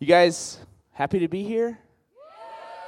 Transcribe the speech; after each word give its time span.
You 0.00 0.08
guys 0.08 0.58
happy 0.90 1.20
to 1.20 1.28
be 1.28 1.44
here? 1.44 1.78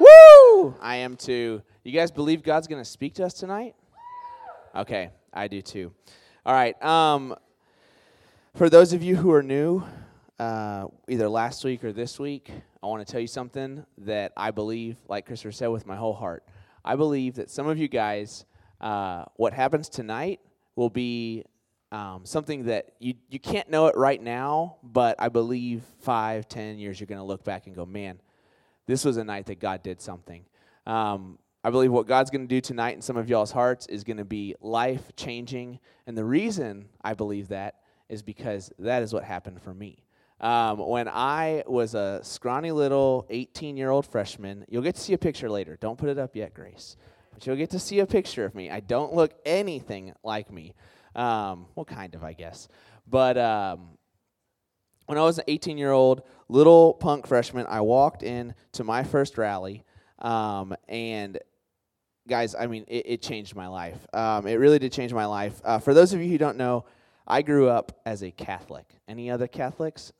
Woo! 0.00 0.74
I 0.80 0.96
am 0.96 1.16
too. 1.16 1.62
You 1.84 1.92
guys 1.92 2.10
believe 2.10 2.42
God's 2.42 2.66
going 2.66 2.82
to 2.82 2.88
speak 2.88 3.14
to 3.14 3.24
us 3.24 3.32
tonight? 3.32 3.76
Okay, 4.74 5.10
I 5.32 5.46
do 5.46 5.62
too. 5.62 5.92
All 6.44 6.52
right. 6.52 6.80
Um, 6.82 7.36
for 8.56 8.68
those 8.68 8.92
of 8.92 9.04
you 9.04 9.14
who 9.14 9.30
are 9.30 9.42
new, 9.42 9.84
uh, 10.40 10.88
either 11.08 11.28
last 11.28 11.64
week 11.64 11.84
or 11.84 11.92
this 11.92 12.18
week, 12.18 12.50
I 12.82 12.86
want 12.88 13.06
to 13.06 13.10
tell 13.10 13.20
you 13.20 13.28
something 13.28 13.86
that 13.98 14.32
I 14.36 14.50
believe, 14.50 14.96
like 15.08 15.26
Christopher 15.26 15.52
said, 15.52 15.68
with 15.68 15.86
my 15.86 15.96
whole 15.96 16.12
heart. 16.12 16.44
I 16.84 16.96
believe 16.96 17.36
that 17.36 17.50
some 17.50 17.68
of 17.68 17.78
you 17.78 17.86
guys, 17.86 18.44
uh, 18.80 19.26
what 19.36 19.52
happens 19.52 19.88
tonight 19.88 20.40
will 20.74 20.90
be 20.90 21.44
um, 21.92 22.24
something 22.24 22.64
that 22.64 22.92
you, 22.98 23.14
you 23.28 23.38
can't 23.38 23.70
know 23.70 23.86
it 23.86 23.96
right 23.96 24.20
now, 24.20 24.76
but 24.82 25.16
I 25.18 25.28
believe 25.28 25.82
five, 26.00 26.48
ten 26.48 26.78
years 26.78 26.98
you're 26.98 27.06
going 27.06 27.20
to 27.20 27.24
look 27.24 27.44
back 27.44 27.66
and 27.66 27.76
go, 27.76 27.86
man, 27.86 28.20
this 28.86 29.04
was 29.04 29.16
a 29.16 29.24
night 29.24 29.46
that 29.46 29.60
God 29.60 29.82
did 29.82 30.00
something. 30.00 30.44
Um, 30.86 31.38
I 31.64 31.70
believe 31.70 31.90
what 31.90 32.06
God's 32.06 32.30
going 32.30 32.46
to 32.46 32.54
do 32.54 32.60
tonight 32.60 32.94
in 32.94 33.02
some 33.02 33.16
of 33.16 33.28
y'all's 33.28 33.50
hearts 33.50 33.86
is 33.86 34.04
going 34.04 34.18
to 34.18 34.24
be 34.24 34.54
life 34.60 35.10
changing. 35.16 35.80
And 36.06 36.16
the 36.16 36.24
reason 36.24 36.88
I 37.02 37.14
believe 37.14 37.48
that 37.48 37.76
is 38.08 38.22
because 38.22 38.70
that 38.78 39.02
is 39.02 39.12
what 39.12 39.24
happened 39.24 39.60
for 39.60 39.74
me. 39.74 40.04
Um, 40.40 40.78
when 40.78 41.08
I 41.08 41.64
was 41.66 41.94
a 41.94 42.20
scrawny 42.22 42.70
little 42.70 43.26
18 43.30 43.76
year 43.76 43.90
old 43.90 44.06
freshman, 44.06 44.64
you'll 44.68 44.82
get 44.82 44.94
to 44.96 45.00
see 45.00 45.14
a 45.14 45.18
picture 45.18 45.50
later. 45.50 45.76
Don't 45.80 45.98
put 45.98 46.08
it 46.08 46.18
up 46.18 46.36
yet, 46.36 46.54
Grace. 46.54 46.96
But 47.32 47.46
you'll 47.46 47.56
get 47.56 47.70
to 47.70 47.78
see 47.78 47.98
a 47.98 48.06
picture 48.06 48.44
of 48.44 48.54
me. 48.54 48.70
I 48.70 48.80
don't 48.80 49.12
look 49.12 49.34
anything 49.44 50.12
like 50.22 50.52
me. 50.52 50.74
Um, 51.16 51.66
well, 51.74 51.84
kind 51.84 52.14
of, 52.14 52.22
I 52.22 52.34
guess. 52.34 52.68
But 53.08 53.36
um, 53.38 53.88
when 55.06 55.18
I 55.18 55.22
was 55.22 55.38
an 55.38 55.44
18 55.48 55.78
year 55.78 55.90
old 55.90 56.22
little 56.48 56.94
punk 56.94 57.26
freshman, 57.26 57.66
I 57.68 57.80
walked 57.80 58.22
in 58.22 58.54
to 58.72 58.84
my 58.84 59.02
first 59.02 59.38
rally. 59.38 59.82
Um, 60.18 60.74
and 60.88 61.38
guys, 62.28 62.54
I 62.54 62.66
mean, 62.66 62.84
it, 62.86 63.06
it 63.06 63.22
changed 63.22 63.56
my 63.56 63.66
life. 63.66 63.98
Um, 64.12 64.46
it 64.46 64.54
really 64.54 64.78
did 64.78 64.92
change 64.92 65.12
my 65.12 65.26
life. 65.26 65.60
Uh, 65.64 65.78
for 65.78 65.94
those 65.94 66.12
of 66.12 66.20
you 66.20 66.28
who 66.28 66.38
don't 66.38 66.56
know, 66.56 66.84
I 67.26 67.42
grew 67.42 67.68
up 67.68 68.00
as 68.04 68.22
a 68.22 68.30
Catholic. 68.30 68.86
Any 69.08 69.30
other 69.30 69.48
Catholics? 69.48 70.12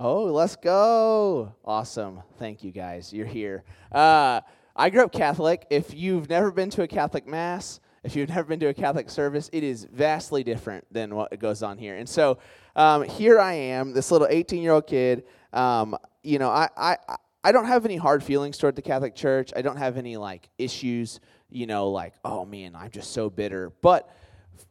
Oh, 0.00 0.24
let's 0.24 0.56
go. 0.56 1.54
Awesome. 1.64 2.22
Thank 2.38 2.62
you, 2.62 2.70
guys. 2.70 3.12
You're 3.12 3.26
here. 3.26 3.64
Uh, 3.90 4.40
I 4.74 4.90
grew 4.90 5.02
up 5.02 5.12
Catholic. 5.12 5.66
If 5.70 5.92
you've 5.92 6.28
never 6.28 6.52
been 6.52 6.70
to 6.70 6.82
a 6.82 6.88
Catholic 6.88 7.26
Mass, 7.26 7.80
if 8.04 8.16
you've 8.16 8.28
never 8.28 8.44
been 8.44 8.60
to 8.60 8.66
a 8.66 8.74
Catholic 8.74 9.10
service, 9.10 9.50
it 9.52 9.62
is 9.62 9.86
vastly 9.92 10.44
different 10.44 10.84
than 10.92 11.14
what 11.14 11.36
goes 11.38 11.62
on 11.62 11.78
here. 11.78 11.96
And 11.96 12.08
so 12.08 12.38
um, 12.76 13.02
here 13.02 13.38
I 13.40 13.54
am, 13.54 13.92
this 13.92 14.10
little 14.10 14.28
18 14.28 14.62
year 14.62 14.72
old 14.72 14.86
kid. 14.86 15.24
Um, 15.52 15.96
you 16.22 16.38
know, 16.38 16.50
I, 16.50 16.68
I, 16.76 16.96
I 17.44 17.52
don't 17.52 17.66
have 17.66 17.84
any 17.84 17.96
hard 17.96 18.22
feelings 18.22 18.58
toward 18.58 18.76
the 18.76 18.82
Catholic 18.82 19.14
Church. 19.14 19.52
I 19.56 19.62
don't 19.62 19.76
have 19.76 19.96
any 19.96 20.16
like 20.16 20.48
issues, 20.58 21.20
you 21.50 21.66
know, 21.66 21.88
like, 21.88 22.14
oh 22.24 22.44
man, 22.44 22.74
I'm 22.74 22.90
just 22.90 23.12
so 23.12 23.30
bitter. 23.30 23.72
But 23.80 24.08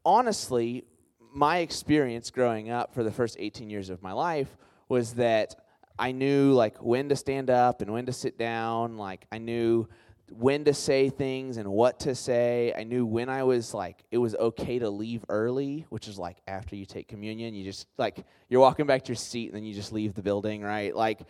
honestly, 0.05 0.85
my 1.33 1.59
experience 1.59 2.31
growing 2.31 2.69
up 2.69 2.93
for 2.93 3.03
the 3.03 3.11
first 3.11 3.37
18 3.39 3.69
years 3.69 3.89
of 3.89 4.01
my 4.01 4.11
life 4.11 4.55
was 4.89 5.13
that 5.13 5.55
I 5.99 6.11
knew 6.11 6.53
like 6.53 6.77
when 6.77 7.09
to 7.09 7.15
stand 7.15 7.49
up 7.49 7.81
and 7.81 7.91
when 7.91 8.05
to 8.05 8.13
sit 8.13 8.37
down. 8.37 8.97
Like 8.97 9.25
I 9.31 9.37
knew 9.37 9.87
when 10.31 10.65
to 10.65 10.73
say 10.73 11.09
things 11.09 11.57
and 11.57 11.69
what 11.69 11.99
to 12.01 12.15
say. 12.15 12.73
I 12.75 12.83
knew 12.83 13.05
when 13.05 13.29
I 13.29 13.43
was 13.43 13.73
like 13.73 14.03
it 14.11 14.17
was 14.17 14.35
okay 14.35 14.79
to 14.79 14.89
leave 14.89 15.23
early, 15.29 15.85
which 15.89 16.07
is 16.07 16.17
like 16.17 16.37
after 16.47 16.75
you 16.75 16.85
take 16.85 17.07
communion, 17.07 17.53
you 17.53 17.63
just 17.63 17.87
like 17.97 18.25
you're 18.49 18.61
walking 18.61 18.85
back 18.85 19.03
to 19.03 19.09
your 19.09 19.15
seat 19.15 19.47
and 19.47 19.55
then 19.55 19.63
you 19.63 19.73
just 19.73 19.93
leave 19.93 20.13
the 20.13 20.21
building, 20.21 20.61
right? 20.61 20.95
Like 20.95 21.21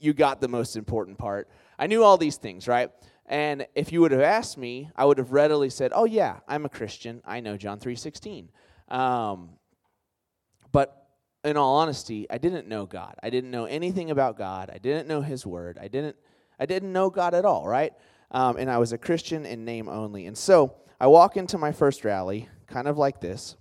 you 0.00 0.12
got 0.12 0.40
the 0.40 0.48
most 0.48 0.76
important 0.76 1.18
part. 1.18 1.48
I 1.78 1.86
knew 1.86 2.02
all 2.02 2.16
these 2.16 2.36
things, 2.36 2.68
right? 2.68 2.90
And 3.26 3.66
if 3.74 3.92
you 3.92 4.00
would 4.00 4.12
have 4.12 4.22
asked 4.22 4.56
me, 4.56 4.90
I 4.96 5.04
would 5.04 5.18
have 5.18 5.32
readily 5.32 5.68
said, 5.68 5.92
"Oh 5.94 6.04
yeah, 6.04 6.40
I'm 6.48 6.64
a 6.64 6.68
Christian. 6.68 7.22
I 7.26 7.40
know 7.40 7.56
John 7.56 7.78
3:16." 7.78 8.48
Um, 8.88 9.50
but 10.72 11.08
in 11.44 11.56
all 11.56 11.76
honesty, 11.76 12.26
I 12.30 12.38
didn't 12.38 12.68
know 12.68 12.86
God. 12.86 13.14
I 13.22 13.30
didn't 13.30 13.50
know 13.50 13.66
anything 13.66 14.10
about 14.10 14.38
God. 14.38 14.70
I 14.72 14.78
didn't 14.78 15.08
know 15.08 15.20
His 15.20 15.46
Word. 15.46 15.78
I 15.80 15.88
didn't. 15.88 16.16
I 16.58 16.66
didn't 16.66 16.92
know 16.92 17.10
God 17.10 17.34
at 17.34 17.44
all, 17.44 17.68
right? 17.68 17.92
Um, 18.30 18.56
and 18.56 18.70
I 18.70 18.78
was 18.78 18.92
a 18.92 18.98
Christian 18.98 19.46
in 19.46 19.64
name 19.64 19.88
only. 19.88 20.26
And 20.26 20.36
so 20.36 20.74
I 21.00 21.06
walk 21.06 21.36
into 21.36 21.58
my 21.58 21.72
first 21.72 22.04
rally, 22.04 22.48
kind 22.66 22.88
of 22.88 22.98
like 22.98 23.20
this. 23.20 23.56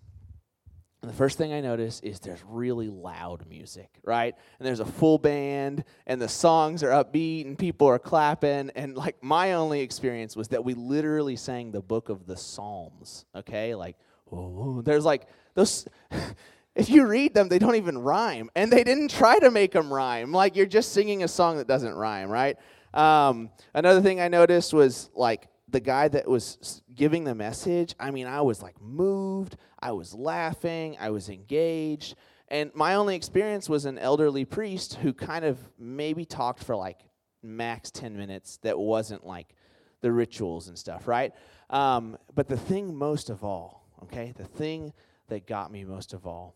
And 1.02 1.12
the 1.12 1.16
first 1.16 1.38
thing 1.38 1.54
I 1.54 1.62
notice 1.62 2.00
is 2.02 2.20
there's 2.20 2.44
really 2.46 2.90
loud 2.90 3.48
music, 3.48 3.90
right? 4.04 4.36
And 4.60 4.68
there's 4.68 4.80
a 4.80 4.86
full 4.86 5.20
band, 5.20 5.84
and 6.08 6.20
the 6.20 6.28
songs 6.28 6.84
are 6.84 6.90
upbeat, 6.90 7.46
and 7.46 7.58
people 7.58 7.88
are 7.88 8.00
clapping. 8.00 8.72
And 8.76 8.98
like 8.98 9.24
my 9.24 9.54
only 9.54 9.82
experience 9.82 10.36
was 10.36 10.48
that 10.50 10.66
we 10.66 10.74
literally 10.74 11.36
sang 11.36 11.72
the 11.72 11.82
book 11.82 12.10
of 12.10 12.26
the 12.26 12.36
Psalms, 12.36 13.26
okay? 13.36 13.76
Like, 13.76 13.96
oh, 14.32 14.82
there's 14.82 15.06
like 15.06 15.28
those. 15.54 15.88
if 16.76 16.90
you 16.90 17.06
read 17.06 17.34
them, 17.34 17.48
they 17.48 17.60
don't 17.60 17.76
even 17.76 17.98
rhyme. 18.00 18.50
And 18.56 18.72
they 18.72 18.84
didn't 18.84 19.12
try 19.12 19.38
to 19.40 19.52
make 19.52 19.72
them 19.72 19.94
rhyme. 19.94 20.32
Like 20.32 20.56
you're 20.56 20.66
just 20.66 20.94
singing 20.94 21.24
a 21.24 21.28
song 21.28 21.58
that 21.58 21.68
doesn't 21.68 21.94
rhyme, 21.94 22.30
right? 22.30 22.58
Um, 22.94 23.50
another 23.74 24.02
thing 24.02 24.20
I 24.20 24.28
noticed 24.28 24.74
was 24.74 25.10
like 25.14 25.50
the 25.68 25.80
guy 25.80 26.08
that 26.08 26.28
was 26.28 26.82
giving 26.96 27.24
the 27.24 27.36
message. 27.36 27.94
I 28.00 28.12
mean, 28.12 28.28
I 28.28 28.42
was 28.42 28.62
like 28.62 28.82
moved, 28.82 29.58
I 29.80 29.92
was 29.92 30.14
laughing, 30.14 30.98
I 31.00 31.10
was 31.10 31.30
engaged. 31.30 32.16
And 32.50 32.72
my 32.74 32.96
only 32.96 33.16
experience 33.16 33.68
was 33.68 33.86
an 33.86 33.98
elderly 33.98 34.46
priest 34.46 34.96
who 34.96 35.14
kind 35.14 35.44
of 35.44 35.60
maybe 35.78 36.24
talked 36.24 36.64
for 36.64 36.76
like 36.76 37.00
max 37.44 37.92
10 37.92 38.16
minutes 38.16 38.58
that 38.64 38.80
wasn't 38.80 39.26
like 39.26 39.54
the 40.02 40.12
rituals 40.12 40.70
and 40.70 40.78
stuff, 40.78 41.08
right? 41.08 41.34
Um, 41.70 42.18
but 42.34 42.48
the 42.48 42.58
thing 42.58 42.96
most 42.96 43.30
of 43.30 43.44
all, 43.44 43.84
okay, 44.04 44.34
the 44.36 44.46
thing 44.46 44.94
that 45.28 45.46
got 45.46 45.72
me 45.72 45.84
most 45.84 46.14
of 46.14 46.26
all 46.26 46.56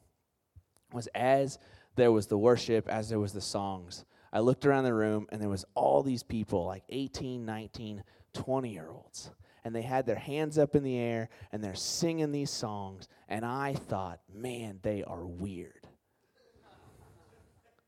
was 0.93 1.07
as 1.07 1.59
there 1.95 2.11
was 2.11 2.27
the 2.27 2.37
worship, 2.37 2.87
as 2.87 3.09
there 3.09 3.19
was 3.19 3.33
the 3.33 3.41
songs, 3.41 4.05
I 4.33 4.39
looked 4.39 4.65
around 4.65 4.85
the 4.85 4.93
room 4.93 5.27
and 5.31 5.41
there 5.41 5.49
was 5.49 5.65
all 5.75 6.03
these 6.03 6.23
people, 6.23 6.65
like 6.65 6.83
18, 6.89 7.45
19, 7.45 8.03
20 8.33 8.69
year 8.69 8.89
olds. 8.89 9.31
And 9.63 9.75
they 9.75 9.81
had 9.83 10.05
their 10.05 10.15
hands 10.15 10.57
up 10.57 10.75
in 10.75 10.83
the 10.83 10.97
air 10.97 11.29
and 11.51 11.63
they're 11.63 11.75
singing 11.75 12.31
these 12.31 12.49
songs. 12.49 13.07
And 13.27 13.45
I 13.45 13.73
thought, 13.73 14.19
man, 14.33 14.79
they 14.81 15.03
are 15.03 15.25
weird. 15.25 15.85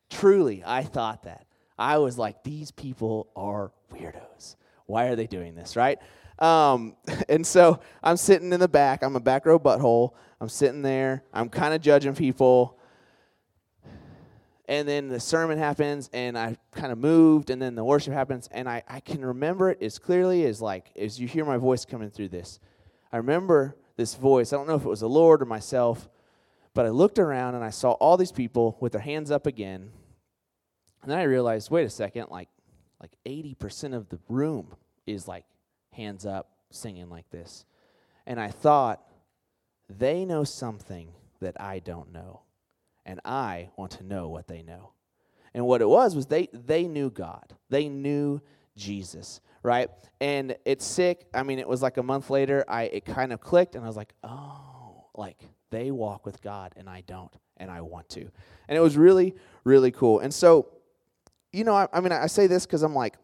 Truly, 0.09 0.63
I 0.65 0.83
thought 0.83 1.23
that. 1.23 1.47
I 1.79 1.97
was 1.97 2.17
like, 2.17 2.43
these 2.43 2.69
people 2.71 3.29
are 3.35 3.71
weirdos. 3.91 4.55
Why 4.85 5.05
are 5.05 5.15
they 5.15 5.25
doing 5.25 5.55
this, 5.55 5.75
right? 5.75 5.97
Um, 6.37 6.95
and 7.29 7.47
so 7.47 7.79
I'm 8.03 8.17
sitting 8.17 8.53
in 8.53 8.59
the 8.59 8.67
back. 8.67 9.01
I'm 9.01 9.15
a 9.15 9.19
back 9.19 9.45
row 9.45 9.57
butthole. 9.57 10.11
I'm 10.39 10.49
sitting 10.49 10.81
there. 10.81 11.23
I'm 11.33 11.49
kind 11.49 11.73
of 11.73 11.81
judging 11.81 12.13
people 12.13 12.77
and 14.65 14.87
then 14.87 15.09
the 15.09 15.19
sermon 15.19 15.57
happens 15.57 16.09
and 16.13 16.37
i 16.37 16.55
kind 16.71 16.91
of 16.91 16.97
moved 16.97 17.49
and 17.49 17.61
then 17.61 17.75
the 17.75 17.83
worship 17.83 18.13
happens 18.13 18.47
and 18.51 18.69
I, 18.69 18.83
I 18.87 18.99
can 18.99 19.23
remember 19.23 19.69
it 19.69 19.81
as 19.81 19.99
clearly 19.99 20.45
as 20.45 20.61
like 20.61 20.91
as 20.97 21.19
you 21.19 21.27
hear 21.27 21.45
my 21.45 21.57
voice 21.57 21.85
coming 21.85 22.09
through 22.09 22.29
this. 22.29 22.59
I 23.11 23.17
remember 23.17 23.75
this 23.95 24.15
voice 24.15 24.53
i 24.53 24.57
don't 24.57 24.67
know 24.67 24.75
if 24.75 24.85
it 24.85 24.89
was 24.89 25.01
the 25.01 25.09
lord 25.09 25.41
or 25.41 25.45
myself 25.45 26.09
but 26.73 26.85
i 26.85 26.89
looked 26.89 27.19
around 27.19 27.55
and 27.55 27.63
i 27.63 27.69
saw 27.69 27.91
all 27.93 28.17
these 28.17 28.31
people 28.31 28.77
with 28.79 28.91
their 28.93 29.01
hands 29.01 29.31
up 29.31 29.45
again. 29.45 29.91
And 31.01 31.11
then 31.11 31.19
i 31.19 31.23
realized 31.23 31.69
wait 31.69 31.85
a 31.85 31.89
second 31.89 32.27
like 32.29 32.49
like 33.01 33.17
80% 33.25 33.93
of 33.93 34.07
the 34.07 34.19
room 34.29 34.73
is 35.05 35.27
like 35.27 35.43
hands 35.91 36.25
up 36.25 36.51
singing 36.71 37.09
like 37.09 37.29
this. 37.31 37.65
And 38.25 38.39
i 38.39 38.49
thought 38.49 39.01
they 39.89 40.23
know 40.23 40.45
something 40.45 41.09
that 41.41 41.59
i 41.59 41.79
don't 41.79 42.13
know 42.13 42.43
and 43.05 43.19
I 43.25 43.69
want 43.75 43.91
to 43.93 44.03
know 44.03 44.29
what 44.29 44.47
they 44.47 44.61
know. 44.61 44.91
And 45.53 45.65
what 45.65 45.81
it 45.81 45.89
was 45.89 46.15
was 46.15 46.25
they 46.27 46.47
they 46.51 46.87
knew 46.87 47.09
God. 47.09 47.53
They 47.69 47.87
knew 47.87 48.41
Jesus, 48.75 49.39
right? 49.61 49.89
And 50.19 50.55
it's 50.65 50.85
sick. 50.85 51.27
I 51.33 51.43
mean, 51.43 51.59
it 51.59 51.67
was 51.67 51.81
like 51.81 51.97
a 51.97 52.03
month 52.03 52.29
later, 52.29 52.65
I 52.67 52.83
it 52.83 53.05
kind 53.05 53.31
of 53.31 53.39
clicked 53.39 53.75
and 53.75 53.83
I 53.83 53.87
was 53.87 53.97
like, 53.97 54.13
"Oh, 54.23 55.05
like 55.15 55.47
they 55.69 55.91
walk 55.91 56.25
with 56.25 56.41
God 56.41 56.73
and 56.75 56.89
I 56.89 57.01
don't, 57.01 57.35
and 57.57 57.69
I 57.69 57.81
want 57.81 58.09
to." 58.09 58.31
And 58.67 58.77
it 58.77 58.81
was 58.81 58.97
really 58.97 59.35
really 59.63 59.91
cool. 59.91 60.19
And 60.19 60.33
so, 60.33 60.69
you 61.51 61.63
know, 61.63 61.75
I, 61.75 61.87
I 61.93 61.99
mean, 61.99 62.11
I 62.11 62.27
say 62.27 62.47
this 62.47 62.65
cuz 62.65 62.81
I'm 62.81 62.95
like 62.95 63.17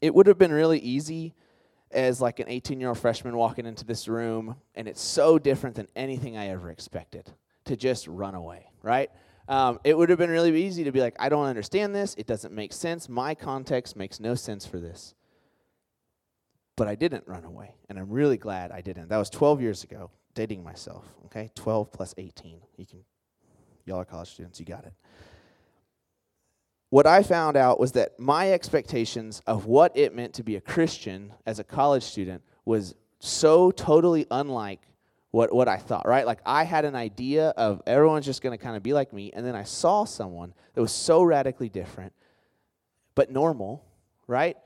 it 0.00 0.14
would 0.14 0.26
have 0.26 0.38
been 0.38 0.52
really 0.52 0.78
easy 0.78 1.34
as 1.90 2.20
like 2.20 2.38
an 2.38 2.46
18 2.48 2.80
year 2.80 2.90
old 2.90 2.98
freshman 2.98 3.36
walking 3.36 3.66
into 3.66 3.84
this 3.84 4.08
room 4.08 4.56
and 4.74 4.86
it's 4.86 5.00
so 5.00 5.38
different 5.38 5.74
than 5.74 5.88
anything 5.96 6.36
i 6.36 6.48
ever 6.48 6.70
expected 6.70 7.32
to 7.68 7.76
just 7.76 8.06
run 8.08 8.34
away, 8.34 8.66
right? 8.82 9.10
Um, 9.48 9.80
it 9.82 9.96
would 9.96 10.10
have 10.10 10.18
been 10.18 10.30
really 10.30 10.62
easy 10.62 10.84
to 10.84 10.92
be 10.92 11.00
like, 11.00 11.16
I 11.18 11.30
don't 11.30 11.46
understand 11.46 11.94
this. 11.94 12.14
It 12.18 12.26
doesn't 12.26 12.52
make 12.52 12.72
sense. 12.72 13.08
My 13.08 13.34
context 13.34 13.96
makes 13.96 14.20
no 14.20 14.34
sense 14.34 14.66
for 14.66 14.78
this. 14.78 15.14
But 16.76 16.86
I 16.86 16.94
didn't 16.94 17.26
run 17.26 17.44
away, 17.44 17.74
and 17.88 17.98
I'm 17.98 18.10
really 18.10 18.36
glad 18.36 18.70
I 18.70 18.82
didn't. 18.82 19.08
That 19.08 19.16
was 19.16 19.30
12 19.30 19.60
years 19.60 19.84
ago, 19.84 20.10
dating 20.34 20.62
myself. 20.62 21.04
Okay, 21.26 21.50
12 21.54 21.90
plus 21.90 22.14
18. 22.18 22.60
You 22.76 22.86
can, 22.86 23.00
y'all 23.84 23.98
are 23.98 24.04
college 24.04 24.28
students. 24.28 24.60
You 24.60 24.66
got 24.66 24.84
it. 24.84 24.92
what 26.90 27.06
I 27.06 27.22
found 27.22 27.56
out 27.56 27.80
was 27.80 27.92
that 27.92 28.18
my 28.20 28.52
expectations 28.52 29.42
of 29.46 29.66
what 29.66 29.96
it 29.96 30.14
meant 30.14 30.34
to 30.34 30.42
be 30.42 30.56
a 30.56 30.60
Christian 30.60 31.32
as 31.46 31.58
a 31.58 31.64
college 31.64 32.04
student 32.04 32.42
was 32.64 32.94
so 33.18 33.70
totally 33.70 34.26
unlike 34.30 34.87
what, 35.38 35.54
what 35.54 35.68
I 35.68 35.76
thought, 35.76 36.08
right? 36.08 36.26
Like 36.26 36.40
I 36.44 36.64
had 36.64 36.84
an 36.84 36.96
idea 36.96 37.50
of 37.50 37.80
everyone's 37.86 38.26
just 38.26 38.42
going 38.42 38.58
to 38.58 38.60
kind 38.60 38.76
of 38.76 38.82
be 38.82 38.92
like 38.92 39.12
me, 39.12 39.30
and 39.32 39.46
then 39.46 39.54
I 39.54 39.62
saw 39.62 40.02
someone 40.02 40.52
that 40.74 40.80
was 40.80 40.90
so 40.90 41.22
radically 41.22 41.68
different, 41.68 42.12
but 43.14 43.30
normal, 43.30 43.84
right? 44.26 44.56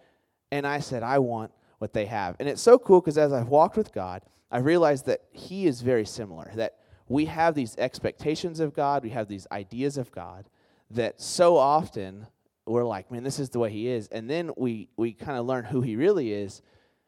And 0.50 0.66
I 0.66 0.80
said, 0.80 1.02
I 1.02 1.18
want 1.18 1.52
what 1.76 1.92
they 1.92 2.06
have. 2.06 2.36
And 2.40 2.48
it's 2.48 2.62
so 2.62 2.78
cool 2.78 3.02
because 3.02 3.18
as 3.18 3.34
I've 3.34 3.48
walked 3.48 3.76
with 3.76 3.92
God, 3.92 4.22
I 4.50 4.60
realized 4.60 5.04
that 5.04 5.20
He 5.30 5.66
is 5.66 5.82
very 5.82 6.06
similar, 6.06 6.50
that 6.54 6.78
we 7.06 7.26
have 7.26 7.54
these 7.54 7.76
expectations 7.76 8.58
of 8.58 8.72
God, 8.72 9.02
we 9.02 9.10
have 9.10 9.28
these 9.28 9.46
ideas 9.52 9.98
of 9.98 10.10
God 10.10 10.48
that 10.90 11.20
so 11.20 11.58
often 11.58 12.26
we're 12.64 12.82
like, 12.82 13.10
man, 13.10 13.24
this 13.24 13.38
is 13.38 13.50
the 13.50 13.58
way 13.58 13.70
He 13.70 13.88
is. 13.88 14.08
And 14.08 14.30
then 14.30 14.50
we, 14.56 14.88
we 14.96 15.12
kind 15.12 15.36
of 15.36 15.44
learn 15.44 15.64
who 15.64 15.82
He 15.82 15.96
really 15.96 16.32
is 16.32 16.62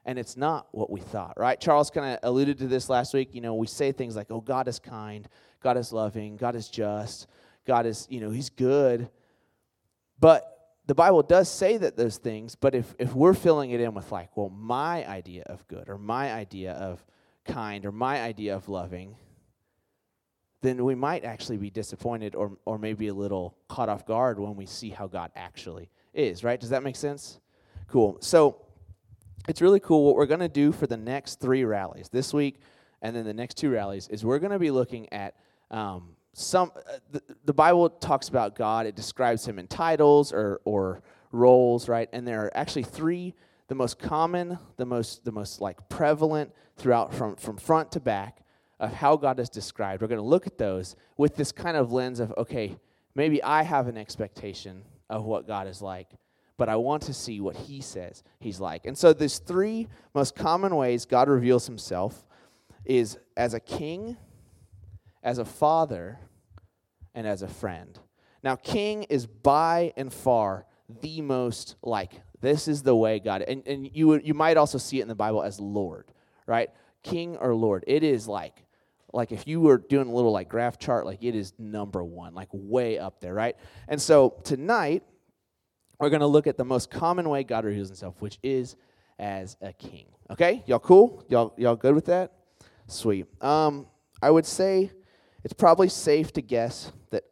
and 0.06 0.19
it's 0.19 0.37
not 0.37 0.67
what 0.73 0.91
we 0.91 1.01
thought, 1.01 1.39
right? 1.39 1.59
Charles 1.59 1.91
kind 1.91 2.15
of 2.15 2.19
alluded 2.23 2.59
to 2.59 2.67
this 2.67 2.89
last 2.89 3.15
week. 3.15 3.35
You 3.35 3.41
know, 3.41 3.55
we 3.55 3.67
say 3.67 3.93
things 3.93 4.17
like, 4.17 4.31
oh, 4.31 4.41
God 4.41 4.69
is 4.69 4.79
kind, 4.79 5.29
God 5.62 5.77
is 5.77 5.93
loving, 5.93 6.37
God 6.37 6.55
is 6.56 6.69
just, 6.69 7.27
God 7.67 7.87
is, 7.87 8.06
you 8.11 8.21
know, 8.21 8.31
He's 8.31 8.51
good. 8.51 9.09
But 10.21 10.51
the 10.87 10.95
Bible 10.95 11.23
does 11.23 11.51
say 11.51 11.79
that 11.79 11.97
those 11.97 12.19
things, 12.19 12.55
but 12.55 12.75
if, 12.75 12.95
if 12.99 13.15
we're 13.15 13.35
filling 13.35 13.71
it 13.71 13.81
in 13.81 13.95
with, 13.95 14.12
like, 14.12 14.37
well, 14.37 14.51
my 14.51 15.09
idea 15.09 15.45
of 15.47 15.67
good 15.69 15.89
or 15.89 15.97
my 15.97 16.33
idea 16.33 16.73
of 16.73 17.05
kind 17.45 17.87
or 17.87 17.93
my 17.93 18.21
idea 18.21 18.55
of 18.55 18.69
loving, 18.69 19.17
then 20.61 20.83
we 20.85 20.95
might 20.95 21.25
actually 21.25 21.59
be 21.59 21.71
disappointed 21.71 22.35
or, 22.35 22.56
or 22.65 22.79
maybe 22.79 23.09
a 23.09 23.15
little 23.15 23.56
caught 23.69 23.89
off 23.89 24.06
guard 24.06 24.39
when 24.39 24.56
we 24.56 24.67
see 24.67 24.91
how 24.91 25.06
God 25.06 25.31
actually 25.37 25.91
is, 26.15 26.43
right? 26.43 26.59
Does 26.59 26.71
that 26.71 26.83
make 26.83 26.97
sense? 26.97 27.41
Cool. 27.87 28.17
So, 28.21 28.63
it's 29.48 29.60
really 29.60 29.81
cool. 29.81 30.04
What 30.06 30.16
we're 30.16 30.26
going 30.26 30.40
to 30.40 30.48
do 30.48 30.72
for 30.72 30.86
the 30.86 30.96
next 30.96 31.40
three 31.40 31.64
rallies 31.64 32.08
this 32.10 32.32
week 32.32 32.60
and 33.04 33.14
then 33.14 33.26
the 33.26 33.34
next 33.34 33.58
two 33.58 33.70
rallies 33.70 34.08
is 34.08 34.25
we're 34.25 34.38
going 34.38 34.52
to 34.52 34.58
be 34.58 34.70
looking 34.70 35.12
at 35.12 35.36
um, 35.70 36.16
some. 36.32 36.72
Uh, 36.75 36.96
the, 37.10 37.22
the, 37.44 37.52
Bible 37.52 37.90
talks 37.90 38.28
about 38.31 38.56
God, 38.56 38.86
it 38.86 38.96
describes 38.96 39.46
him 39.46 39.58
in 39.58 39.66
titles 39.66 40.32
or, 40.32 40.62
or 40.64 41.02
roles, 41.31 41.86
right? 41.86 42.08
And 42.14 42.26
there 42.26 42.46
are 42.46 42.56
actually 42.56 42.84
three 42.84 43.34
the 43.69 43.75
most 43.75 43.98
common, 43.98 44.58
the 44.78 44.86
most, 44.86 45.22
the 45.25 45.32
most 45.32 45.60
like 45.60 45.86
prevalent 45.90 46.50
throughout 46.78 47.12
from, 47.12 47.36
from 47.36 47.58
front 47.58 47.92
to 47.92 48.00
back 48.00 48.42
of 48.81 48.92
how 48.92 49.16
God 49.16 49.38
is 49.38 49.50
described. 49.50 50.00
We're 50.00 50.08
going 50.08 50.20
to 50.20 50.26
look 50.26 50.46
at 50.46 50.56
those 50.56 50.96
with 51.19 51.36
this 51.36 51.52
kind 51.52 51.76
of 51.76 51.92
lens 51.92 52.20
of, 52.20 52.32
okay, 52.38 52.78
maybe 53.14 53.42
I 53.42 53.62
have 53.62 53.86
an 53.86 53.98
expectation 53.98 54.82
of 55.10 55.25
what 55.25 55.46
God 55.46 55.69
is 55.69 55.82
like 55.82 56.08
but 56.56 56.69
I 56.69 56.77
want 56.77 57.03
to 57.05 57.15
see 57.15 57.41
what 57.41 57.56
he 57.56 57.81
says 57.81 58.23
he's 58.39 58.61
like. 58.61 58.87
And 58.87 58.97
so 58.97 59.12
there's 59.12 59.39
three 59.39 59.89
most 60.15 60.35
common 60.35 60.77
ways 60.77 61.05
God 61.05 61.29
reveals 61.29 61.67
himself 61.67 62.25
is 62.85 63.19
as 63.37 63.55
a 63.55 63.61
king, 63.61 64.17
as 65.23 65.39
a 65.39 65.45
father, 65.45 66.19
and 67.15 67.27
as 67.27 67.43
a 67.43 67.49
friend. 67.49 67.99
Now, 68.43 68.56
king 68.56 69.05
is 69.05 69.27
by 69.27 69.93
and 69.97 70.12
far 70.12 70.67
the 71.01 71.23
most 71.23 71.77
like 71.83 72.12
this 72.41 72.69
is 72.69 72.83
the 72.83 72.95
way 72.95 73.19
God 73.19 73.41
and, 73.41 73.67
and 73.67 73.89
you 73.91 74.21
you 74.21 74.35
might 74.35 74.59
also 74.59 74.77
see 74.77 74.99
it 74.99 75.03
in 75.03 75.09
the 75.09 75.15
Bible 75.15 75.43
as 75.43 75.59
Lord, 75.59 76.12
right? 76.47 76.69
King 77.03 77.37
or 77.39 77.55
Lord. 77.55 77.85
It 77.87 78.03
is 78.03 78.29
like 78.29 78.65
like 79.15 79.33
if 79.33 79.47
you 79.47 79.61
were 79.61 79.79
doing 79.79 80.09
a 80.09 80.12
little 80.12 80.33
like 80.33 80.49
graph 80.49 80.79
chart, 80.79 81.06
like 81.06 81.23
it 81.23 81.35
is 81.35 81.55
number 81.59 82.05
one, 82.05 82.35
like 82.35 82.49
way 82.53 82.99
up 82.99 83.21
there, 83.21 83.33
right? 83.33 83.56
And 83.89 84.01
so 84.01 84.41
tonight 84.45 85.05
we're 85.99 86.11
going 86.11 86.20
to 86.20 86.26
look 86.26 86.46
at 86.46 86.56
the 86.56 86.64
most 86.64 86.91
common 86.91 87.29
way 87.29 87.44
God 87.44 87.64
reveals 87.64 87.88
himself, 87.88 88.14
which 88.20 88.38
is 88.43 88.76
as 89.19 89.56
a 89.61 89.73
king. 89.73 90.06
Okay? 90.31 90.62
Y'all 90.67 90.79
cool? 90.79 91.25
Y'all 91.29 91.55
y'all 91.56 91.76
good 91.76 91.94
with 91.94 92.06
that? 92.06 92.32
Sweet. 92.87 93.26
Um, 93.43 93.87
I 94.20 94.31
would 94.31 94.46
say 94.46 94.91
it's 95.43 95.52
probably 95.52 95.88
safe 95.88 96.32
to 96.32 96.43
guess 96.43 96.93
that 97.11 97.25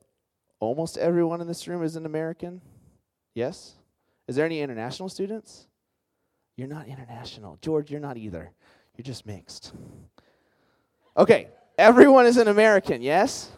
almost 0.61 0.99
everyone 0.99 1.41
in 1.41 1.47
this 1.47 1.67
room 1.67 1.83
is 1.83 1.97
an 1.97 2.07
American. 2.07 2.61
Yes? 3.35 3.75
Is 4.29 4.37
there 4.37 4.47
any 4.47 4.61
international 4.61 5.09
students? 5.09 5.67
You're 6.57 6.69
not 6.69 6.87
international. 6.87 7.59
George, 7.61 7.91
you're 7.91 8.01
not 8.01 8.17
either. 8.17 8.53
You're 8.97 9.05
just 9.05 9.27
mixed. 9.27 9.73
Okay, 11.17 11.49
everyone 11.79 12.27
is 12.27 12.37
an 12.37 12.49
American, 12.49 13.03
yes? 13.03 13.51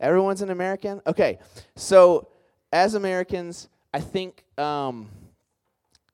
Everyone's 0.00 0.42
an 0.42 0.50
American? 0.50 1.00
Okay, 1.06 1.38
so 1.76 2.28
as 2.72 2.94
Americans, 2.94 3.68
I 3.94 4.00
think 4.00 4.44
um, 4.58 5.10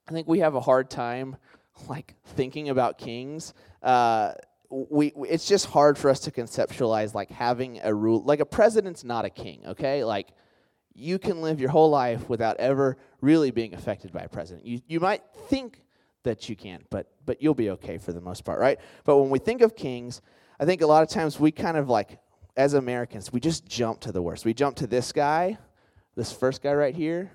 I 0.09 0.13
think 0.13 0.27
we 0.27 0.41
have 0.41 0.55
a 0.55 0.61
hard 0.61 0.91
time 0.91 1.37
like 1.89 2.15
thinking 2.25 2.69
about 2.71 2.99
kings. 2.99 3.55
Uh, 3.83 4.33
we, 4.71 5.13
we, 5.17 5.29
it's 5.29 5.49
just 5.49 5.67
hard 5.67 5.97
for 5.97 6.11
us 6.11 6.21
to 6.21 6.31
conceptualize 6.31 7.15
like 7.15 7.31
having 7.31 7.81
a 7.83 7.95
rule 7.95 8.23
like 8.23 8.41
a 8.41 8.45
president's 8.45 9.03
not 9.03 9.25
a 9.25 9.31
king 9.31 9.63
okay? 9.67 10.05
Like 10.05 10.29
you 10.95 11.19
can 11.19 11.41
live 11.41 11.61
your 11.61 11.71
whole 11.71 11.89
life 11.89 12.29
without 12.29 12.57
ever 12.59 12.99
really 13.21 13.51
being 13.51 13.73
affected 13.73 14.13
by 14.13 14.21
a 14.21 14.29
president. 14.29 14.67
You, 14.67 14.81
you 14.87 15.01
might 15.01 15.23
think 15.49 15.81
that 16.25 16.51
you 16.51 16.57
can 16.57 16.83
but 16.91 17.07
but 17.25 17.41
you'll 17.41 17.55
be 17.55 17.71
okay 17.71 17.97
for 17.97 18.13
the 18.13 18.21
most 18.21 18.45
part 18.45 18.61
right? 18.61 18.79
But 19.05 19.19
when 19.19 19.31
we 19.31 19.39
think 19.39 19.63
of 19.63 19.77
kings 19.77 20.21
i 20.61 20.65
think 20.65 20.83
a 20.83 20.87
lot 20.87 21.03
of 21.03 21.09
times 21.09 21.39
we 21.39 21.53
kind 21.53 21.77
of 21.77 21.89
like 21.89 22.19
as 22.57 22.75
americans 22.75 23.33
we 23.33 23.41
just 23.41 23.65
jump 23.67 24.01
to 24.01 24.13
the 24.13 24.21
worst. 24.21 24.45
We 24.45 24.53
jump 24.53 24.77
to 24.77 24.87
this 24.87 25.13
guy 25.13 25.57
this 26.15 26.33
first 26.33 26.61
guy 26.61 26.75
right 26.75 26.95
here 26.95 27.31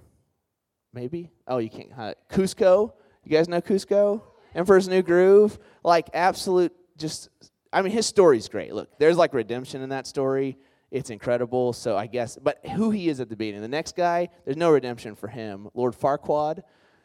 maybe. 0.94 1.31
Oh, 1.48 1.57
you 1.57 1.69
can't. 1.69 1.90
Uh, 1.98 2.13
Kuzco. 2.31 2.94
You 3.24 3.31
guys 3.31 3.48
know 3.48 3.62
Kuzco? 3.62 4.22
Emperor's 4.56 4.88
New 4.88 5.01
Groove. 5.01 5.57
Like 5.84 6.10
absolute. 6.13 6.74
Just. 6.98 7.30
I 7.72 7.81
mean, 7.81 7.92
his 7.92 8.06
story's 8.06 8.48
great. 8.50 8.74
Look, 8.74 8.90
there's 9.00 9.18
like 9.18 9.34
redemption 9.34 9.81
in 9.81 9.90
that 9.90 10.06
story. 10.06 10.57
It's 10.92 11.10
incredible. 11.10 11.74
So 11.74 11.98
I 11.98 12.06
guess, 12.06 12.38
but 12.42 12.63
who 12.68 12.92
he 12.92 13.10
is 13.10 13.19
at 13.19 13.30
the 13.30 13.36
beginning. 13.36 13.62
The 13.62 13.68
next 13.68 13.95
guy, 13.95 14.30
there's 14.45 14.57
no 14.57 14.72
redemption 14.72 15.16
for 15.16 15.28
him. 15.28 15.69
Lord 15.74 15.95
Farquaad. 15.95 16.62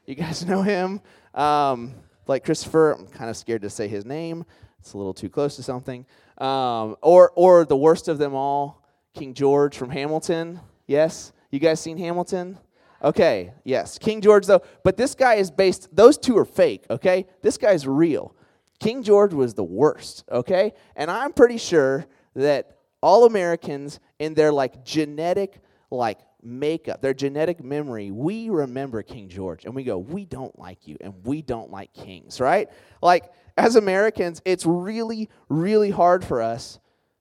You 0.07 0.15
guys 0.15 0.45
know 0.47 0.63
him. 0.63 1.01
Um, 1.35 1.95
like 2.27 2.45
Christopher. 2.45 2.93
I'm 2.93 3.07
kind 3.07 3.31
of 3.31 3.37
scared 3.37 3.63
to 3.63 3.71
say 3.71 3.89
his 3.89 4.05
name. 4.05 4.45
It's 4.79 4.93
a 4.93 4.99
little 4.99 5.15
too 5.15 5.29
close 5.29 5.57
to 5.57 5.63
something. 5.63 6.07
Um, 6.39 6.97
or 7.03 7.33
or 7.35 7.65
the 7.65 7.77
worst 7.77 8.09
of 8.09 8.19
them 8.19 8.35
all, 8.35 8.85
King 9.15 9.35
George 9.35 9.77
from 9.77 9.91
Hamilton. 9.91 10.61
Yes, 10.87 11.33
you 11.51 11.59
guys 11.59 11.81
seen 11.81 11.99
Hamilton? 11.99 12.59
Okay, 13.03 13.53
yes. 13.65 13.99
King 13.99 14.21
George, 14.21 14.47
though, 14.47 14.63
but 14.83 14.97
this 14.97 15.15
guy 15.15 15.35
is 15.35 15.51
based, 15.51 15.95
those 15.95 16.19
two 16.19 16.37
are 16.37 16.45
fake, 16.45 16.85
okay? 16.91 17.27
This 17.43 17.57
guy's 17.57 17.87
real. 17.87 18.35
King 18.81 19.03
George 19.03 19.33
was 19.33 19.55
the 19.55 19.65
worst, 19.65 20.25
okay? 20.31 20.73
And 20.97 21.11
I'm 21.11 21.33
pretty 21.33 21.59
sure 21.59 22.07
that 22.35 22.79
all 23.01 23.25
Americans 23.25 24.01
in 24.19 24.35
their 24.35 24.53
like 24.53 24.85
genetic 24.85 25.61
like 25.91 26.19
makeup, 26.43 27.01
their 27.01 27.15
genetic 27.15 27.63
memory, 27.63 28.11
we 28.11 28.51
remember 28.51 29.03
King 29.03 29.29
George 29.29 29.65
and 29.65 29.75
we 29.75 29.85
go, 29.85 29.99
we 29.99 30.25
don't 30.25 30.57
like 30.59 30.87
you 30.87 30.97
and 31.01 31.15
we 31.25 31.43
don't 31.43 31.71
like 31.71 31.93
kings, 31.93 32.41
right? 32.41 32.69
Like 33.03 33.31
as 33.57 33.77
Americans, 33.77 34.41
it's 34.45 34.67
really, 34.67 35.29
really 35.49 35.91
hard 35.91 36.25
for 36.25 36.43
us 36.43 36.79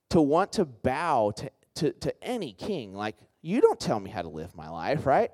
to 0.09 0.21
want 0.21 0.53
to 0.53 0.65
bow 0.65 1.31
to, 1.37 1.51
to, 1.75 1.91
to 1.93 2.23
any 2.23 2.53
king. 2.53 2.93
Like, 2.93 3.15
you 3.41 3.61
don't 3.61 3.79
tell 3.79 3.99
me 3.99 4.09
how 4.09 4.21
to 4.21 4.29
live 4.29 4.55
my 4.55 4.69
life, 4.69 5.05
right? 5.05 5.31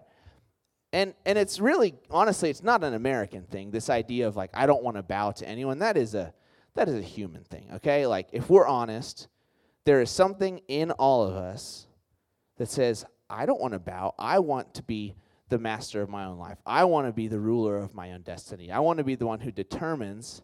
And 0.93 1.13
and 1.25 1.37
it's 1.37 1.59
really 1.59 1.95
honestly 2.09 2.49
it's 2.49 2.63
not 2.63 2.83
an 2.83 2.93
american 2.93 3.43
thing 3.43 3.71
this 3.71 3.89
idea 3.89 4.27
of 4.27 4.37
like 4.37 4.51
i 4.53 4.65
don't 4.65 4.83
want 4.83 4.95
to 4.95 5.03
bow 5.03 5.31
to 5.31 5.47
anyone. 5.47 5.79
That 5.79 5.97
is 5.97 6.15
a 6.15 6.33
that 6.75 6.87
is 6.87 6.95
a 6.95 7.01
human 7.01 7.43
thing 7.43 7.67
okay? 7.75 8.07
Like 8.07 8.29
if 8.31 8.49
we're 8.49 8.67
honest 8.67 9.27
there 9.85 9.99
is 9.99 10.09
something 10.09 10.61
in 10.69 10.91
all 10.91 11.23
of 11.23 11.35
us 11.35 11.87
that 12.57 12.69
says 12.69 13.03
i 13.29 13.45
don't 13.45 13.59
want 13.59 13.73
to 13.73 13.79
bow. 13.79 14.13
I 14.17 14.39
want 14.39 14.75
to 14.75 14.83
be 14.83 15.15
the 15.49 15.59
master 15.59 16.01
of 16.01 16.09
my 16.09 16.25
own 16.25 16.37
life. 16.37 16.57
I 16.65 16.85
want 16.85 17.07
to 17.07 17.13
be 17.13 17.27
the 17.27 17.39
ruler 17.39 17.77
of 17.77 17.93
my 17.93 18.11
own 18.13 18.21
destiny. 18.21 18.71
I 18.71 18.79
want 18.79 18.97
to 18.97 19.03
be 19.03 19.15
the 19.15 19.27
one 19.27 19.39
who 19.39 19.51
determines 19.51 20.41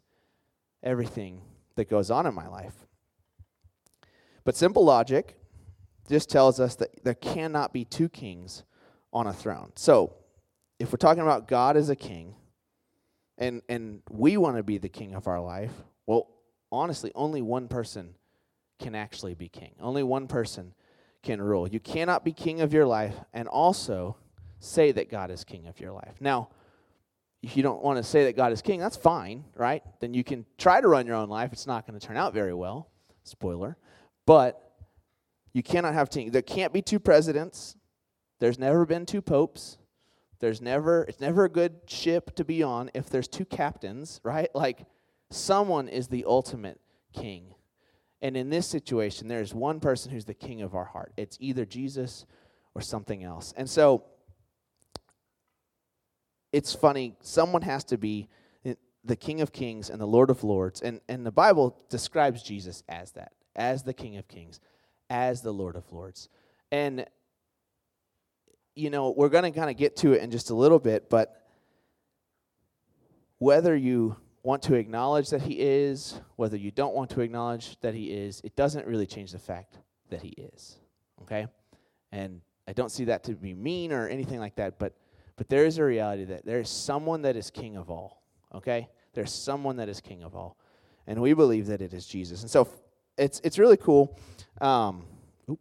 everything 0.84 1.42
that 1.76 1.90
goes 1.90 2.12
on 2.12 2.28
in 2.28 2.34
my 2.34 2.48
life. 2.48 2.76
But 4.44 4.56
simple 4.56 4.86
logic 4.86 5.38
just 6.10 6.30
tells 6.30 6.60
us 6.60 6.76
that 6.76 7.04
there 7.04 7.16
cannot 7.16 7.74
be 7.74 7.86
two 7.86 8.10
kings 8.10 8.64
on 9.12 9.28
a 9.28 9.34
throne. 9.34 9.72
So 9.76 10.14
if 10.80 10.92
we're 10.92 10.98
talking 10.98 11.22
about 11.22 11.48
God 11.48 11.78
as 11.78 11.90
a 11.90 11.96
king 11.96 12.36
and 13.38 13.62
and 13.70 14.02
we 14.10 14.38
want 14.38 14.58
to 14.58 14.64
be 14.64 14.78
the 14.78 14.90
king 14.90 15.14
of 15.14 15.28
our 15.28 15.42
life, 15.42 15.74
well, 16.08 16.28
honestly, 16.72 17.12
only 17.14 17.42
one 17.42 17.68
person 17.68 18.16
can 18.80 18.96
actually 18.96 19.36
be 19.36 19.50
king. 19.50 19.76
Only 19.80 20.04
one 20.04 20.28
person 20.28 20.74
can 21.22 21.42
rule. 21.42 21.68
You 21.68 21.80
cannot 21.80 22.24
be 22.24 22.32
king 22.32 22.62
of 22.62 22.74
your 22.74 22.86
life 22.86 23.16
and 23.34 23.48
also 23.48 24.18
say 24.60 24.92
that 24.94 25.10
God 25.10 25.32
is 25.32 25.44
king 25.44 25.68
of 25.68 25.80
your 25.80 25.92
life. 25.92 26.16
Now, 26.22 26.50
if 27.42 27.56
you 27.56 27.64
don't 27.64 27.82
want 27.82 27.98
to 27.98 28.04
say 28.04 28.26
that 28.26 28.36
God 28.36 28.52
is 28.52 28.62
king, 28.62 28.80
that's 28.80 28.98
fine, 28.98 29.46
right? 29.56 29.84
Then 30.00 30.14
you 30.14 30.24
can 30.24 30.46
try 30.58 30.82
to 30.82 30.88
run 30.88 31.06
your 31.06 31.16
own 31.16 31.30
life. 31.30 31.54
It's 31.54 31.68
not 31.68 31.88
going 31.88 32.00
to 32.00 32.06
turn 32.06 32.18
out 32.18 32.34
very 32.34 32.54
well. 32.54 32.90
Spoiler. 33.24 33.78
But 34.26 34.62
you 35.54 35.64
cannot 35.64 35.94
have 35.94 36.10
king. 36.10 36.32
There 36.32 36.42
can't 36.42 36.74
be 36.74 36.82
two 36.82 37.00
presidents. 37.00 37.76
There's 38.40 38.60
never 38.60 38.86
been 38.86 39.06
two 39.06 39.22
popes. 39.22 39.78
There's 40.40 40.62
never 40.62 41.04
it's 41.04 41.20
never 41.20 41.46
a 41.46 41.50
good 41.50 41.82
ship 41.86 42.36
to 42.36 42.46
be 42.46 42.64
on 42.64 42.90
if 42.94 43.10
there's 43.10 43.28
two 43.28 43.46
captains, 43.46 44.20
right? 44.24 44.54
Like 44.54 44.86
someone 45.30 45.88
is 45.88 46.08
the 46.08 46.26
ultimate 46.26 46.80
king. 47.14 47.54
And 48.22 48.36
in 48.36 48.50
this 48.50 48.68
situation, 48.68 49.30
there 49.30 49.42
is 49.42 49.54
one 49.54 49.80
person 49.80 50.12
who's 50.12 50.26
the 50.26 50.34
king 50.34 50.62
of 50.62 50.76
our 50.76 50.84
heart. 50.84 51.14
It's 51.16 51.38
either 51.40 51.66
Jesus 51.66 52.26
or 52.76 52.82
something 52.82 53.24
else. 53.24 53.54
And 53.56 53.70
so 53.70 54.04
it's 56.52 56.74
funny, 56.74 57.16
someone 57.22 57.62
has 57.62 57.86
to 57.86 57.98
be 57.98 58.28
the 59.04 59.16
King 59.16 59.42
of 59.42 59.52
Kings 59.52 59.90
and 59.90 60.00
the 60.00 60.06
Lord 60.06 60.30
of 60.30 60.44
Lords. 60.44 60.82
And, 60.82 61.00
and 61.08 61.26
the 61.26 61.32
Bible 61.32 61.78
describes 61.90 62.44
Jesus 62.44 62.84
as 62.90 63.12
that, 63.14 63.32
as 63.56 63.84
the 63.84 63.94
King 63.94 64.18
of 64.18 64.28
Kings, 64.28 64.60
as 65.10 65.42
the 65.42 65.54
Lord 65.54 65.76
of 65.76 65.92
Lords. 65.92 66.30
And, 66.72 67.06
you 68.80 68.90
know, 68.90 69.14
we're 69.16 69.30
going 69.30 69.44
to 69.44 69.52
kind 69.52 69.70
of 69.70 69.78
get 69.78 69.98
to 69.98 70.14
it 70.14 70.22
in 70.22 70.32
just 70.32 70.50
a 70.50 70.56
little 70.56 70.80
bit, 70.80 71.10
but 71.10 71.46
whether 73.38 73.76
you 73.76 74.16
want 74.42 74.64
to 74.64 74.76
acknowledge 74.76 75.30
that 75.30 75.42
he 75.42 75.60
is, 75.60 76.20
whether 76.38 76.58
you 76.58 76.72
don't 76.72 76.96
want 76.96 77.10
to 77.12 77.22
acknowledge 77.22 77.80
that 77.82 77.94
he 77.94 78.06
is, 78.06 78.42
it 78.44 78.56
doesn't 78.56 78.88
really 78.88 79.06
change 79.06 79.32
the 79.32 79.40
fact 79.40 79.78
that 80.10 80.22
he 80.22 80.30
is. 80.30 80.80
Okay? 81.22 81.48
And 82.12 82.42
I 82.68 82.74
don't 82.74 82.92
see 82.92 83.06
that 83.06 83.24
to 83.26 83.34
be 83.34 83.54
mean 83.54 83.92
or 83.92 84.08
anything 84.08 84.40
like 84.40 84.56
that, 84.56 84.80
but 84.80 84.94
but 85.36 85.48
there 85.48 85.64
is 85.64 85.78
a 85.78 85.86
reality 85.86 86.26
that 86.26 86.46
there 86.46 86.60
is 86.60 86.70
someone 86.70 87.22
that 87.22 87.38
is 87.38 87.50
king 87.50 87.78
of 87.78 87.90
all. 87.90 88.24
Okay? 88.54 88.90
There's 89.14 89.32
someone 89.32 89.78
that 89.78 89.88
is 89.88 90.02
king 90.02 90.22
of 90.22 90.36
all. 90.36 90.58
And 91.08 91.22
we 91.22 91.34
believe 91.34 91.68
that 91.68 91.82
it 91.82 91.94
is 91.94 92.06
Jesus. 92.06 92.42
And 92.42 92.52
so 92.52 92.68
it's 93.18 93.40
it's 93.44 93.58
really 93.58 93.78
cool. 93.78 94.20
Um, 94.60 95.06
oop, 95.50 95.60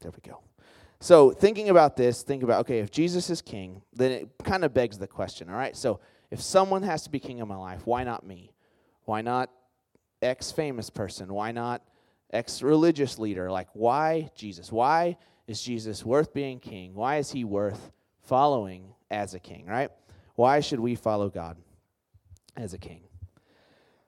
there 0.00 0.10
we 0.10 0.20
go. 0.30 0.40
So 1.00 1.30
thinking 1.30 1.68
about 1.68 1.96
this, 1.96 2.22
think 2.22 2.42
about 2.42 2.60
okay, 2.60 2.78
if 2.78 2.90
Jesus 2.90 3.28
is 3.30 3.42
king, 3.42 3.82
then 3.92 4.12
it 4.12 4.28
kind 4.44 4.64
of 4.64 4.72
begs 4.72 4.98
the 4.98 5.06
question, 5.06 5.50
all 5.50 5.56
right? 5.56 5.76
So 5.76 6.00
if 6.30 6.40
someone 6.40 6.82
has 6.82 7.02
to 7.04 7.10
be 7.10 7.20
king 7.20 7.40
of 7.40 7.48
my 7.48 7.56
life, 7.56 7.86
why 7.86 8.04
not 8.04 8.26
me? 8.26 8.52
Why 9.04 9.22
not 9.22 9.50
X 10.22 10.50
famous 10.50 10.90
person? 10.90 11.32
Why 11.32 11.52
not 11.52 11.82
X 12.32 12.62
religious 12.62 13.18
leader? 13.18 13.50
Like, 13.50 13.68
why 13.72 14.30
Jesus? 14.34 14.72
Why 14.72 15.16
is 15.46 15.62
Jesus 15.62 16.04
worth 16.04 16.34
being 16.34 16.58
king? 16.58 16.94
Why 16.94 17.16
is 17.16 17.30
he 17.30 17.44
worth 17.44 17.92
following 18.22 18.94
as 19.10 19.34
a 19.34 19.38
king, 19.38 19.66
right? 19.66 19.90
Why 20.34 20.60
should 20.60 20.80
we 20.80 20.94
follow 20.94 21.28
God 21.28 21.56
as 22.56 22.74
a 22.74 22.78
king? 22.78 23.02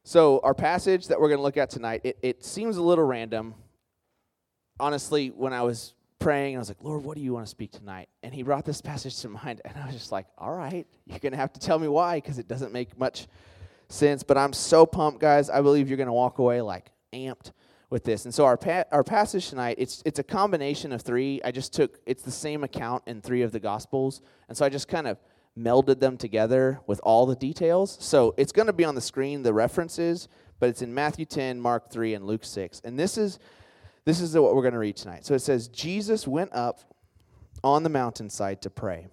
So, 0.03 0.41
our 0.43 0.55
passage 0.55 1.09
that 1.09 1.21
we're 1.21 1.29
going 1.29 1.39
to 1.39 1.43
look 1.43 1.59
at 1.59 1.71
tonight, 1.71 2.01
it, 2.03 2.19
it 2.23 2.45
seems 2.45 2.79
a 2.79 2.83
little 2.83 3.05
random. 3.05 3.55
Honestly, 4.81 5.29
when 5.29 5.53
I 5.53 5.63
was 5.63 5.95
praying. 6.19 6.57
I 6.57 6.59
was 6.59 6.69
like, 6.69 6.83
Lord, 6.83 7.05
what 7.05 7.17
do 7.17 7.23
you 7.23 7.33
want 7.33 7.47
to 7.47 7.51
speak 7.51 7.73
tonight? 7.73 8.09
And 8.23 8.35
he 8.35 8.43
brought 8.43 8.65
this 8.65 8.81
passage 8.81 9.21
to 9.21 9.29
mind. 9.45 9.61
And 9.65 9.77
I 9.77 9.87
was 9.87 9.95
just 9.95 10.13
like, 10.13 10.27
all 10.37 10.55
right, 10.55 10.87
you're 11.07 11.19
going 11.19 11.33
to 11.33 11.39
have 11.39 11.53
to 11.55 11.61
tell 11.61 11.79
me 11.79 11.89
why 11.89 12.17
because 12.17 12.39
it 12.39 12.49
doesn't 12.49 12.73
make 12.73 12.99
much 12.99 13.27
sense. 13.89 14.23
But 14.23 14.39
I'm 14.39 14.53
so 14.53 14.87
pumped, 14.87 15.21
guys. 15.21 15.51
I 15.51 15.61
believe 15.61 15.89
you're 15.89 15.97
going 15.97 16.09
to 16.09 16.13
walk 16.13 16.39
away 16.39 16.61
like 16.61 16.91
amped 17.13 17.53
with 17.91 18.05
this. 18.05 18.25
And 18.25 18.35
so 18.35 18.45
our 18.45 18.57
pa- 18.57 18.85
our 18.93 19.05
passage 19.05 19.49
tonight, 19.49 19.77
it's 19.79 20.03
it's 20.05 20.19
a 20.19 20.25
combination 20.25 20.93
of 20.93 21.03
three. 21.03 21.41
I 21.45 21.51
just 21.51 21.73
took 21.73 21.99
it's 22.07 22.23
the 22.23 22.31
same 22.31 22.65
account 22.65 23.05
in 23.07 23.23
three 23.23 23.43
of 23.43 23.53
the 23.53 23.61
gospels. 23.61 24.21
And 24.49 24.57
so 24.57 24.65
I 24.65 24.69
just 24.69 24.89
kind 24.89 25.07
of 25.07 25.19
melded 25.59 25.99
them 25.99 26.17
together 26.17 26.81
with 26.87 27.01
all 27.03 27.27
the 27.27 27.35
details. 27.35 27.97
So 28.01 28.35
it's 28.37 28.53
going 28.53 28.67
to 28.67 28.73
be 28.73 28.85
on 28.85 28.95
the 28.95 29.01
screen 29.01 29.43
the 29.43 29.53
references, 29.53 30.29
but 30.61 30.69
it's 30.69 30.83
in 30.83 30.95
Matthew 30.95 31.25
10, 31.25 31.61
Mark 31.61 31.91
3 31.91 32.15
and 32.15 32.27
Luke 32.27 32.45
6. 32.45 32.81
And 32.85 32.99
this 32.99 33.19
is 33.19 33.39
this 34.09 34.23
is 34.23 34.35
what 34.35 34.55
we're 34.55 34.63
going 34.63 34.73
to 34.73 34.79
read 34.79 34.97
tonight. 34.97 35.27
So 35.27 35.35
it 35.35 35.41
says, 35.41 35.69
Jesus 35.69 36.27
went 36.27 36.55
up 36.55 36.81
on 37.63 37.83
the 37.83 37.91
mountainside 37.91 38.63
to 38.63 38.71
pray, 38.71 39.09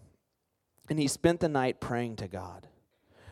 and 0.90 0.98
he 0.98 1.10
spent 1.10 1.42
the 1.42 1.50
night 1.50 1.82
praying 1.82 2.16
to 2.16 2.30
God. 2.30 2.70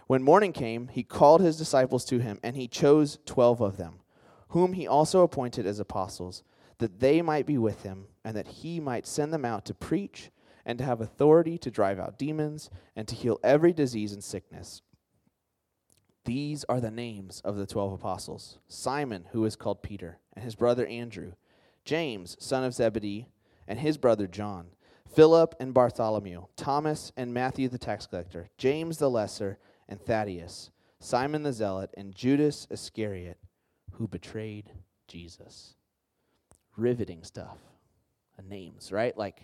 When 0.07 0.23
morning 0.23 0.51
came, 0.51 0.89
he 0.89 1.03
called 1.03 1.39
his 1.39 1.55
disciples 1.55 2.03
to 2.05 2.19
him, 2.19 2.37
and 2.43 2.57
he 2.57 2.67
chose 2.67 3.17
twelve 3.25 3.61
of 3.61 3.77
them, 3.77 4.01
whom 4.49 4.73
he 4.73 4.85
also 4.85 5.21
appointed 5.21 5.65
as 5.65 5.79
apostles, 5.79 6.43
that 6.79 6.99
they 6.99 7.21
might 7.21 7.45
be 7.45 7.57
with 7.57 7.83
him, 7.83 8.07
and 8.25 8.35
that 8.35 8.49
he 8.49 8.81
might 8.81 9.07
send 9.07 9.31
them 9.31 9.45
out 9.45 9.63
to 9.63 9.73
preach, 9.73 10.31
and 10.65 10.77
to 10.79 10.83
have 10.83 10.99
authority 10.99 11.57
to 11.59 11.71
drive 11.71 11.97
out 11.97 12.19
demons, 12.19 12.69
and 12.93 13.07
to 13.07 13.15
heal 13.15 13.39
every 13.41 13.71
disease 13.71 14.11
and 14.11 14.21
sickness. 14.21 14.81
These 16.25 16.65
are 16.65 16.81
the 16.81 16.91
names 16.91 17.41
of 17.45 17.55
the 17.55 17.65
twelve 17.65 17.93
apostles 17.93 18.59
Simon, 18.67 19.27
who 19.31 19.45
is 19.45 19.55
called 19.55 19.81
Peter, 19.81 20.19
and 20.33 20.43
his 20.43 20.55
brother 20.55 20.85
Andrew 20.87 21.31
James, 21.85 22.37
son 22.39 22.63
of 22.63 22.73
Zebedee, 22.73 23.29
and 23.67 23.79
his 23.79 23.97
brother 23.97 24.27
John, 24.27 24.67
Philip 25.13 25.55
and 25.59 25.73
Bartholomew, 25.73 26.45
Thomas 26.55 27.11
and 27.15 27.33
Matthew 27.33 27.67
the 27.69 27.77
tax 27.77 28.07
collector, 28.07 28.49
James 28.57 28.97
the 28.97 29.09
lesser, 29.09 29.59
and 29.87 30.01
Thaddeus, 30.01 30.71
Simon 30.99 31.43
the 31.43 31.53
zealot, 31.53 31.91
and 31.95 32.15
Judas 32.15 32.67
Iscariot, 32.71 33.37
who 33.93 34.07
betrayed 34.07 34.71
Jesus. 35.07 35.75
Riveting 36.75 37.23
stuff. 37.23 37.57
Names, 38.49 38.91
right? 38.91 39.17
Like, 39.17 39.41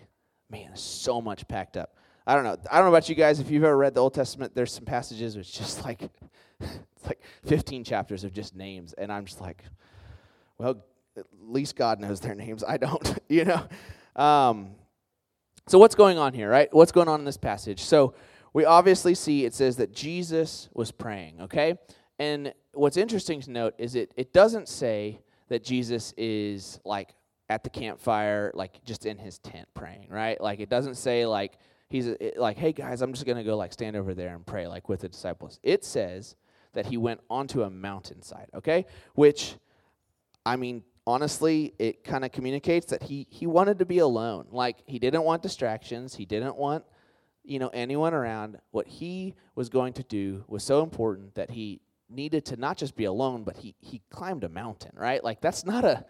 man, 0.50 0.76
so 0.76 1.22
much 1.22 1.48
packed 1.48 1.76
up. 1.76 1.96
I 2.26 2.34
don't 2.34 2.44
know. 2.44 2.56
I 2.70 2.76
don't 2.76 2.86
know 2.86 2.94
about 2.94 3.08
you 3.08 3.14
guys. 3.14 3.40
If 3.40 3.50
you've 3.50 3.64
ever 3.64 3.76
read 3.76 3.94
the 3.94 4.00
Old 4.00 4.12
Testament, 4.12 4.54
there's 4.54 4.72
some 4.72 4.84
passages 4.84 5.36
which 5.36 5.52
just 5.58 5.84
like 5.84 6.02
it's 6.60 7.06
like 7.06 7.22
15 7.46 7.84
chapters 7.84 8.24
of 8.24 8.32
just 8.32 8.54
names, 8.54 8.92
and 8.92 9.10
I'm 9.12 9.24
just 9.24 9.40
like, 9.40 9.64
well, 10.58 10.84
at 11.20 11.26
least 11.40 11.76
God 11.76 12.00
knows 12.00 12.20
their 12.20 12.34
names. 12.34 12.64
I 12.64 12.76
don't, 12.76 13.18
you 13.28 13.44
know. 13.44 13.66
Um, 14.16 14.72
so 15.66 15.78
what's 15.78 15.94
going 15.94 16.18
on 16.18 16.34
here, 16.34 16.50
right? 16.50 16.72
What's 16.72 16.92
going 16.92 17.08
on 17.08 17.20
in 17.20 17.24
this 17.24 17.36
passage? 17.36 17.82
So 17.82 18.14
we 18.52 18.64
obviously 18.64 19.14
see 19.14 19.44
it 19.44 19.54
says 19.54 19.76
that 19.76 19.94
Jesus 19.94 20.68
was 20.74 20.90
praying, 20.90 21.40
okay? 21.42 21.78
And 22.18 22.52
what's 22.72 22.96
interesting 22.96 23.40
to 23.42 23.50
note 23.50 23.74
is 23.78 23.94
it 23.94 24.12
it 24.16 24.32
doesn't 24.32 24.68
say 24.68 25.20
that 25.48 25.64
Jesus 25.64 26.12
is 26.16 26.80
like 26.84 27.14
at 27.48 27.64
the 27.64 27.70
campfire, 27.70 28.52
like 28.54 28.82
just 28.84 29.06
in 29.06 29.18
his 29.18 29.38
tent 29.38 29.68
praying, 29.74 30.08
right? 30.10 30.40
Like 30.40 30.60
it 30.60 30.68
doesn't 30.68 30.96
say 30.96 31.26
like 31.26 31.54
he's 31.88 32.08
like, 32.36 32.56
hey 32.56 32.72
guys, 32.72 33.02
I'm 33.02 33.12
just 33.12 33.26
gonna 33.26 33.44
go 33.44 33.56
like 33.56 33.72
stand 33.72 33.96
over 33.96 34.14
there 34.14 34.34
and 34.34 34.44
pray 34.44 34.66
like 34.66 34.88
with 34.88 35.00
the 35.00 35.08
disciples. 35.08 35.58
It 35.62 35.84
says 35.84 36.36
that 36.72 36.86
he 36.86 36.96
went 36.96 37.20
onto 37.28 37.62
a 37.62 37.70
mountainside, 37.70 38.48
okay? 38.54 38.86
Which, 39.14 39.56
I 40.46 40.56
mean, 40.56 40.84
honestly, 41.10 41.74
it 41.78 42.04
kind 42.04 42.24
of 42.24 42.32
communicates 42.32 42.86
that 42.86 43.02
he 43.02 43.26
he 43.30 43.46
wanted 43.46 43.78
to 43.80 43.86
be 43.86 43.98
alone. 43.98 44.46
Like 44.50 44.78
he 44.86 44.98
didn't 44.98 45.24
want 45.24 45.42
distractions. 45.42 46.14
He 46.14 46.24
didn't 46.24 46.56
want 46.56 46.84
you 47.44 47.58
know 47.58 47.68
anyone 47.68 48.14
around. 48.14 48.58
What 48.70 48.86
he 48.86 49.34
was 49.54 49.68
going 49.68 49.94
to 49.94 50.02
do 50.04 50.44
was 50.46 50.62
so 50.62 50.82
important 50.82 51.34
that 51.34 51.50
he 51.50 51.80
needed 52.08 52.44
to 52.46 52.56
not 52.56 52.76
just 52.76 52.96
be 52.96 53.04
alone, 53.04 53.44
but 53.44 53.56
he 53.56 53.74
he 53.80 54.02
climbed 54.10 54.44
a 54.44 54.48
mountain. 54.48 54.92
Right? 54.94 55.22
Like 55.22 55.40
that's 55.40 55.64
not 55.64 55.84
a 55.84 56.04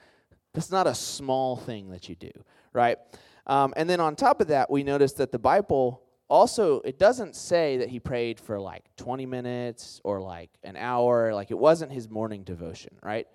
that's 0.52 0.70
not 0.70 0.86
a 0.86 0.94
small 0.94 1.56
thing 1.56 1.90
that 1.90 2.08
you 2.08 2.14
do. 2.14 2.32
Right? 2.72 2.98
Um, 3.46 3.72
and 3.76 3.88
then 3.88 4.00
on 4.00 4.16
top 4.16 4.40
of 4.40 4.48
that, 4.48 4.70
we 4.70 4.84
notice 4.84 5.14
that 5.14 5.32
the 5.32 5.38
Bible 5.38 6.02
also 6.28 6.80
it 6.82 6.98
doesn't 6.98 7.34
say 7.34 7.78
that 7.78 7.88
he 7.88 7.98
prayed 7.98 8.38
for 8.38 8.60
like 8.60 8.84
20 8.96 9.26
minutes 9.26 10.00
or 10.04 10.20
like 10.20 10.48
an 10.62 10.76
hour 10.76 11.34
like 11.34 11.50
it 11.50 11.58
wasn't 11.58 11.90
his 11.90 12.08
morning 12.08 12.44
devotion 12.44 12.94
right 13.02 13.26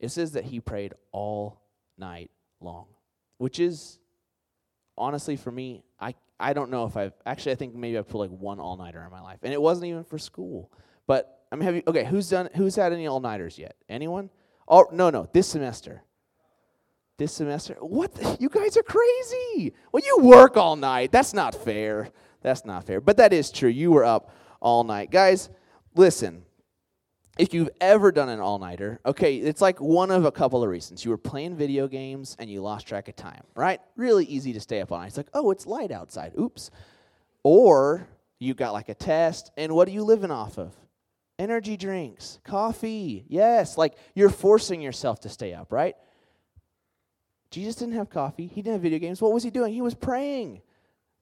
it 0.00 0.08
says 0.08 0.32
that 0.32 0.44
he 0.44 0.60
prayed 0.60 0.94
all 1.12 1.60
night 1.98 2.30
long, 2.60 2.86
which 3.38 3.60
is 3.60 3.98
honestly 4.96 5.36
for 5.36 5.52
me, 5.52 5.84
I, 6.00 6.14
I 6.40 6.54
don't 6.54 6.70
know 6.70 6.86
if 6.86 6.96
I've 6.96 7.12
actually 7.26 7.52
I 7.52 7.54
think 7.56 7.74
maybe 7.74 7.98
I've 7.98 8.08
put 8.08 8.18
like 8.18 8.30
one 8.30 8.58
all 8.58 8.76
nighter 8.76 9.02
in 9.04 9.10
my 9.10 9.20
life. 9.20 9.38
And 9.42 9.52
it 9.52 9.60
wasn't 9.60 9.86
even 9.86 10.04
for 10.04 10.18
school. 10.18 10.72
But 11.06 11.44
I'm 11.52 11.60
having 11.60 11.82
okay, 11.86 12.04
who's 12.04 12.30
done 12.30 12.48
who's 12.56 12.74
had 12.74 12.92
any 12.92 13.06
all 13.06 13.20
nighters 13.20 13.58
yet? 13.58 13.76
Anyone? 13.88 14.30
Oh 14.66 14.86
no, 14.90 15.10
no, 15.10 15.28
this 15.32 15.46
semester. 15.46 16.02
This 17.18 17.34
semester. 17.34 17.74
What 17.80 18.14
the, 18.14 18.38
you 18.40 18.48
guys 18.48 18.78
are 18.78 18.82
crazy. 18.82 19.74
Well, 19.92 20.02
you 20.02 20.24
work 20.24 20.56
all 20.56 20.76
night. 20.76 21.12
That's 21.12 21.34
not 21.34 21.54
fair. 21.54 22.08
That's 22.40 22.64
not 22.64 22.84
fair. 22.84 23.02
But 23.02 23.18
that 23.18 23.34
is 23.34 23.50
true. 23.50 23.68
You 23.68 23.90
were 23.90 24.06
up 24.06 24.34
all 24.60 24.84
night. 24.84 25.10
Guys, 25.10 25.50
listen 25.94 26.44
if 27.40 27.54
you've 27.54 27.70
ever 27.80 28.12
done 28.12 28.28
an 28.28 28.38
all 28.38 28.58
nighter, 28.58 29.00
okay, 29.06 29.36
it's 29.36 29.62
like 29.62 29.80
one 29.80 30.10
of 30.10 30.26
a 30.26 30.30
couple 30.30 30.62
of 30.62 30.68
reasons. 30.68 31.06
You 31.06 31.10
were 31.10 31.16
playing 31.16 31.56
video 31.56 31.88
games 31.88 32.36
and 32.38 32.50
you 32.50 32.60
lost 32.60 32.86
track 32.86 33.08
of 33.08 33.16
time, 33.16 33.42
right? 33.54 33.80
Really 33.96 34.26
easy 34.26 34.52
to 34.52 34.60
stay 34.60 34.82
up 34.82 34.92
all 34.92 34.98
night. 34.98 35.06
It's 35.06 35.16
like, 35.16 35.30
oh, 35.32 35.50
it's 35.50 35.66
light 35.66 35.90
outside. 35.90 36.32
Oops. 36.38 36.70
Or 37.42 38.06
you 38.38 38.52
got 38.52 38.74
like 38.74 38.90
a 38.90 38.94
test, 38.94 39.50
and 39.56 39.72
what 39.72 39.88
are 39.88 39.90
you 39.90 40.04
living 40.04 40.30
off 40.30 40.58
of? 40.58 40.74
Energy 41.38 41.78
drinks, 41.78 42.38
coffee. 42.44 43.24
Yes, 43.26 43.78
like 43.78 43.94
you're 44.14 44.28
forcing 44.28 44.82
yourself 44.82 45.20
to 45.20 45.30
stay 45.30 45.54
up, 45.54 45.72
right? 45.72 45.96
Jesus 47.50 47.74
didn't 47.74 47.94
have 47.94 48.10
coffee, 48.10 48.48
he 48.48 48.60
didn't 48.60 48.74
have 48.74 48.82
video 48.82 48.98
games. 48.98 49.22
What 49.22 49.32
was 49.32 49.42
he 49.42 49.50
doing? 49.50 49.72
He 49.72 49.80
was 49.80 49.94
praying. 49.94 50.60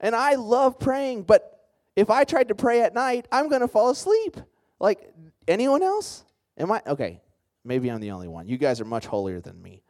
And 0.01 0.17
I 0.17 0.35
love 0.35 0.81
praying, 0.81 1.23
but 1.23 1.61
if 1.95 2.11
I 2.11 2.25
tried 2.25 2.49
to 2.49 2.57
pray 2.57 2.83
at 2.83 2.93
night, 2.93 3.29
I'm 3.31 3.49
going 3.49 3.61
to 3.61 3.69
fall 3.69 3.91
asleep. 3.91 4.37
Like, 4.81 5.13
anyone 5.49 5.83
else? 5.83 6.25
Am 6.57 6.71
I? 6.71 6.83
Okay, 6.87 7.21
maybe 7.65 7.91
I'm 7.91 8.01
the 8.01 8.11
only 8.11 8.29
one. 8.29 8.49
You 8.49 8.59
guys 8.59 8.81
are 8.81 8.85
much 8.85 9.07
holier 9.07 9.41
than 9.41 9.61
me. 9.61 9.83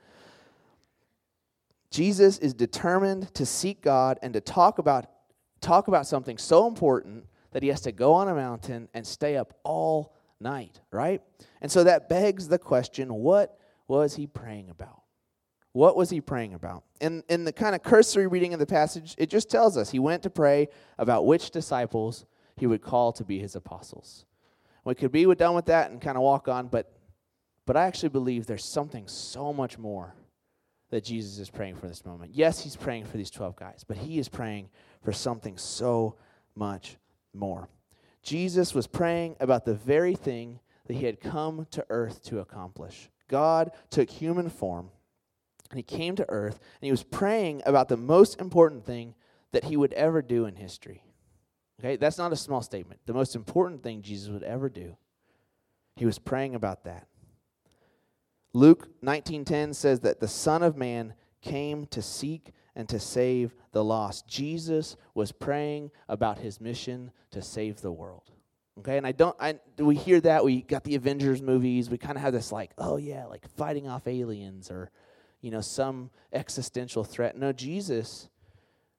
Jesus 1.91 2.39
is 2.39 2.55
determined 2.55 3.33
to 3.35 3.47
seek 3.47 3.81
God 3.83 4.19
and 4.23 4.33
to 4.35 4.41
talk 4.41 4.79
about 4.79 5.07
talk 5.61 5.89
about 5.89 6.07
something 6.07 6.39
so 6.39 6.69
important 6.69 7.27
that 7.53 7.63
he 7.63 7.69
has 7.69 7.81
to 7.83 7.93
go 7.93 8.13
on 8.13 8.29
a 8.29 8.35
mountain 8.35 8.89
and 8.95 9.07
stay 9.07 9.37
up 9.37 9.55
all 9.65 10.15
night, 10.41 10.81
right? 10.93 11.23
And 11.61 11.71
so 11.71 11.85
that 11.85 12.09
begs 12.09 12.49
the 12.49 12.59
question 12.59 13.13
what 13.13 13.59
was 13.89 14.17
he 14.17 14.27
praying 14.27 14.71
about? 14.71 15.03
What 15.73 15.97
was 15.97 16.11
he 16.11 16.21
praying 16.21 16.55
about? 16.55 16.85
In, 17.01 17.23
in 17.29 17.45
the 17.45 17.53
kind 17.53 17.75
of 17.75 17.83
cursory 17.83 18.27
reading 18.27 18.53
of 18.53 18.61
the 18.61 18.67
passage, 18.67 19.15
it 19.19 19.31
just 19.31 19.51
tells 19.51 19.77
us 19.77 19.91
he 19.91 19.99
went 19.99 20.23
to 20.23 20.31
pray 20.31 20.69
about 20.99 21.27
which 21.27 21.51
disciples 21.51 22.27
he 22.57 22.67
would 22.67 22.83
call 22.83 23.13
to 23.13 23.25
be 23.25 23.39
his 23.39 23.55
apostles. 23.55 24.25
We 24.89 24.95
could 24.95 25.13
be 25.13 25.27
done 25.35 25.55
with 25.55 25.67
that 25.67 25.91
and 25.91 26.01
kind 26.01 26.17
of 26.17 26.23
walk 26.23 26.49
on, 26.49 26.69
but, 26.69 26.91
but 27.67 27.77
I 27.77 27.85
actually 27.85 28.09
believe 28.09 28.47
there's 28.47 28.65
something 28.65 29.07
so 29.07 29.53
much 29.53 29.77
more 29.77 30.15
that 30.89 31.05
Jesus 31.05 31.39
is 31.39 31.51
praying 31.51 31.77
for 31.77 31.87
this 31.87 32.07
moment. 32.07 32.33
Yes, 32.35 32.61
he's 32.61 32.75
praying 32.75 33.05
for 33.05 33.19
these 33.19 33.31
12 33.31 33.55
guys, 33.55 33.85
but 33.87 33.99
he 33.99 34.19
is 34.19 34.31
praying 34.31 34.71
for 35.03 35.13
something 35.13 35.59
so 35.59 36.17
much 36.55 36.97
more. 37.35 37.69
Jesus 38.23 38.75
was 38.75 38.87
praying 38.87 39.37
about 39.41 39.67
the 39.67 39.75
very 39.75 40.15
thing 40.15 40.59
that 40.87 40.95
he 40.95 41.05
had 41.05 41.21
come 41.21 41.67
to 41.73 41.85
earth 41.91 42.25
to 42.25 42.39
accomplish. 42.39 43.11
God 43.29 43.73
took 43.91 44.09
human 44.09 44.49
form 44.49 44.89
and 45.71 45.77
he 45.77 45.83
came 45.83 46.17
to 46.17 46.31
earth 46.31 46.59
and 46.81 46.87
he 46.87 46.91
was 46.91 47.03
praying 47.03 47.61
about 47.67 47.91
the 47.91 47.99
most 47.99 48.41
important 48.41 48.87
thing 48.87 49.15
that 49.53 49.65
he 49.65 49.77
would 49.77 49.93
ever 49.93 50.23
do 50.23 50.47
in 50.47 50.57
history. 50.57 51.03
Okay, 51.81 51.97
that's 51.97 52.19
not 52.19 52.33
a 52.33 52.37
small 52.37 52.63
statement. 52.63 53.01
The 53.07 53.15
most 53.15 53.37
important 53.37 53.83
thing 53.83 54.03
Jesus 54.03 54.29
would 54.31 54.43
ever 54.43 54.69
do. 54.69 54.97
He 55.95 56.07
was 56.07 56.19
praying 56.19 56.55
about 56.55 56.85
that. 56.85 57.07
Luke 58.53 58.89
19:10 59.03 59.75
says 59.75 60.01
that 60.01 60.21
the 60.21 60.29
Son 60.29 60.63
of 60.63 60.77
Man 60.77 61.15
came 61.41 61.87
to 61.87 62.03
seek 62.03 62.53
and 62.75 62.89
to 62.89 62.99
save 62.99 63.55
the 63.73 63.85
lost. 63.85 64.27
Jesus 64.27 64.97
was 65.15 65.33
praying 65.33 65.91
about 66.09 66.39
his 66.39 66.61
mission 66.61 67.13
to 67.31 67.43
save 67.43 67.81
the 67.81 67.93
world. 67.93 68.33
Okay, 68.79 68.97
and 68.97 69.07
I 69.07 69.13
don't 69.13 69.37
I 69.39 69.59
we 69.79 69.97
hear 69.97 70.21
that 70.21 70.45
we 70.45 70.63
got 70.63 70.85
the 70.85 70.95
Avengers 70.95 71.43
movies, 71.43 71.91
we 71.91 71.99
kind 71.99 72.17
of 72.17 72.23
have 72.23 72.33
this 72.33 72.53
like, 72.53 72.73
oh 72.79 72.97
yeah, 72.97 73.27
like 73.27 73.49
fighting 73.51 73.89
off 73.89 74.07
aliens 74.07 74.71
or 74.71 74.91
you 75.41 75.51
know, 75.51 75.61
some 75.61 76.11
existential 76.33 77.05
threat. 77.05 77.37
No, 77.37 77.53
Jesus 77.53 78.29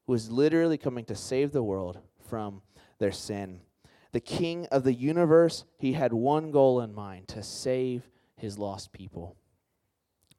was 0.07 0.31
literally 0.31 0.77
coming 0.77 1.05
to 1.05 1.15
save 1.15 1.51
the 1.51 1.63
world 1.63 1.99
from 2.29 2.61
their 2.99 3.11
sin. 3.11 3.61
The 4.11 4.19
king 4.19 4.65
of 4.71 4.83
the 4.83 4.93
universe, 4.93 5.65
he 5.77 5.93
had 5.93 6.13
one 6.13 6.51
goal 6.51 6.81
in 6.81 6.93
mind 6.93 7.27
to 7.29 7.43
save 7.43 8.09
his 8.35 8.57
lost 8.57 8.91
people. 8.91 9.35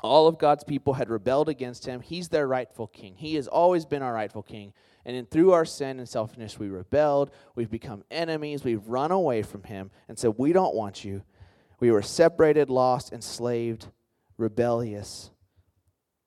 All 0.03 0.27
of 0.27 0.39
God's 0.39 0.65
people 0.65 0.95
had 0.95 1.11
rebelled 1.11 1.49
against 1.49 1.87
him. 1.87 2.01
He's 2.01 2.29
their 2.29 2.49
rightful 2.49 2.87
king. 2.87 3.15
He 3.17 3.35
has 3.35 3.47
always 3.47 3.85
been 3.85 4.03
our 4.03 4.15
rightful 4.15 4.43
king. 4.43 4.73
And 5.05 5.17
in, 5.17 5.27
through 5.27 5.53
our 5.53 5.65
sin 5.65 5.99
and 5.99 6.09
selfishness, 6.09 6.59
we 6.59 6.69
rebelled. 6.69 7.31
We've 7.55 7.71
become 7.71 8.05
enemies. 8.11 8.65
We've 8.65 8.87
run 8.89 9.11
away 9.11 9.43
from 9.43 9.63
him 9.65 9.91
and 10.09 10.19
said, 10.19 10.35
We 10.37 10.53
don't 10.53 10.75
want 10.75 11.05
you. 11.05 11.23
We 11.81 11.91
were 11.91 12.03
separated, 12.03 12.71
lost, 12.71 13.13
enslaved, 13.13 13.87
rebellious. 14.37 15.31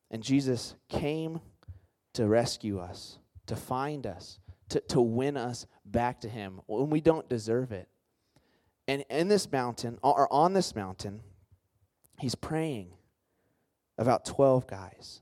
And 0.10 0.24
Jesus 0.24 0.76
came 0.90 1.42
to 2.14 2.28
rescue 2.28 2.80
us, 2.80 3.18
to 3.48 3.56
find 3.56 4.06
us, 4.06 4.40
to, 4.74 4.80
to 4.80 5.02
win 5.02 5.38
us 5.38 5.68
back 5.86 6.22
to 6.22 6.28
him 6.28 6.60
when 6.66 6.90
we 6.90 7.00
don't 7.00 7.30
deserve 7.30 7.72
it. 7.72 7.88
And 8.88 9.06
in 9.10 9.28
this 9.28 9.52
mountain, 9.52 10.00
or 10.02 10.32
on 10.34 10.54
this 10.54 10.76
mountain, 10.76 11.22
he's 12.20 12.34
praying 12.34 12.90
about 14.00 14.26
12 14.26 14.66
guys. 14.66 15.22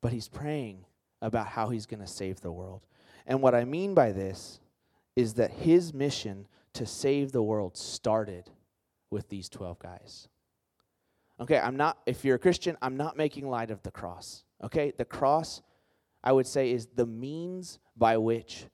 But 0.00 0.12
he's 0.12 0.26
praying 0.26 0.84
about 1.22 1.46
how 1.46 1.68
he's 1.68 1.86
going 1.86 2.00
to 2.00 2.06
save 2.06 2.40
the 2.40 2.50
world. 2.50 2.80
And 3.28 3.40
what 3.40 3.54
I 3.54 3.64
mean 3.64 3.94
by 3.94 4.10
this 4.10 4.58
is 5.14 5.34
that 5.34 5.52
his 5.52 5.94
mission 5.94 6.48
to 6.72 6.86
save 6.86 7.30
the 7.30 7.42
world 7.42 7.76
started 7.76 8.50
with 9.10 9.28
these 9.28 9.48
12 9.48 9.78
guys. 9.78 10.28
Okay, 11.38 11.58
I'm 11.58 11.76
not, 11.76 11.98
if 12.06 12.24
you're 12.24 12.36
a 12.36 12.40
Christian, 12.40 12.76
I'm 12.82 12.96
not 12.96 13.16
making 13.16 13.48
light 13.48 13.70
of 13.70 13.82
the 13.84 13.90
cross. 13.92 14.42
Okay, 14.64 14.92
the 14.96 15.04
cross, 15.04 15.62
I 16.22 16.32
would 16.32 16.46
say, 16.46 16.70
is 16.70 16.86
the 16.94 17.06
means 17.06 17.78
by 17.96 18.16
which 18.16 18.66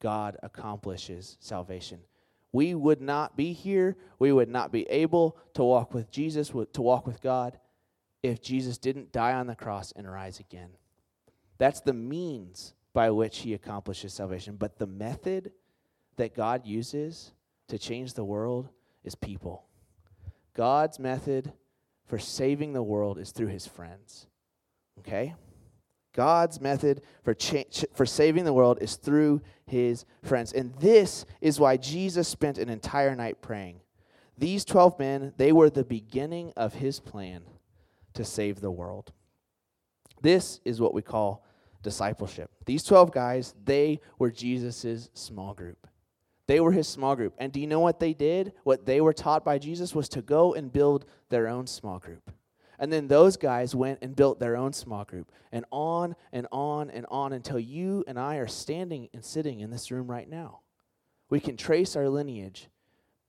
God 0.00 0.36
accomplishes 0.42 1.36
salvation. 1.40 2.00
We 2.52 2.74
would 2.74 3.00
not 3.00 3.36
be 3.36 3.52
here, 3.52 3.96
we 4.18 4.32
would 4.32 4.48
not 4.48 4.72
be 4.72 4.82
able 4.90 5.36
to 5.54 5.62
walk 5.62 5.94
with 5.94 6.10
Jesus, 6.10 6.48
to 6.48 6.82
walk 6.82 7.06
with 7.06 7.20
God, 7.22 7.58
if 8.22 8.42
Jesus 8.42 8.76
didn't 8.76 9.12
die 9.12 9.32
on 9.32 9.46
the 9.46 9.54
cross 9.54 9.92
and 9.92 10.10
rise 10.10 10.40
again. 10.40 10.70
That's 11.58 11.80
the 11.80 11.94
means 11.94 12.74
by 12.92 13.10
which 13.10 13.38
he 13.38 13.54
accomplishes 13.54 14.12
salvation. 14.12 14.56
But 14.56 14.78
the 14.78 14.86
method 14.86 15.52
that 16.16 16.34
God 16.34 16.66
uses 16.66 17.32
to 17.68 17.78
change 17.78 18.14
the 18.14 18.24
world 18.24 18.68
is 19.04 19.14
people. 19.14 19.64
God's 20.54 20.98
method 20.98 21.52
for 22.06 22.18
saving 22.18 22.72
the 22.72 22.82
world 22.82 23.18
is 23.18 23.30
through 23.30 23.48
his 23.48 23.66
friends. 23.66 24.26
Okay? 24.98 25.34
God's 26.12 26.60
method 26.60 27.02
for, 27.22 27.34
for 27.94 28.06
saving 28.06 28.44
the 28.44 28.52
world 28.52 28.78
is 28.80 28.96
through 28.96 29.42
his 29.66 30.04
friends. 30.22 30.52
And 30.52 30.74
this 30.76 31.24
is 31.40 31.60
why 31.60 31.76
Jesus 31.76 32.28
spent 32.28 32.58
an 32.58 32.68
entire 32.68 33.14
night 33.14 33.40
praying. 33.40 33.80
These 34.36 34.64
12 34.64 34.98
men, 34.98 35.32
they 35.36 35.52
were 35.52 35.70
the 35.70 35.84
beginning 35.84 36.52
of 36.56 36.74
his 36.74 36.98
plan 36.98 37.42
to 38.14 38.24
save 38.24 38.60
the 38.60 38.70
world. 38.70 39.12
This 40.22 40.60
is 40.64 40.80
what 40.80 40.94
we 40.94 41.02
call 41.02 41.44
discipleship. 41.82 42.50
These 42.66 42.84
12 42.84 43.12
guys, 43.12 43.54
they 43.64 44.00
were 44.18 44.30
Jesus' 44.30 45.10
small 45.14 45.54
group. 45.54 45.86
They 46.46 46.58
were 46.58 46.72
his 46.72 46.88
small 46.88 47.14
group. 47.14 47.34
And 47.38 47.52
do 47.52 47.60
you 47.60 47.66
know 47.66 47.80
what 47.80 48.00
they 48.00 48.12
did? 48.12 48.52
What 48.64 48.84
they 48.84 49.00
were 49.00 49.12
taught 49.12 49.44
by 49.44 49.58
Jesus 49.58 49.94
was 49.94 50.08
to 50.10 50.22
go 50.22 50.54
and 50.54 50.72
build 50.72 51.04
their 51.28 51.46
own 51.46 51.66
small 51.66 51.98
group. 51.98 52.30
And 52.80 52.92
then 52.92 53.06
those 53.06 53.36
guys 53.36 53.74
went 53.74 53.98
and 54.00 54.16
built 54.16 54.40
their 54.40 54.56
own 54.56 54.72
small 54.72 55.04
group. 55.04 55.30
And 55.52 55.64
on 55.70 56.16
and 56.32 56.48
on 56.50 56.90
and 56.90 57.06
on 57.10 57.32
until 57.32 57.60
you 57.60 58.02
and 58.08 58.18
I 58.18 58.36
are 58.36 58.48
standing 58.48 59.08
and 59.12 59.24
sitting 59.24 59.60
in 59.60 59.70
this 59.70 59.90
room 59.90 60.10
right 60.10 60.28
now. 60.28 60.60
We 61.28 61.38
can 61.38 61.56
trace 61.56 61.94
our 61.94 62.08
lineage 62.08 62.68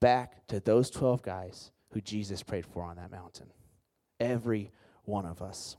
back 0.00 0.46
to 0.48 0.58
those 0.58 0.90
12 0.90 1.22
guys 1.22 1.70
who 1.92 2.00
Jesus 2.00 2.42
prayed 2.42 2.66
for 2.66 2.82
on 2.82 2.96
that 2.96 3.10
mountain. 3.10 3.52
Every 4.18 4.72
one 5.04 5.26
of 5.26 5.42
us. 5.42 5.76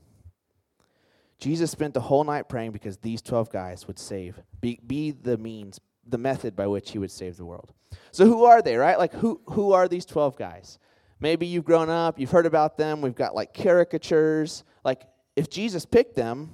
Jesus 1.38 1.70
spent 1.70 1.92
the 1.92 2.00
whole 2.00 2.24
night 2.24 2.48
praying 2.48 2.70
because 2.70 2.96
these 2.98 3.20
12 3.20 3.50
guys 3.50 3.86
would 3.88 3.98
save, 3.98 4.40
be, 4.60 4.78
be 4.86 5.10
the 5.10 5.36
means, 5.36 5.80
the 6.06 6.16
method 6.16 6.54
by 6.54 6.68
which 6.68 6.92
he 6.92 6.98
would 6.98 7.10
save 7.10 7.36
the 7.36 7.44
world. 7.44 7.72
So 8.12 8.24
who 8.24 8.44
are 8.44 8.62
they, 8.62 8.76
right? 8.76 8.98
Like 8.98 9.12
who 9.12 9.40
who 9.46 9.72
are 9.72 9.88
these 9.88 10.06
12 10.06 10.36
guys? 10.36 10.78
Maybe 11.24 11.46
you've 11.46 11.64
grown 11.64 11.88
up, 11.88 12.20
you've 12.20 12.30
heard 12.30 12.44
about 12.44 12.76
them, 12.76 13.00
we've 13.00 13.14
got 13.14 13.34
like 13.34 13.54
caricatures. 13.54 14.62
Like 14.84 15.04
if 15.36 15.48
Jesus 15.48 15.86
picked 15.86 16.14
them 16.14 16.50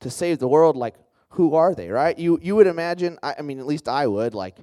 to 0.00 0.08
save 0.08 0.38
the 0.38 0.48
world, 0.48 0.76
like 0.78 0.94
who 1.32 1.54
are 1.54 1.74
they, 1.74 1.90
right? 1.90 2.18
You 2.18 2.38
you 2.40 2.56
would 2.56 2.66
imagine, 2.66 3.18
I, 3.22 3.34
I 3.38 3.42
mean 3.42 3.58
at 3.58 3.66
least 3.66 3.86
I 3.86 4.06
would, 4.06 4.32
like 4.32 4.56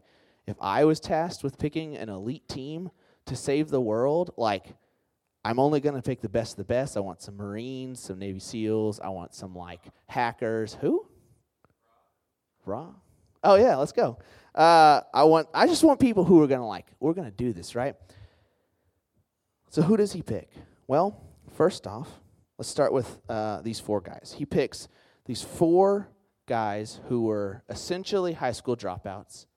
if 0.48 0.56
I 0.60 0.86
was 0.86 1.00
tasked 1.00 1.44
with 1.44 1.60
picking 1.60 1.96
an 1.96 2.10
elite 2.10 2.48
team 2.50 2.90
to 3.28 3.36
save 3.36 3.70
the 3.70 3.80
world, 3.80 4.32
like 4.36 4.66
I'm 5.44 5.60
only 5.60 5.80
going 5.80 5.94
to 5.94 6.02
pick 6.02 6.22
the 6.22 6.30
best 6.30 6.54
of 6.54 6.58
the 6.58 6.64
best. 6.64 6.98
I 6.98 7.02
want 7.02 7.22
some 7.22 7.38
Marines, 7.38 8.00
some 8.00 8.18
Navy 8.18 8.40
SEALs. 8.40 9.00
I 9.00 9.10
want 9.10 9.36
some 9.36 9.54
like 9.56 9.82
hackers. 10.08 10.76
Who? 10.82 11.06
Raw. 12.66 12.96
Oh 13.44 13.58
yeah, 13.58 13.76
let's 13.76 13.92
go. 13.92 14.18
Uh, 14.56 15.02
I 15.14 15.24
want. 15.26 15.50
I 15.54 15.68
just 15.68 15.84
want 15.84 16.00
people 16.00 16.24
who 16.24 16.42
are 16.42 16.48
going 16.48 16.62
to 16.62 16.66
like. 16.66 16.88
We're 17.00 17.14
going 17.14 17.30
to 17.30 17.38
do 17.38 17.54
this, 17.54 17.76
right? 17.76 17.96
So 19.76 19.82
who 19.82 19.98
does 19.98 20.14
he 20.14 20.22
pick? 20.22 20.50
Well, 20.88 21.22
first 21.52 21.86
off, 21.86 22.08
let's 22.58 22.70
start 22.70 22.94
with 22.94 23.20
uh, 23.28 23.60
these 23.62 23.78
four 23.78 24.00
guys. 24.00 24.34
He 24.38 24.46
picks 24.46 24.88
these 25.26 25.42
four 25.42 26.08
guys 26.46 27.02
who 27.10 27.24
were 27.24 27.62
essentially 27.68 28.32
high 28.32 28.54
school 28.54 28.78
dropouts, 28.78 29.48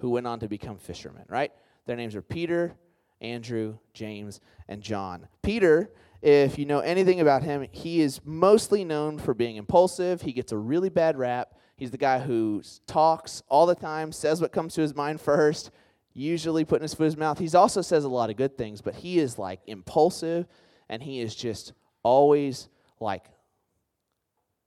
who 0.00 0.10
went 0.10 0.26
on 0.26 0.40
to 0.40 0.48
become 0.48 0.78
fishermen. 0.78 1.26
Right? 1.28 1.52
Their 1.86 1.94
names 1.94 2.16
are 2.16 2.22
Peter, 2.22 2.74
Andrew, 3.20 3.78
James, 3.94 4.40
and 4.66 4.82
John. 4.82 5.28
Peter, 5.44 5.92
if 6.22 6.58
you 6.58 6.66
know 6.66 6.80
anything 6.80 7.20
about 7.20 7.44
him, 7.44 7.64
he 7.70 8.00
is 8.00 8.20
mostly 8.24 8.82
known 8.84 9.16
for 9.16 9.32
being 9.32 9.54
impulsive. 9.54 10.22
He 10.22 10.32
gets 10.32 10.50
a 10.50 10.58
really 10.58 10.88
bad 10.88 11.16
rap. 11.16 11.54
He's 11.76 11.92
the 11.92 11.98
guy 11.98 12.18
who 12.18 12.64
talks 12.88 13.44
all 13.48 13.66
the 13.66 13.76
time, 13.76 14.10
says 14.10 14.40
what 14.40 14.50
comes 14.50 14.74
to 14.74 14.80
his 14.80 14.96
mind 14.96 15.20
first, 15.20 15.70
usually 16.18 16.64
putting 16.64 16.82
his 16.82 16.94
foot 16.94 17.04
in 17.04 17.10
his 17.10 17.16
mouth. 17.16 17.38
He 17.38 17.48
also 17.56 17.80
says 17.80 18.04
a 18.04 18.08
lot 18.08 18.30
of 18.30 18.36
good 18.36 18.58
things, 18.58 18.80
but 18.80 18.94
he 18.96 19.18
is 19.18 19.38
like 19.38 19.60
impulsive 19.66 20.46
and 20.88 21.02
he 21.02 21.20
is 21.20 21.34
just 21.34 21.72
always 22.02 22.68
like 23.00 23.26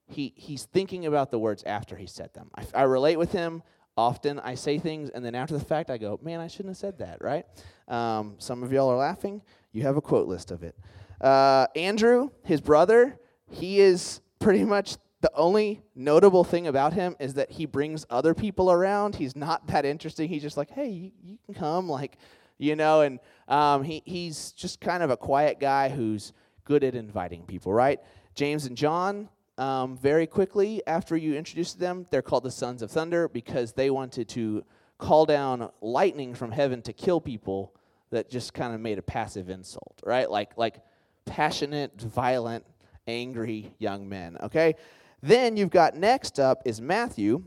he 0.07 0.33
he's 0.35 0.65
thinking 0.65 1.05
about 1.05 1.31
the 1.31 1.39
words 1.39 1.63
after 1.65 1.95
he 1.95 2.07
said 2.07 2.33
them. 2.33 2.49
I, 2.55 2.65
I 2.73 2.83
relate 2.83 3.17
with 3.17 3.31
him 3.31 3.63
often 3.97 4.39
I 4.39 4.55
say 4.55 4.79
things 4.79 5.09
and 5.09 5.23
then 5.23 5.35
after 5.35 5.57
the 5.57 5.63
fact 5.65 5.89
I 5.89 5.97
go, 5.97 6.19
man, 6.23 6.39
I 6.39 6.47
shouldn't 6.47 6.69
have 6.69 6.77
said 6.77 6.99
that, 6.99 7.21
right? 7.21 7.45
Um, 7.87 8.35
some 8.37 8.63
of 8.63 8.71
y'all 8.71 8.89
are 8.89 8.97
laughing. 8.97 9.41
You 9.73 9.83
have 9.83 9.97
a 9.97 10.01
quote 10.01 10.27
list 10.27 10.51
of 10.51 10.63
it. 10.63 10.75
Uh, 11.19 11.67
Andrew, 11.75 12.29
his 12.43 12.61
brother, 12.61 13.19
he 13.49 13.79
is 13.79 14.21
pretty 14.39 14.63
much 14.63 14.97
The 15.21 15.31
only 15.35 15.81
notable 15.95 16.43
thing 16.43 16.67
about 16.67 16.93
him 16.93 17.15
is 17.19 17.35
that 17.35 17.51
he 17.51 17.65
brings 17.65 18.05
other 18.09 18.33
people 18.33 18.71
around. 18.71 19.15
He's 19.15 19.35
not 19.35 19.67
that 19.67 19.85
interesting. 19.85 20.29
He's 20.29 20.41
just 20.41 20.57
like, 20.57 20.71
hey, 20.71 20.89
you, 20.89 21.11
you 21.23 21.37
can 21.45 21.53
come, 21.53 21.87
like, 21.87 22.17
you 22.57 22.75
know, 22.75 23.01
and 23.01 23.19
um, 23.47 23.83
he, 23.83 24.01
he's 24.05 24.51
just 24.51 24.81
kind 24.81 25.03
of 25.03 25.11
a 25.11 25.17
quiet 25.17 25.59
guy 25.59 25.89
who's 25.89 26.33
good 26.65 26.83
at 26.83 26.95
inviting 26.95 27.43
people, 27.43 27.71
right? 27.71 27.99
James 28.33 28.65
and 28.65 28.75
John, 28.75 29.29
um, 29.57 29.97
very 29.97 30.25
quickly 30.25 30.81
after 30.87 31.15
you 31.15 31.35
introduced 31.35 31.79
them, 31.79 32.07
they're 32.09 32.21
called 32.21 32.43
the 32.43 32.51
sons 32.51 32.81
of 32.81 32.89
thunder 32.89 33.27
because 33.27 33.73
they 33.73 33.89
wanted 33.89 34.27
to 34.29 34.63
call 34.97 35.25
down 35.25 35.69
lightning 35.81 36.33
from 36.33 36.51
heaven 36.51 36.81
to 36.83 36.93
kill 36.93 37.19
people 37.19 37.75
that 38.11 38.29
just 38.29 38.53
kind 38.53 38.73
of 38.73 38.79
made 38.79 38.97
a 38.97 39.01
passive 39.01 39.49
insult, 39.49 39.99
right? 40.05 40.29
Like 40.29 40.51
like 40.57 40.81
passionate, 41.25 41.99
violent, 41.99 42.65
angry 43.07 43.73
young 43.79 44.07
men, 44.07 44.37
okay? 44.43 44.75
Then 45.21 45.57
you've 45.57 45.69
got 45.69 45.95
next 45.95 46.39
up 46.39 46.63
is 46.65 46.81
Matthew, 46.81 47.43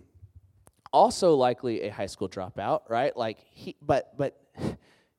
also 0.92 1.34
likely 1.34 1.82
a 1.82 1.90
high 1.90 2.06
school 2.06 2.28
dropout, 2.28 2.82
right? 2.88 3.16
Like 3.16 3.38
he 3.50 3.76
but 3.82 4.16
but 4.16 4.40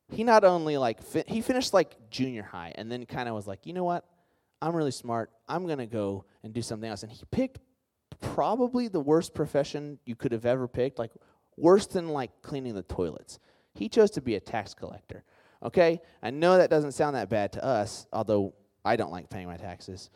he 0.09 0.23
not 0.23 0.43
only 0.43 0.77
like 0.77 1.01
fi- 1.03 1.25
he 1.27 1.41
finished 1.41 1.73
like 1.73 2.09
junior 2.09 2.43
high 2.43 2.71
and 2.75 2.91
then 2.91 3.05
kind 3.05 3.27
of 3.27 3.35
was 3.35 3.47
like, 3.47 3.65
"You 3.65 3.73
know 3.73 3.83
what? 3.83 4.05
I'm 4.61 4.75
really 4.75 4.91
smart. 4.91 5.31
I'm 5.49 5.67
to 5.79 5.85
go 5.85 6.25
and 6.43 6.53
do 6.53 6.61
something 6.61 6.89
else." 6.89 7.03
And 7.03 7.11
he 7.11 7.23
picked 7.29 7.59
probably 8.21 8.87
the 8.87 8.99
worst 8.99 9.33
profession 9.33 9.99
you 10.05 10.15
could 10.15 10.31
have 10.31 10.45
ever 10.45 10.67
picked, 10.67 10.97
like 10.97 11.11
worse 11.57 11.87
than 11.87 12.09
like 12.09 12.31
cleaning 12.41 12.73
the 12.73 12.83
toilets. 12.83 13.39
He 13.73 13.89
chose 13.89 14.11
to 14.11 14.21
be 14.21 14.35
a 14.35 14.39
tax 14.39 14.73
collector. 14.73 15.23
Okay? 15.63 15.99
I 16.21 16.29
know 16.29 16.57
that 16.57 16.69
doesn't 16.69 16.93
sound 16.93 17.15
that 17.15 17.29
bad 17.29 17.51
to 17.53 17.65
us, 17.65 18.07
although 18.13 18.53
I 18.83 18.95
don't 18.95 19.11
like 19.11 19.29
paying 19.29 19.47
my 19.47 19.57
taxes. 19.57 20.09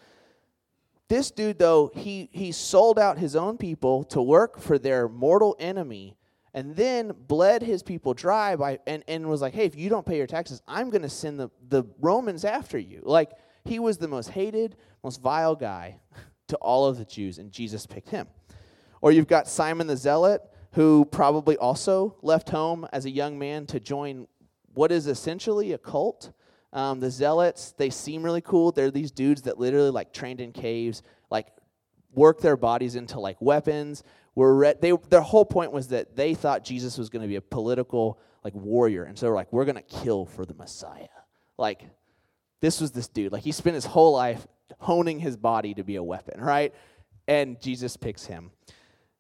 This 1.09 1.31
dude, 1.31 1.57
though, 1.57 1.91
he, 1.93 2.29
he 2.31 2.51
sold 2.51 2.99
out 2.99 3.17
his 3.17 3.35
own 3.35 3.57
people 3.57 4.03
to 4.05 4.21
work 4.21 4.59
for 4.59 4.77
their 4.77 5.09
mortal 5.09 5.55
enemy 5.59 6.15
and 6.53 6.75
then 6.75 7.13
bled 7.27 7.63
his 7.63 7.81
people 7.81 8.13
dry 8.13 8.55
by 8.55 8.79
and, 8.85 9.03
and 9.07 9.27
was 9.27 9.41
like, 9.41 9.53
hey, 9.53 9.65
if 9.65 9.75
you 9.75 9.89
don't 9.89 10.05
pay 10.05 10.17
your 10.17 10.27
taxes, 10.27 10.61
I'm 10.67 10.91
going 10.91 11.01
to 11.01 11.09
send 11.09 11.39
the, 11.39 11.49
the 11.67 11.83
Romans 11.99 12.45
after 12.45 12.77
you. 12.77 13.01
Like, 13.03 13.31
he 13.65 13.79
was 13.79 13.97
the 13.97 14.07
most 14.07 14.29
hated, 14.29 14.75
most 15.03 15.21
vile 15.21 15.55
guy 15.55 15.99
to 16.47 16.55
all 16.57 16.85
of 16.85 16.97
the 16.97 17.05
Jews, 17.05 17.39
and 17.39 17.51
Jesus 17.51 17.87
picked 17.87 18.09
him. 18.09 18.27
Or 19.01 19.11
you've 19.11 19.27
got 19.27 19.47
Simon 19.47 19.87
the 19.87 19.97
Zealot, 19.97 20.41
who 20.73 21.05
probably 21.05 21.57
also 21.57 22.17
left 22.21 22.49
home 22.49 22.87
as 22.93 23.05
a 23.05 23.09
young 23.09 23.39
man 23.39 23.65
to 23.67 23.79
join 23.79 24.27
what 24.75 24.91
is 24.91 25.07
essentially 25.07 25.73
a 25.73 25.77
cult. 25.79 26.31
Um, 26.71 26.99
the 26.99 27.10
zealots, 27.10 27.73
they 27.77 27.89
seem 27.89 28.23
really 28.23 28.41
cool. 28.41 28.71
They're 28.71 28.91
these 28.91 29.12
dudes 29.12 29.43
that 29.43 29.60
literally 29.60 29.89
like 29.89 30.13
trained 30.13 30.39
in 30.39 30.51
caves, 30.51 31.01
like 31.32 31.47
work 32.13 32.41
their 32.41 32.58
bodies 32.58 32.95
into 32.95 33.19
like 33.19 33.41
weapons. 33.41 34.03
Were 34.36 34.55
re- 34.55 34.75
they 34.79 34.93
their 35.10 35.21
whole 35.21 35.45
point 35.45 35.71
was 35.71 35.88
that 35.89 36.15
they 36.15 36.34
thought 36.36 36.63
Jesus 36.63 36.97
was 36.97 37.10
going 37.10 37.23
to 37.23 37.27
be 37.27 37.38
a 37.38 37.41
political 37.41 38.19
like 38.43 38.53
warrior, 38.53 39.03
and 39.03 39.17
so 39.17 39.25
they're 39.25 39.36
like, 39.36 39.51
we're 39.51 39.65
going 39.65 39.75
to 39.75 39.82
kill 39.82 40.25
for 40.25 40.45
the 40.45 40.53
Messiah. 40.53 41.08
Like 41.58 41.84
this 42.62 42.79
was 42.79 42.91
this 42.91 43.08
dude. 43.08 43.32
Like 43.32 43.43
he 43.43 43.51
spent 43.51 43.73
his 43.73 43.86
whole 43.86 44.13
life 44.13 44.45
honing 44.79 45.19
his 45.19 45.38
body 45.38 45.73
to 45.73 45.84
be 45.84 45.95
a 45.95 46.03
weapon, 46.03 46.39
right? 46.39 46.73
And 47.27 47.60
Jesus 47.60 47.97
picks 47.97 48.25
him. 48.25 48.51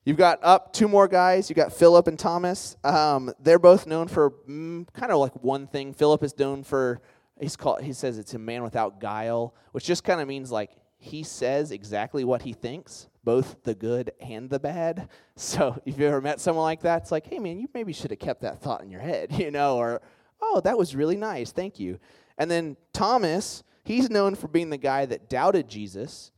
You've 0.05 0.17
got 0.17 0.39
up 0.41 0.73
two 0.73 0.87
more 0.87 1.07
guys. 1.07 1.49
You've 1.49 1.57
got 1.57 1.73
Philip 1.73 2.07
and 2.07 2.17
Thomas. 2.17 2.77
Um, 2.83 3.31
they're 3.39 3.59
both 3.59 3.85
known 3.85 4.07
for 4.07 4.31
mm, 4.31 4.87
kind 4.93 5.11
of 5.11 5.19
like 5.19 5.33
one 5.43 5.67
thing. 5.67 5.93
Philip 5.93 6.23
is 6.23 6.37
known 6.37 6.63
for 6.63 7.01
he's 7.39 7.55
called. 7.55 7.81
He 7.81 7.93
says 7.93 8.17
it's 8.17 8.33
a 8.33 8.39
man 8.39 8.63
without 8.63 8.99
guile, 8.99 9.55
which 9.71 9.85
just 9.85 10.03
kind 10.03 10.21
of 10.21 10.27
means 10.27 10.51
like 10.51 10.71
he 10.97 11.23
says 11.23 11.71
exactly 11.71 12.23
what 12.23 12.41
he 12.41 12.53
thinks, 12.53 13.07
both 13.23 13.63
the 13.63 13.73
good 13.73 14.11
and 14.19 14.49
the 14.49 14.59
bad. 14.59 15.09
So 15.35 15.81
if 15.85 15.97
you 15.97 16.05
ever 16.05 16.19
met 16.19 16.41
someone 16.41 16.65
like 16.65 16.81
that, 16.81 17.03
it's 17.03 17.13
like, 17.13 17.25
hey 17.25 17.39
man, 17.39 17.59
you 17.59 17.69
maybe 17.73 17.93
should 17.93 18.11
have 18.11 18.19
kept 18.19 18.41
that 18.41 18.61
thought 18.61 18.83
in 18.83 18.91
your 18.91 18.99
head, 18.99 19.31
you 19.39 19.51
know, 19.51 19.77
or 19.77 20.01
oh, 20.41 20.59
that 20.65 20.77
was 20.77 20.95
really 20.95 21.15
nice, 21.15 21.53
thank 21.53 21.79
you. 21.79 21.97
And 22.37 22.51
then 22.51 22.75
Thomas, 22.91 23.63
he's 23.85 24.09
known 24.09 24.35
for 24.35 24.49
being 24.49 24.69
the 24.69 24.77
guy 24.77 25.05
that 25.05 25.29
doubted 25.29 25.69
Jesus. 25.69 26.31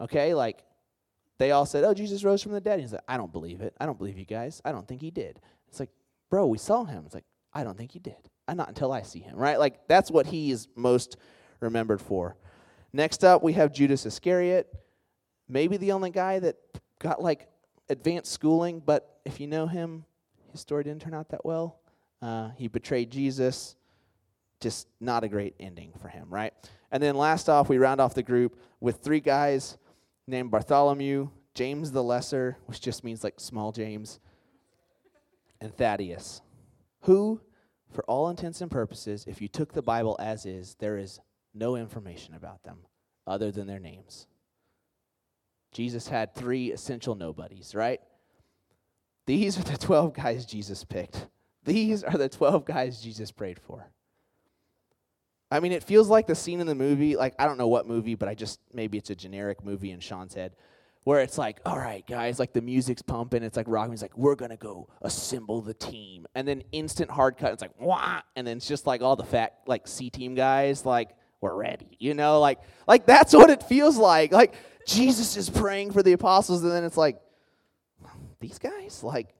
Okay, 0.00 0.34
like 0.34 0.64
they 1.38 1.52
all 1.52 1.66
said, 1.66 1.84
"Oh, 1.84 1.94
Jesus 1.94 2.24
rose 2.24 2.42
from 2.42 2.52
the 2.52 2.60
dead." 2.60 2.80
He's 2.80 2.92
like, 2.92 3.02
"I 3.06 3.16
don't 3.16 3.32
believe 3.32 3.60
it. 3.60 3.74
I 3.80 3.86
don't 3.86 3.98
believe 3.98 4.18
you 4.18 4.24
guys. 4.24 4.60
I 4.64 4.72
don't 4.72 4.86
think 4.86 5.00
he 5.00 5.12
did." 5.12 5.40
It's 5.68 5.78
like, 5.78 5.90
"Bro, 6.30 6.48
we 6.48 6.58
saw 6.58 6.84
him." 6.84 7.04
It's 7.06 7.14
like, 7.14 7.26
"I 7.52 7.62
don't 7.62 7.78
think 7.78 7.92
he 7.92 8.00
did. 8.00 8.28
I 8.48 8.54
not 8.54 8.68
until 8.68 8.92
I 8.92 9.02
see 9.02 9.20
him." 9.20 9.36
Right? 9.36 9.58
Like 9.58 9.86
that's 9.86 10.10
what 10.10 10.26
he 10.26 10.50
is 10.50 10.66
most 10.74 11.16
remembered 11.60 12.00
for. 12.00 12.36
Next 12.92 13.22
up, 13.22 13.42
we 13.42 13.52
have 13.52 13.72
Judas 13.72 14.06
Iscariot, 14.06 14.72
maybe 15.48 15.76
the 15.76 15.92
only 15.92 16.10
guy 16.10 16.38
that 16.38 16.56
got 16.98 17.22
like 17.22 17.48
advanced 17.88 18.32
schooling, 18.32 18.82
but 18.84 19.20
if 19.24 19.40
you 19.40 19.46
know 19.46 19.66
him, 19.66 20.04
his 20.52 20.60
story 20.60 20.84
didn't 20.84 21.02
turn 21.02 21.14
out 21.14 21.28
that 21.30 21.44
well. 21.44 21.80
Uh, 22.20 22.50
he 22.56 22.68
betrayed 22.68 23.10
Jesus. 23.10 23.76
Just 24.60 24.88
not 25.00 25.22
a 25.22 25.28
great 25.28 25.54
ending 25.60 25.92
for 26.00 26.08
him, 26.08 26.28
right? 26.30 26.52
And 26.90 27.02
then 27.02 27.14
last 27.14 27.48
off, 27.48 27.68
we 27.68 27.78
round 27.78 28.00
off 28.00 28.14
the 28.14 28.22
group 28.22 28.58
with 28.80 28.98
three 28.98 29.20
guys 29.20 29.76
named 30.26 30.50
Bartholomew, 30.50 31.28
James 31.54 31.92
the 31.92 32.02
Lesser, 32.02 32.56
which 32.66 32.80
just 32.80 33.04
means 33.04 33.22
like 33.22 33.38
small 33.38 33.70
James, 33.70 34.18
and 35.60 35.74
Thaddeus, 35.76 36.40
who, 37.02 37.40
for 37.90 38.04
all 38.04 38.28
intents 38.28 38.60
and 38.60 38.70
purposes, 38.70 39.24
if 39.26 39.40
you 39.40 39.48
took 39.48 39.72
the 39.72 39.82
Bible 39.82 40.16
as 40.18 40.46
is, 40.46 40.76
there 40.78 40.98
is 40.98 41.20
no 41.54 41.76
information 41.76 42.34
about 42.34 42.62
them 42.62 42.78
other 43.26 43.50
than 43.50 43.66
their 43.66 43.78
names. 43.78 44.26
Jesus 45.72 46.08
had 46.08 46.34
three 46.34 46.72
essential 46.72 47.14
nobodies, 47.14 47.74
right? 47.74 48.00
These 49.26 49.58
are 49.58 49.62
the 49.62 49.76
12 49.78 50.14
guys 50.14 50.46
Jesus 50.46 50.84
picked. 50.84 51.26
These 51.64 52.02
are 52.02 52.16
the 52.16 52.28
12 52.28 52.64
guys 52.64 53.00
Jesus 53.00 53.30
prayed 53.30 53.58
for. 53.58 53.90
I 55.50 55.60
mean, 55.60 55.72
it 55.72 55.82
feels 55.82 56.08
like 56.08 56.26
the 56.26 56.34
scene 56.34 56.60
in 56.60 56.66
the 56.66 56.74
movie, 56.74 57.16
like, 57.16 57.34
I 57.38 57.46
don't 57.46 57.56
know 57.58 57.68
what 57.68 57.86
movie, 57.86 58.14
but 58.14 58.28
I 58.28 58.34
just, 58.34 58.60
maybe 58.72 58.98
it's 58.98 59.10
a 59.10 59.14
generic 59.14 59.64
movie 59.64 59.90
in 59.90 60.00
Sean's 60.00 60.34
head, 60.34 60.54
where 61.08 61.22
it's 61.22 61.38
like, 61.38 61.58
all 61.64 61.78
right, 61.78 62.06
guys, 62.06 62.38
like 62.38 62.52
the 62.52 62.60
music's 62.60 63.00
pumping, 63.00 63.42
it's 63.42 63.56
like 63.56 63.64
rock 63.66 63.88
music's 63.88 64.12
like, 64.12 64.18
we're 64.18 64.34
gonna 64.34 64.58
go 64.58 64.86
assemble 65.00 65.62
the 65.62 65.72
team. 65.72 66.26
And 66.34 66.46
then 66.46 66.62
instant 66.70 67.10
hard 67.10 67.38
cut, 67.38 67.50
it's 67.54 67.62
like, 67.62 67.80
wah, 67.80 68.20
and 68.36 68.46
then 68.46 68.58
it's 68.58 68.68
just 68.68 68.86
like 68.86 69.00
all 69.00 69.16
the 69.16 69.24
fat, 69.24 69.54
like, 69.66 69.88
C 69.88 70.10
team 70.10 70.34
guys, 70.34 70.84
like, 70.84 71.08
we're 71.40 71.56
ready, 71.56 71.96
you 71.98 72.12
know, 72.12 72.40
like, 72.40 72.58
like 72.86 73.06
that's 73.06 73.32
what 73.32 73.48
it 73.48 73.62
feels 73.62 73.96
like. 73.96 74.32
Like, 74.32 74.52
Jesus 74.86 75.38
is 75.38 75.48
praying 75.48 75.92
for 75.92 76.02
the 76.02 76.12
apostles, 76.12 76.62
and 76.62 76.70
then 76.70 76.84
it's 76.84 76.98
like, 76.98 77.18
these 78.38 78.58
guys, 78.58 79.02
like, 79.02 79.34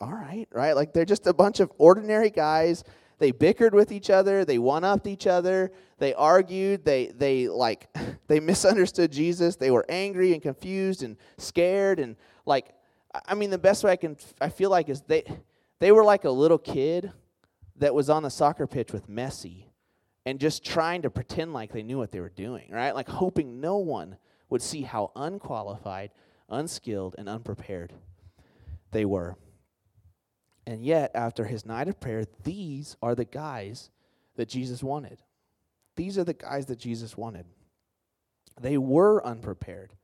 all 0.00 0.12
right, 0.12 0.48
right? 0.50 0.74
Like, 0.74 0.92
they're 0.92 1.04
just 1.04 1.28
a 1.28 1.32
bunch 1.32 1.60
of 1.60 1.70
ordinary 1.78 2.30
guys 2.30 2.82
they 3.22 3.30
bickered 3.30 3.72
with 3.72 3.92
each 3.92 4.10
other, 4.10 4.44
they 4.44 4.58
one-upped 4.58 5.06
each 5.06 5.28
other, 5.28 5.70
they 5.98 6.12
argued, 6.12 6.84
they 6.84 7.06
they 7.06 7.46
like 7.46 7.88
they 8.26 8.40
misunderstood 8.40 9.12
Jesus, 9.12 9.54
they 9.54 9.70
were 9.70 9.86
angry 9.88 10.32
and 10.32 10.42
confused 10.42 11.04
and 11.04 11.16
scared 11.38 12.00
and 12.00 12.16
like 12.46 12.74
I 13.24 13.36
mean 13.36 13.50
the 13.50 13.58
best 13.58 13.84
way 13.84 13.92
I 13.92 13.96
can 13.96 14.16
I 14.40 14.48
feel 14.48 14.70
like 14.70 14.88
is 14.88 15.02
they 15.02 15.22
they 15.78 15.92
were 15.92 16.02
like 16.02 16.24
a 16.24 16.30
little 16.30 16.58
kid 16.58 17.12
that 17.76 17.94
was 17.94 18.10
on 18.10 18.24
the 18.24 18.30
soccer 18.30 18.66
pitch 18.66 18.92
with 18.92 19.08
Messi 19.08 19.66
and 20.26 20.40
just 20.40 20.64
trying 20.64 21.02
to 21.02 21.10
pretend 21.10 21.52
like 21.52 21.72
they 21.72 21.84
knew 21.84 21.98
what 21.98 22.10
they 22.10 22.20
were 22.20 22.28
doing, 22.28 22.70
right? 22.72 22.92
Like 22.92 23.08
hoping 23.08 23.60
no 23.60 23.76
one 23.76 24.16
would 24.50 24.62
see 24.62 24.82
how 24.82 25.12
unqualified, 25.14 26.10
unskilled 26.48 27.14
and 27.18 27.28
unprepared 27.28 27.92
they 28.90 29.04
were. 29.04 29.36
And 30.66 30.84
yet, 30.84 31.10
after 31.14 31.44
his 31.44 31.66
night 31.66 31.88
of 31.88 32.00
prayer, 32.00 32.24
these 32.44 32.96
are 33.02 33.14
the 33.14 33.24
guys 33.24 33.90
that 34.36 34.48
Jesus 34.48 34.82
wanted. 34.82 35.18
These 35.96 36.16
are 36.18 36.24
the 36.24 36.34
guys 36.34 36.66
that 36.66 36.78
Jesus 36.78 37.16
wanted. 37.16 37.46
They 38.60 38.78
were 38.78 39.24
unprepared, 39.26 39.94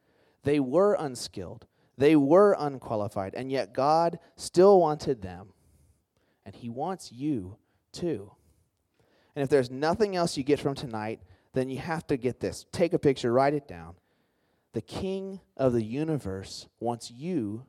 they 0.42 0.59
were 0.59 0.94
unskilled, 0.94 1.66
they 1.97 2.16
were 2.16 2.57
unqualified, 2.59 3.35
and 3.35 3.53
yet 3.53 3.75
God 3.75 4.18
still 4.37 4.81
wanted 4.81 5.23
them. 5.23 5.53
And 6.44 6.55
he 6.55 6.71
wants 6.71 7.12
you 7.12 7.57
too. 7.92 8.33
And 9.37 9.42
if 9.42 9.51
there's 9.51 9.71
nothing 9.71 10.16
else 10.16 10.37
you 10.37 10.42
get 10.42 10.59
from 10.59 10.75
tonight, 10.75 11.21
then 11.53 11.68
you 11.68 11.79
have 11.79 12.07
to 12.07 12.16
get 12.16 12.40
this. 12.40 12.64
Take 12.73 12.94
a 12.94 12.99
picture, 12.99 13.33
write 13.33 13.55
it 13.55 13.68
down. 13.68 13.94
The 14.73 14.81
King 14.81 15.40
of 15.57 15.73
the 15.73 15.85
universe 15.85 16.66
wants 16.81 17.11
you 17.11 17.64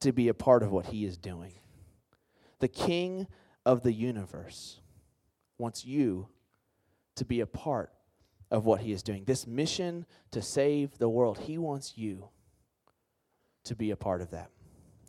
to 0.00 0.12
be 0.12 0.28
a 0.28 0.34
part 0.34 0.62
of 0.62 0.70
what 0.70 0.86
he 0.86 1.04
is 1.04 1.16
doing 1.18 1.54
the 2.62 2.68
King 2.68 3.26
of 3.66 3.82
the 3.82 3.92
universe, 3.92 4.78
wants 5.58 5.84
you 5.84 6.28
to 7.16 7.24
be 7.24 7.40
a 7.40 7.46
part 7.46 7.92
of 8.52 8.64
what 8.64 8.82
he 8.82 8.92
is 8.92 9.02
doing. 9.02 9.24
This 9.24 9.48
mission 9.48 10.06
to 10.30 10.40
save 10.40 10.96
the 10.98 11.08
world, 11.08 11.38
he 11.38 11.58
wants 11.58 11.98
you 11.98 12.28
to 13.64 13.74
be 13.74 13.90
a 13.90 13.96
part 13.96 14.20
of 14.20 14.30
that. 14.30 14.50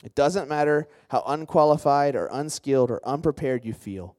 It 0.03 0.15
doesn't 0.15 0.49
matter 0.49 0.87
how 1.09 1.23
unqualified 1.27 2.15
or 2.15 2.27
unskilled 2.31 2.89
or 2.89 2.99
unprepared 3.05 3.63
you 3.63 3.73
feel, 3.73 4.15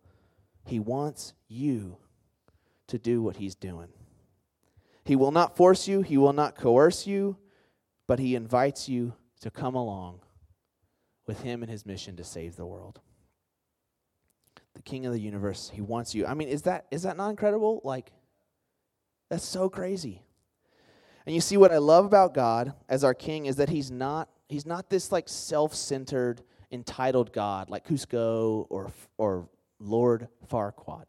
he 0.65 0.79
wants 0.79 1.35
you 1.49 1.97
to 2.87 2.99
do 2.99 3.21
what 3.21 3.39
he's 3.39 3.57
doing. 3.57 3.89
He 5.05 5.17
will 5.17 5.33
not 5.33 5.57
force 5.57 5.89
you, 5.89 6.03
he 6.03 6.17
will 6.17 6.33
not 6.33 6.55
coerce 6.55 7.05
you. 7.05 7.37
but 8.07 8.21
he 8.21 8.37
invites 8.37 8.89
you 8.89 9.15
to 9.41 9.51
come 9.51 9.75
along 9.75 10.21
with 11.27 11.43
him 11.43 11.63
and 11.63 11.71
his 11.73 11.85
mission 11.85 12.15
to 12.17 12.23
save 12.23 12.55
the 12.55 12.67
world. 12.67 13.01
The 14.75 14.83
king 14.83 15.07
of 15.07 15.13
the 15.13 15.21
universe, 15.21 15.71
he 15.73 15.81
wants 15.81 16.15
you. 16.15 16.27
I 16.27 16.35
mean, 16.35 16.49
is 16.49 16.63
that 16.63 16.87
is 16.91 17.03
that 17.03 17.17
not 17.17 17.31
incredible? 17.31 17.81
Like 17.85 18.13
that's 19.31 19.45
so 19.45 19.69
crazy. 19.69 20.23
And 21.27 21.35
you 21.35 21.41
see 21.41 21.57
what 21.57 21.73
I 21.73 21.79
love 21.79 22.05
about 22.05 22.35
God 22.35 22.75
as 22.89 23.03
our 23.03 23.15
king 23.15 23.47
is 23.47 23.57
that 23.57 23.69
he's 23.69 23.91
not 23.91 24.29
he's 24.49 24.67
not 24.67 24.91
this 24.91 25.11
like 25.11 25.29
self-centered 25.29 26.43
entitled 26.71 27.33
God 27.33 27.71
like 27.71 27.87
Kuzco 27.87 28.67
or 28.69 28.91
or 29.17 29.49
Lord 29.79 30.29
Farquaad. 30.51 31.09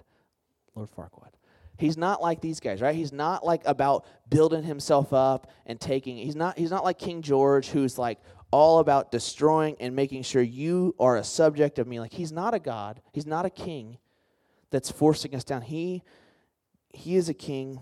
Lord 0.75 0.89
Farquaad. 0.95 1.31
He's 1.77 1.97
not 1.97 2.21
like 2.21 2.39
these 2.39 2.59
guys, 2.59 2.81
right? 2.81 2.95
He's 2.95 3.11
not 3.11 3.45
like 3.45 3.61
about 3.65 4.05
building 4.29 4.63
himself 4.63 5.11
up 5.11 5.51
and 5.65 5.79
taking. 5.79 6.17
He's 6.17 6.35
not 6.35 6.57
he's 6.57 6.71
not 6.71 6.83
like 6.83 6.97
King 6.97 7.21
George 7.21 7.67
who's 7.67 7.97
like 7.97 8.19
all 8.55 8.79
about 8.79 9.11
destroying 9.11 9.75
and 9.81 9.93
making 9.93 10.23
sure 10.23 10.41
you 10.41 10.95
are 10.97 11.17
a 11.17 11.25
subject 11.25 11.77
of 11.77 11.85
me. 11.85 11.99
Like 11.99 12.13
he's 12.13 12.31
not 12.31 12.53
a 12.53 12.59
god. 12.59 13.01
He's 13.11 13.25
not 13.25 13.45
a 13.45 13.49
king 13.49 13.97
that's 14.69 14.89
forcing 14.89 15.35
us 15.35 15.43
down. 15.43 15.61
He 15.61 16.03
he 16.93 17.17
is 17.17 17.27
a 17.27 17.33
king 17.33 17.81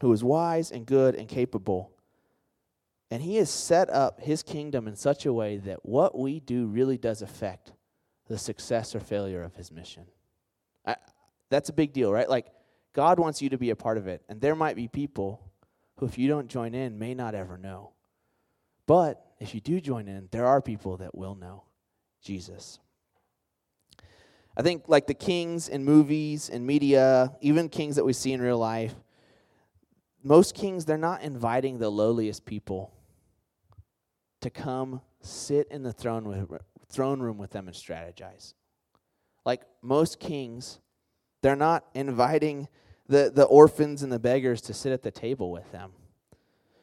who 0.00 0.10
is 0.14 0.24
wise 0.24 0.70
and 0.70 0.86
good 0.86 1.14
and 1.14 1.28
capable. 1.28 1.92
And 3.10 3.22
he 3.22 3.36
has 3.36 3.50
set 3.50 3.90
up 3.90 4.18
his 4.18 4.42
kingdom 4.42 4.88
in 4.88 4.96
such 4.96 5.26
a 5.26 5.32
way 5.32 5.58
that 5.58 5.84
what 5.84 6.18
we 6.18 6.40
do 6.40 6.68
really 6.68 6.96
does 6.96 7.20
affect 7.20 7.72
the 8.26 8.38
success 8.38 8.94
or 8.94 9.00
failure 9.00 9.42
of 9.42 9.54
his 9.54 9.70
mission. 9.70 10.06
I, 10.86 10.96
that's 11.50 11.68
a 11.68 11.74
big 11.74 11.92
deal, 11.92 12.10
right? 12.10 12.30
Like 12.30 12.46
God 12.94 13.18
wants 13.18 13.42
you 13.42 13.50
to 13.50 13.58
be 13.58 13.68
a 13.68 13.76
part 13.76 13.98
of 13.98 14.06
it. 14.06 14.22
And 14.30 14.40
there 14.40 14.54
might 14.54 14.74
be 14.74 14.88
people 14.88 15.42
who, 15.96 16.06
if 16.06 16.16
you 16.16 16.28
don't 16.28 16.48
join 16.48 16.74
in, 16.74 16.98
may 16.98 17.12
not 17.12 17.34
ever 17.34 17.58
know. 17.58 17.90
But 18.86 19.33
if 19.44 19.54
you 19.54 19.60
do 19.60 19.78
join 19.78 20.08
in, 20.08 20.28
there 20.30 20.46
are 20.46 20.62
people 20.62 20.96
that 20.96 21.14
will 21.14 21.34
know 21.34 21.64
Jesus. 22.22 22.80
I 24.56 24.62
think, 24.62 24.84
like 24.88 25.06
the 25.06 25.14
kings 25.14 25.68
in 25.68 25.84
movies 25.84 26.48
and 26.48 26.66
media, 26.66 27.36
even 27.42 27.68
kings 27.68 27.96
that 27.96 28.04
we 28.04 28.14
see 28.14 28.32
in 28.32 28.40
real 28.40 28.58
life, 28.58 28.94
most 30.22 30.54
kings, 30.54 30.86
they're 30.86 30.96
not 30.96 31.20
inviting 31.20 31.78
the 31.78 31.90
lowliest 31.90 32.46
people 32.46 32.94
to 34.40 34.48
come 34.48 35.02
sit 35.20 35.68
in 35.70 35.82
the 35.82 35.92
throne, 35.92 36.24
with, 36.24 36.50
throne 36.88 37.20
room 37.20 37.36
with 37.36 37.50
them 37.50 37.68
and 37.68 37.76
strategize. 37.76 38.54
Like 39.44 39.60
most 39.82 40.20
kings, 40.20 40.78
they're 41.42 41.54
not 41.54 41.84
inviting 41.92 42.68
the, 43.08 43.30
the 43.34 43.44
orphans 43.44 44.02
and 44.02 44.10
the 44.10 44.18
beggars 44.18 44.62
to 44.62 44.72
sit 44.72 44.92
at 44.92 45.02
the 45.02 45.10
table 45.10 45.52
with 45.52 45.70
them. 45.70 45.92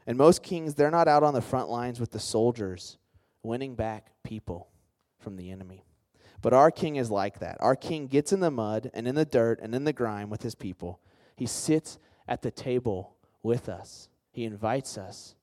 And 0.07 0.17
most 0.17 0.43
kings, 0.43 0.75
they're 0.75 0.91
not 0.91 1.07
out 1.07 1.23
on 1.23 1.33
the 1.33 1.41
front 1.41 1.69
lines 1.69 1.99
with 1.99 2.11
the 2.11 2.19
soldiers 2.19 2.97
winning 3.43 3.75
back 3.75 4.07
people 4.23 4.69
from 5.19 5.35
the 5.35 5.51
enemy. 5.51 5.85
But 6.41 6.53
our 6.53 6.71
king 6.71 6.95
is 6.95 7.11
like 7.11 7.39
that. 7.39 7.57
Our 7.59 7.75
king 7.75 8.07
gets 8.07 8.33
in 8.33 8.39
the 8.39 8.51
mud 8.51 8.89
and 8.93 9.07
in 9.07 9.15
the 9.15 9.25
dirt 9.25 9.59
and 9.61 9.75
in 9.75 9.83
the 9.83 9.93
grime 9.93 10.29
with 10.29 10.41
his 10.41 10.55
people. 10.55 10.99
He 11.35 11.45
sits 11.45 11.99
at 12.27 12.41
the 12.41 12.51
table 12.51 13.15
with 13.43 13.69
us, 13.69 14.09
he 14.31 14.45
invites 14.45 14.97
us 14.97 15.35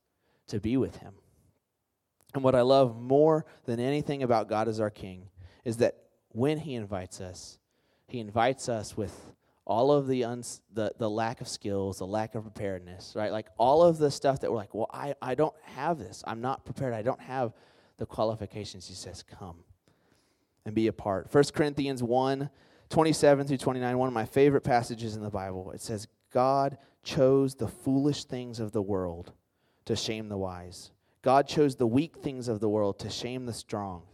to 0.47 0.61
be 0.61 0.77
with 0.77 0.97
him. 0.99 1.15
And 2.35 2.45
what 2.45 2.55
I 2.55 2.63
love 2.63 3.01
more 3.01 3.45
than 3.65 3.81
anything 3.81 4.23
about 4.23 4.49
God 4.49 4.69
as 4.69 4.81
our 4.81 4.91
king 4.91 5.29
is 5.65 5.79
that 5.79 5.97
when 6.29 6.59
he 6.59 6.75
invites 6.75 7.21
us, 7.21 7.59
he 8.07 8.21
invites 8.21 8.69
us 8.69 8.97
with 8.97 9.33
all 9.69 9.93
of 9.93 10.09
the, 10.09 10.25
uns, 10.25 10.63
the 10.73 10.93
the 10.99 11.09
lack 11.09 11.41
of 11.43 11.47
skills, 11.47 11.99
the 11.99 12.07
lack 12.07 12.35
of 12.35 12.43
preparedness, 12.43 13.13
right? 13.15 13.31
Like 13.31 13.49
all 13.59 13.83
of 13.83 13.99
the 13.99 14.11
stuff 14.11 14.41
that 14.41 14.51
we're 14.51 14.57
like, 14.57 14.75
well, 14.75 14.91
I, 14.93 15.15
I 15.21 15.35
don't 15.35 15.55
have 15.77 15.99
this. 15.99 16.25
I'm 16.27 16.41
not 16.41 16.65
prepared. 16.65 16.95
I 16.95 17.03
don't 17.03 17.21
have 17.21 17.53
the 17.99 18.07
qualifications. 18.07 18.89
He 18.89 18.95
says, 18.95 19.23
come 19.23 19.57
and 20.65 20.75
be 20.75 20.87
a 20.87 20.93
part. 20.93 21.33
1 21.33 21.45
Corinthians 21.55 22.03
1 22.03 22.51
27 22.89 23.47
through 23.47 23.59
29, 23.59 23.99
one 23.99 24.09
of 24.09 24.15
my 24.15 24.25
favorite 24.25 24.63
passages 24.63 25.15
in 25.15 25.23
the 25.23 25.29
Bible. 25.29 25.71
It 25.73 25.83
says, 25.83 26.09
God 26.33 26.79
chose 27.03 27.55
the 27.55 27.69
foolish 27.69 28.25
things 28.25 28.61
of 28.61 28.73
the 28.73 28.81
world 28.81 29.33
to 29.85 29.95
shame 29.95 30.31
the 30.31 30.39
wise. 30.39 30.91
God 31.21 31.47
chose 31.47 31.77
the 31.77 31.87
weak 31.87 32.17
things 32.17 32.49
of 32.49 32.61
the 32.61 32.69
world 32.69 32.99
to 33.01 33.11
shame 33.11 33.45
the 33.45 33.53
strong. 33.53 34.05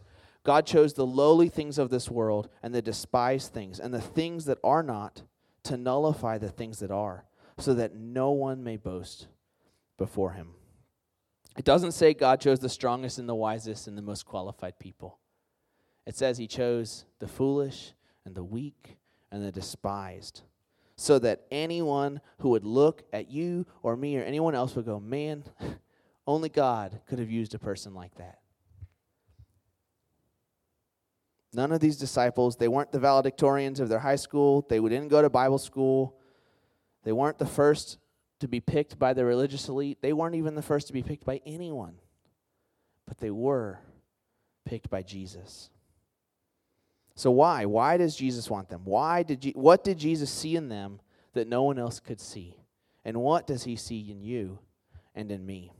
God 0.43 0.65
chose 0.65 0.93
the 0.93 1.05
lowly 1.05 1.47
things 1.47 1.77
of 1.77 1.89
this 1.89 2.11
world 2.11 2.49
and 2.61 2.75
the 2.75 2.81
despised 2.81 3.53
things 3.53 3.79
and 3.79 3.93
the 3.93 4.01
things 4.01 4.43
that 4.45 4.57
are 4.61 4.83
not 4.83 5.23
to 5.65 5.77
nullify 5.77 6.37
the 6.37 6.49
things 6.49 6.79
that 6.79 6.91
are, 6.91 7.25
so 7.57 7.73
that 7.73 7.95
no 7.95 8.31
one 8.31 8.63
may 8.63 8.77
boast 8.77 9.27
before 9.97 10.31
him. 10.31 10.51
It 11.57 11.65
doesn't 11.65 11.93
say 11.93 12.13
God 12.13 12.41
chose 12.41 12.59
the 12.59 12.69
strongest 12.69 13.17
and 13.17 13.29
the 13.29 13.35
wisest 13.35 13.87
and 13.87 13.97
the 13.97 14.01
most 14.01 14.25
qualified 14.25 14.77
people. 14.77 15.19
It 16.05 16.15
says 16.15 16.37
he 16.37 16.47
chose 16.47 17.05
the 17.19 17.27
foolish 17.27 17.93
and 18.25 18.35
the 18.35 18.43
weak 18.43 18.97
and 19.31 19.43
the 19.43 19.51
despised, 19.51 20.41
so 20.97 21.19
that 21.19 21.45
anyone 21.51 22.21
who 22.39 22.49
would 22.49 22.65
look 22.65 23.03
at 23.11 23.29
you 23.29 23.65
or 23.83 23.95
me 23.95 24.17
or 24.17 24.23
anyone 24.23 24.55
else 24.55 24.75
would 24.75 24.85
go, 24.85 24.99
man, 24.99 25.43
only 26.27 26.49
God 26.49 27.01
could 27.07 27.19
have 27.19 27.29
used 27.29 27.53
a 27.53 27.59
person 27.59 27.93
like 27.93 28.15
that. 28.15 28.39
None 31.55 31.71
of 31.71 31.79
these 31.79 31.95
disciples, 31.95 32.57
they 32.57 32.67
weren't 32.67 32.91
the 32.91 32.99
valedictorians 32.99 33.79
of 33.79 33.87
their 33.87 33.99
high 33.99 34.17
school. 34.17 34.65
They 34.67 34.79
didn't 34.79 35.07
go 35.07 35.21
to 35.21 35.29
Bible 35.29 35.57
school. 35.57 36.17
They 37.03 37.13
weren't 37.13 37.37
the 37.37 37.45
first 37.45 37.97
to 38.39 38.47
be 38.49 38.59
picked 38.59 38.99
by 38.99 39.13
the 39.13 39.23
religious 39.23 39.69
elite. 39.69 39.99
They 40.01 40.11
weren't 40.11 40.35
even 40.35 40.55
the 40.55 40.61
first 40.61 40.87
to 40.87 40.93
be 40.93 41.01
picked 41.01 41.23
by 41.23 41.39
anyone. 41.45 41.95
But 43.07 43.19
they 43.19 43.31
were 43.31 43.79
picked 44.65 44.89
by 44.89 45.01
Jesus. 45.01 45.69
So 47.15 47.31
why? 47.31 47.65
Why 47.65 47.95
does 47.95 48.17
Jesus 48.17 48.49
want 48.49 48.67
them? 48.67 48.81
Why 48.83 49.23
did 49.23 49.45
you, 49.45 49.53
what 49.53 49.85
did 49.85 49.97
Jesus 49.97 50.29
see 50.29 50.57
in 50.57 50.67
them 50.67 50.99
that 51.33 51.47
no 51.47 51.63
one 51.63 51.79
else 51.79 52.01
could 52.01 52.19
see? 52.19 52.57
And 53.05 53.21
what 53.21 53.47
does 53.47 53.63
he 53.63 53.77
see 53.77 54.11
in 54.11 54.21
you 54.21 54.59
and 55.13 55.31
in 55.31 55.45
me? 55.45 55.71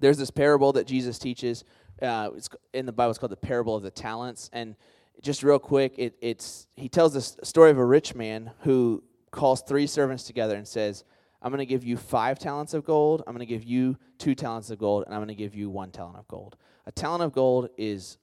There's 0.00 0.18
this 0.18 0.30
parable 0.30 0.72
that 0.72 0.86
Jesus 0.86 1.18
teaches 1.18 1.64
uh, 2.02 2.30
it's 2.36 2.48
in 2.72 2.86
the 2.86 2.92
Bible. 2.92 3.10
It's 3.10 3.18
called 3.18 3.32
the 3.32 3.36
parable 3.36 3.74
of 3.74 3.82
the 3.82 3.90
talents. 3.90 4.50
And 4.52 4.76
just 5.22 5.42
real 5.42 5.58
quick, 5.58 5.94
it, 5.96 6.16
it's 6.20 6.66
he 6.76 6.88
tells 6.88 7.14
this 7.14 7.36
story 7.42 7.70
of 7.70 7.78
a 7.78 7.84
rich 7.84 8.14
man 8.14 8.50
who 8.60 9.02
calls 9.30 9.62
three 9.62 9.86
servants 9.86 10.24
together 10.24 10.56
and 10.56 10.66
says, 10.66 11.04
"I'm 11.42 11.50
going 11.50 11.58
to 11.58 11.66
give 11.66 11.84
you 11.84 11.96
five 11.96 12.38
talents 12.38 12.74
of 12.74 12.84
gold. 12.84 13.22
I'm 13.26 13.34
going 13.34 13.46
to 13.46 13.52
give 13.52 13.64
you 13.64 13.96
two 14.18 14.34
talents 14.34 14.70
of 14.70 14.78
gold, 14.78 15.04
and 15.06 15.14
I'm 15.14 15.20
going 15.20 15.28
to 15.28 15.34
give 15.34 15.54
you 15.54 15.70
one 15.70 15.90
talent 15.90 16.18
of 16.18 16.28
gold." 16.28 16.56
A 16.86 16.92
talent 16.92 17.22
of 17.22 17.32
gold 17.32 17.70
is 17.76 18.18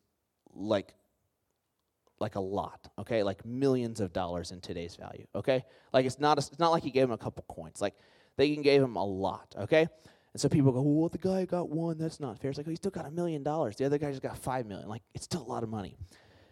like 0.56 0.94
like 2.20 2.36
a 2.36 2.40
lot, 2.40 2.90
okay? 2.98 3.22
Like 3.24 3.46
millions 3.46 4.00
of 4.00 4.14
dollars 4.14 4.52
in 4.52 4.62
today's 4.62 4.96
value, 4.96 5.26
okay? 5.36 5.66
Like 5.92 6.06
it's 6.06 6.20
not 6.20 6.38
a, 6.38 6.40
it's 6.40 6.60
not 6.60 6.72
like 6.72 6.84
he 6.84 6.92
gave 6.92 7.04
him 7.04 7.12
a 7.12 7.18
couple 7.18 7.44
coins. 7.50 7.82
Like 7.82 7.96
they 8.38 8.56
gave 8.56 8.82
him 8.82 8.96
a 8.96 9.06
lot, 9.06 9.54
okay? 9.58 9.88
And 10.34 10.42
so 10.42 10.50
people 10.50 10.72
go, 10.72 10.82
well, 10.82 11.10
the 11.10 11.20
guy 11.20 11.46
got 11.46 11.70
one. 11.70 12.00
That's 12.00 12.20
not 12.20 12.40
fair. 12.40 12.50
It's 12.50 12.58
like, 12.58 12.68
oh, 12.68 12.72
he 12.72 12.76
still 12.76 12.92
got 12.92 13.06
a 13.06 13.12
million 13.12 13.44
dollars. 13.44 13.76
The 13.76 13.86
other 13.86 14.00
guy 14.00 14.10
just 14.10 14.24
got 14.24 14.38
five 14.38 14.66
million. 14.66 14.90
Like, 14.90 15.04
it's 15.14 15.26
still 15.26 15.44
a 15.44 15.50
lot 15.50 15.62
of 15.62 15.70
money. 15.70 15.96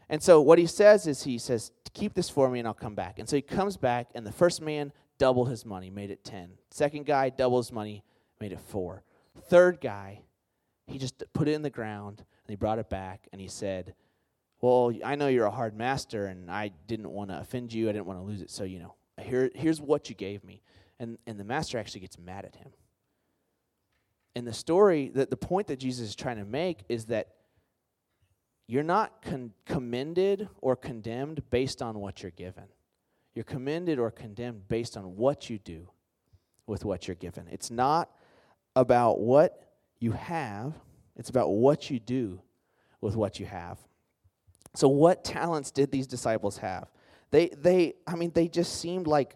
And 0.07 0.21
so 0.21 0.39
what 0.39 0.59
he 0.59 0.67
says 0.67 1.07
is 1.07 1.23
he 1.23 1.39
says, 1.39 1.71
keep 1.93 2.13
this 2.13 2.29
for 2.29 2.49
me 2.49 2.59
and 2.59 2.67
I'll 2.67 2.73
come 2.75 2.95
back. 2.95 3.17
And 3.17 3.27
so 3.27 3.35
he 3.35 3.41
comes 3.41 3.77
back, 3.77 4.09
and 4.13 4.25
the 4.25 4.31
first 4.31 4.61
man 4.61 4.91
doubled 5.17 5.49
his 5.49 5.65
money, 5.65 5.89
made 5.89 6.11
it 6.11 6.23
10. 6.23 6.51
Second 6.69 7.05
guy 7.05 7.29
doubled 7.29 7.65
his 7.65 7.71
money, 7.71 8.03
made 8.39 8.51
it 8.51 8.59
4. 8.59 9.03
Third 9.47 9.81
guy, 9.81 10.21
he 10.85 10.99
just 10.99 11.23
put 11.33 11.47
it 11.47 11.53
in 11.53 11.61
the 11.63 11.69
ground, 11.69 12.19
and 12.19 12.49
he 12.49 12.55
brought 12.55 12.77
it 12.77 12.89
back, 12.89 13.27
and 13.31 13.41
he 13.41 13.47
said, 13.47 13.95
well, 14.59 14.93
I 15.03 15.15
know 15.15 15.27
you're 15.27 15.45
a 15.45 15.51
hard 15.51 15.75
master, 15.75 16.27
and 16.27 16.51
I 16.51 16.71
didn't 16.87 17.09
want 17.09 17.31
to 17.31 17.39
offend 17.39 17.73
you. 17.73 17.89
I 17.89 17.93
didn't 17.93 18.05
want 18.05 18.19
to 18.19 18.23
lose 18.23 18.41
it. 18.41 18.51
So, 18.51 18.63
you 18.63 18.77
know, 18.77 18.93
here, 19.19 19.49
here's 19.55 19.81
what 19.81 20.07
you 20.09 20.15
gave 20.15 20.43
me. 20.43 20.61
And, 20.99 21.17
and 21.25 21.39
the 21.39 21.43
master 21.43 21.79
actually 21.79 22.01
gets 22.01 22.19
mad 22.19 22.45
at 22.45 22.55
him 22.55 22.71
in 24.35 24.45
the 24.45 24.53
story, 24.53 25.11
that 25.15 25.29
the 25.29 25.37
point 25.37 25.67
that 25.67 25.79
Jesus 25.79 26.09
is 26.09 26.15
trying 26.15 26.37
to 26.37 26.45
make 26.45 26.79
is 26.89 27.05
that 27.05 27.29
you're 28.67 28.83
not 28.83 29.21
con- 29.21 29.51
commended 29.65 30.47
or 30.61 30.75
condemned 30.75 31.43
based 31.49 31.81
on 31.81 31.99
what 31.99 32.23
you're 32.23 32.31
given. 32.31 32.63
You're 33.35 33.43
commended 33.43 33.99
or 33.99 34.11
condemned 34.11 34.67
based 34.67 34.95
on 34.97 35.15
what 35.17 35.49
you 35.49 35.59
do 35.59 35.89
with 36.67 36.85
what 36.85 37.07
you're 37.07 37.15
given. 37.15 37.47
It's 37.51 37.69
not 37.71 38.09
about 38.75 39.19
what 39.19 39.67
you 39.99 40.11
have, 40.13 40.73
it's 41.17 41.29
about 41.29 41.49
what 41.49 41.89
you 41.89 41.99
do 41.99 42.41
with 43.01 43.15
what 43.15 43.39
you 43.39 43.45
have. 43.45 43.77
So, 44.73 44.87
what 44.87 45.23
talents 45.23 45.71
did 45.71 45.91
these 45.91 46.07
disciples 46.07 46.57
have? 46.57 46.87
They, 47.31 47.49
they, 47.49 47.95
I 48.07 48.15
mean, 48.15 48.31
they 48.33 48.47
just 48.47 48.79
seemed 48.79 49.07
like 49.07 49.35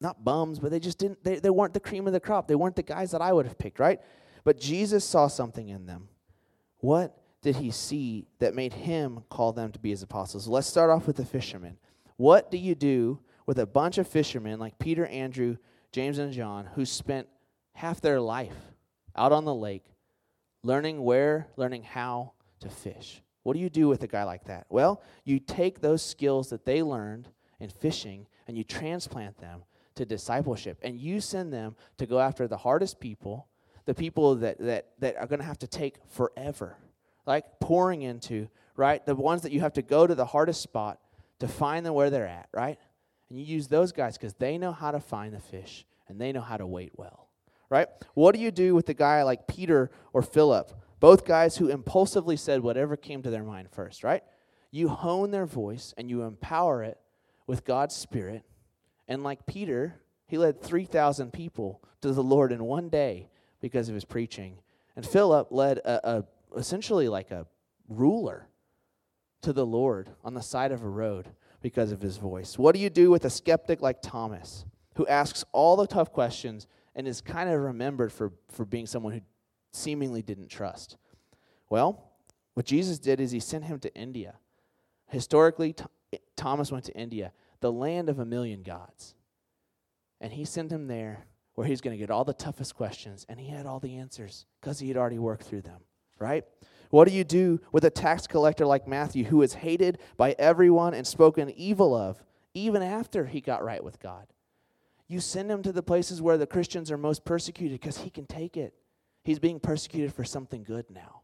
not 0.00 0.24
bums, 0.24 0.58
but 0.58 0.70
they 0.70 0.80
just 0.80 0.98
didn't, 0.98 1.22
they, 1.22 1.38
they 1.38 1.50
weren't 1.50 1.74
the 1.74 1.80
cream 1.80 2.06
of 2.06 2.12
the 2.12 2.20
crop. 2.20 2.48
They 2.48 2.54
weren't 2.54 2.76
the 2.76 2.82
guys 2.82 3.10
that 3.10 3.20
I 3.20 3.32
would 3.32 3.46
have 3.46 3.58
picked, 3.58 3.78
right? 3.78 4.00
But 4.44 4.58
Jesus 4.58 5.04
saw 5.04 5.26
something 5.26 5.68
in 5.68 5.86
them. 5.86 6.08
What 6.78 7.16
did 7.42 7.56
he 7.56 7.70
see 7.70 8.26
that 8.38 8.54
made 8.54 8.72
him 8.72 9.24
call 9.28 9.52
them 9.52 9.72
to 9.72 9.78
be 9.78 9.90
his 9.90 10.02
apostles? 10.02 10.48
Let's 10.48 10.66
start 10.66 10.90
off 10.90 11.06
with 11.06 11.16
the 11.16 11.24
fishermen. 11.24 11.76
What 12.16 12.50
do 12.50 12.58
you 12.58 12.74
do 12.74 13.20
with 13.46 13.58
a 13.58 13.66
bunch 13.66 13.98
of 13.98 14.06
fishermen 14.06 14.58
like 14.58 14.78
Peter, 14.78 15.06
Andrew, 15.06 15.56
James, 15.92 16.18
and 16.18 16.32
John 16.32 16.66
who 16.74 16.86
spent 16.86 17.28
half 17.74 18.00
their 18.00 18.20
life 18.20 18.56
out 19.16 19.32
on 19.32 19.44
the 19.44 19.54
lake 19.54 19.84
learning 20.62 21.02
where, 21.02 21.48
learning 21.56 21.82
how 21.82 22.32
to 22.60 22.68
fish. 22.68 23.22
What 23.42 23.54
do 23.54 23.60
you 23.60 23.70
do 23.70 23.88
with 23.88 24.02
a 24.02 24.06
guy 24.06 24.24
like 24.24 24.44
that? 24.44 24.66
Well, 24.68 25.02
you 25.24 25.38
take 25.38 25.80
those 25.80 26.02
skills 26.02 26.50
that 26.50 26.64
they 26.64 26.82
learned 26.82 27.28
in 27.58 27.70
fishing 27.70 28.26
and 28.46 28.56
you 28.56 28.64
transplant 28.64 29.38
them 29.38 29.62
to 29.94 30.04
discipleship 30.04 30.78
and 30.82 30.98
you 30.98 31.20
send 31.20 31.52
them 31.52 31.76
to 31.98 32.06
go 32.06 32.18
after 32.18 32.46
the 32.48 32.56
hardest 32.56 33.00
people, 33.00 33.48
the 33.86 33.94
people 33.94 34.36
that, 34.36 34.58
that, 34.58 34.88
that 34.98 35.16
are 35.16 35.26
going 35.26 35.40
to 35.40 35.44
have 35.44 35.58
to 35.58 35.66
take 35.66 35.96
forever, 36.08 36.76
like 37.26 37.44
pouring 37.60 38.02
into, 38.02 38.48
right? 38.76 39.04
The 39.04 39.14
ones 39.14 39.42
that 39.42 39.52
you 39.52 39.60
have 39.60 39.74
to 39.74 39.82
go 39.82 40.06
to 40.06 40.14
the 40.14 40.26
hardest 40.26 40.62
spot 40.62 40.98
to 41.40 41.48
find 41.48 41.84
them 41.84 41.94
where 41.94 42.10
they're 42.10 42.26
at, 42.26 42.48
right? 42.52 42.78
And 43.28 43.38
you 43.38 43.44
use 43.44 43.68
those 43.68 43.92
guys 43.92 44.16
because 44.16 44.34
they 44.34 44.58
know 44.58 44.72
how 44.72 44.90
to 44.90 45.00
find 45.00 45.34
the 45.34 45.40
fish 45.40 45.86
and 46.08 46.20
they 46.20 46.32
know 46.32 46.40
how 46.40 46.56
to 46.56 46.66
wait 46.66 46.92
well, 46.96 47.28
right? 47.68 47.88
What 48.14 48.34
do 48.34 48.40
you 48.40 48.50
do 48.50 48.74
with 48.74 48.86
the 48.86 48.94
guy 48.94 49.22
like 49.22 49.46
Peter 49.46 49.90
or 50.12 50.22
Philip? 50.22 50.72
Both 50.98 51.24
guys 51.24 51.56
who 51.56 51.68
impulsively 51.68 52.36
said 52.36 52.60
whatever 52.60 52.96
came 52.96 53.22
to 53.22 53.30
their 53.30 53.44
mind 53.44 53.70
first, 53.70 54.04
right? 54.04 54.22
You 54.70 54.88
hone 54.88 55.30
their 55.30 55.46
voice 55.46 55.94
and 55.96 56.10
you 56.10 56.22
empower 56.22 56.82
it 56.82 56.98
with 57.46 57.64
God's 57.64 57.96
Spirit. 57.96 58.44
And 59.10 59.24
like 59.24 59.44
Peter, 59.44 59.96
he 60.28 60.38
led 60.38 60.62
3,000 60.62 61.32
people 61.32 61.82
to 62.00 62.12
the 62.12 62.22
Lord 62.22 62.52
in 62.52 62.64
one 62.64 62.88
day 62.88 63.28
because 63.60 63.88
of 63.88 63.94
his 63.94 64.04
preaching. 64.04 64.58
And 64.94 65.04
Philip 65.04 65.48
led 65.50 65.78
a, 65.78 66.18
a 66.18 66.24
essentially 66.56 67.08
like 67.08 67.32
a 67.32 67.46
ruler 67.88 68.46
to 69.42 69.52
the 69.52 69.66
Lord 69.66 70.10
on 70.24 70.34
the 70.34 70.40
side 70.40 70.70
of 70.70 70.84
a 70.84 70.88
road 70.88 71.28
because 71.60 71.90
of 71.90 72.00
his 72.00 72.18
voice. 72.18 72.56
What 72.56 72.72
do 72.72 72.80
you 72.80 72.88
do 72.88 73.10
with 73.10 73.24
a 73.24 73.30
skeptic 73.30 73.82
like 73.82 74.00
Thomas, 74.00 74.64
who 74.94 75.06
asks 75.08 75.44
all 75.50 75.76
the 75.76 75.88
tough 75.88 76.12
questions 76.12 76.68
and 76.94 77.08
is 77.08 77.20
kind 77.20 77.50
of 77.50 77.60
remembered 77.60 78.12
for, 78.12 78.32
for 78.48 78.64
being 78.64 78.86
someone 78.86 79.12
who 79.12 79.20
seemingly 79.72 80.22
didn't 80.22 80.48
trust? 80.48 80.96
Well, 81.68 82.12
what 82.54 82.64
Jesus 82.64 83.00
did 83.00 83.18
is 83.20 83.32
he 83.32 83.40
sent 83.40 83.64
him 83.64 83.80
to 83.80 83.92
India. 83.94 84.34
Historically, 85.08 85.74
Thomas 86.36 86.70
went 86.70 86.84
to 86.84 86.96
India, 86.96 87.32
the 87.60 87.72
land 87.72 88.08
of 88.08 88.18
a 88.18 88.24
million 88.24 88.62
gods. 88.62 89.14
And 90.20 90.32
he 90.32 90.44
sent 90.44 90.70
him 90.70 90.86
there 90.86 91.26
where 91.54 91.66
he's 91.66 91.80
going 91.80 91.96
to 91.96 92.00
get 92.00 92.10
all 92.10 92.24
the 92.24 92.32
toughest 92.32 92.74
questions, 92.74 93.26
and 93.28 93.38
he 93.38 93.48
had 93.48 93.66
all 93.66 93.80
the 93.80 93.96
answers 93.96 94.46
because 94.60 94.78
he 94.78 94.88
had 94.88 94.96
already 94.96 95.18
worked 95.18 95.44
through 95.44 95.62
them, 95.62 95.80
right? 96.18 96.44
What 96.90 97.06
do 97.06 97.14
you 97.14 97.24
do 97.24 97.60
with 97.72 97.84
a 97.84 97.90
tax 97.90 98.26
collector 98.26 98.66
like 98.66 98.88
Matthew 98.88 99.24
who 99.24 99.42
is 99.42 99.54
hated 99.54 99.98
by 100.16 100.34
everyone 100.38 100.94
and 100.94 101.06
spoken 101.06 101.50
evil 101.50 101.94
of 101.94 102.22
even 102.54 102.82
after 102.82 103.26
he 103.26 103.40
got 103.40 103.64
right 103.64 103.82
with 103.82 104.00
God? 104.00 104.26
You 105.06 105.20
send 105.20 105.50
him 105.50 105.62
to 105.62 105.72
the 105.72 105.82
places 105.82 106.22
where 106.22 106.38
the 106.38 106.46
Christians 106.46 106.90
are 106.90 106.96
most 106.96 107.24
persecuted 107.24 107.80
because 107.80 107.98
he 107.98 108.10
can 108.10 108.26
take 108.26 108.56
it. 108.56 108.74
He's 109.24 109.38
being 109.38 109.60
persecuted 109.60 110.14
for 110.14 110.24
something 110.24 110.62
good 110.62 110.86
now. 110.90 111.19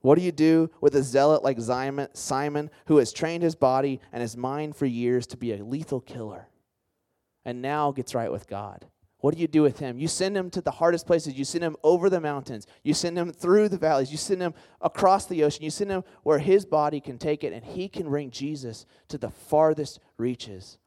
What 0.00 0.16
do 0.16 0.24
you 0.24 0.32
do 0.32 0.70
with 0.80 0.94
a 0.94 1.02
zealot 1.02 1.42
like 1.42 1.58
Simon 1.60 2.70
who 2.86 2.96
has 2.96 3.12
trained 3.12 3.42
his 3.42 3.54
body 3.54 4.00
and 4.12 4.22
his 4.22 4.36
mind 4.36 4.76
for 4.76 4.86
years 4.86 5.26
to 5.28 5.36
be 5.36 5.52
a 5.52 5.64
lethal 5.64 6.00
killer 6.00 6.48
and 7.44 7.60
now 7.60 7.92
gets 7.92 8.14
right 8.14 8.32
with 8.32 8.48
God? 8.48 8.86
What 9.18 9.34
do 9.34 9.40
you 9.40 9.46
do 9.46 9.60
with 9.60 9.78
him? 9.78 9.98
You 9.98 10.08
send 10.08 10.34
him 10.34 10.48
to 10.50 10.62
the 10.62 10.70
hardest 10.70 11.06
places. 11.06 11.34
You 11.34 11.44
send 11.44 11.62
him 11.62 11.76
over 11.82 12.08
the 12.08 12.22
mountains. 12.22 12.66
You 12.82 12.94
send 12.94 13.18
him 13.18 13.32
through 13.32 13.68
the 13.68 13.76
valleys. 13.76 14.10
You 14.10 14.16
send 14.16 14.40
him 14.40 14.54
across 14.80 15.26
the 15.26 15.44
ocean. 15.44 15.62
You 15.62 15.70
send 15.70 15.90
him 15.90 16.04
where 16.22 16.38
his 16.38 16.64
body 16.64 17.00
can 17.00 17.18
take 17.18 17.44
it 17.44 17.52
and 17.52 17.62
he 17.62 17.86
can 17.86 18.08
bring 18.08 18.30
Jesus 18.30 18.86
to 19.08 19.18
the 19.18 19.28
farthest 19.28 20.00
reaches 20.16 20.78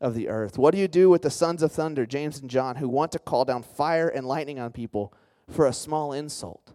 of 0.00 0.14
the 0.14 0.28
earth. 0.28 0.56
What 0.56 0.72
do 0.72 0.78
you 0.78 0.86
do 0.86 1.10
with 1.10 1.22
the 1.22 1.30
sons 1.30 1.64
of 1.64 1.72
thunder, 1.72 2.06
James 2.06 2.38
and 2.38 2.48
John, 2.48 2.76
who 2.76 2.88
want 2.88 3.10
to 3.12 3.18
call 3.18 3.44
down 3.44 3.64
fire 3.64 4.08
and 4.08 4.24
lightning 4.24 4.60
on 4.60 4.70
people 4.70 5.12
for 5.50 5.66
a 5.66 5.72
small 5.72 6.12
insult? 6.12 6.73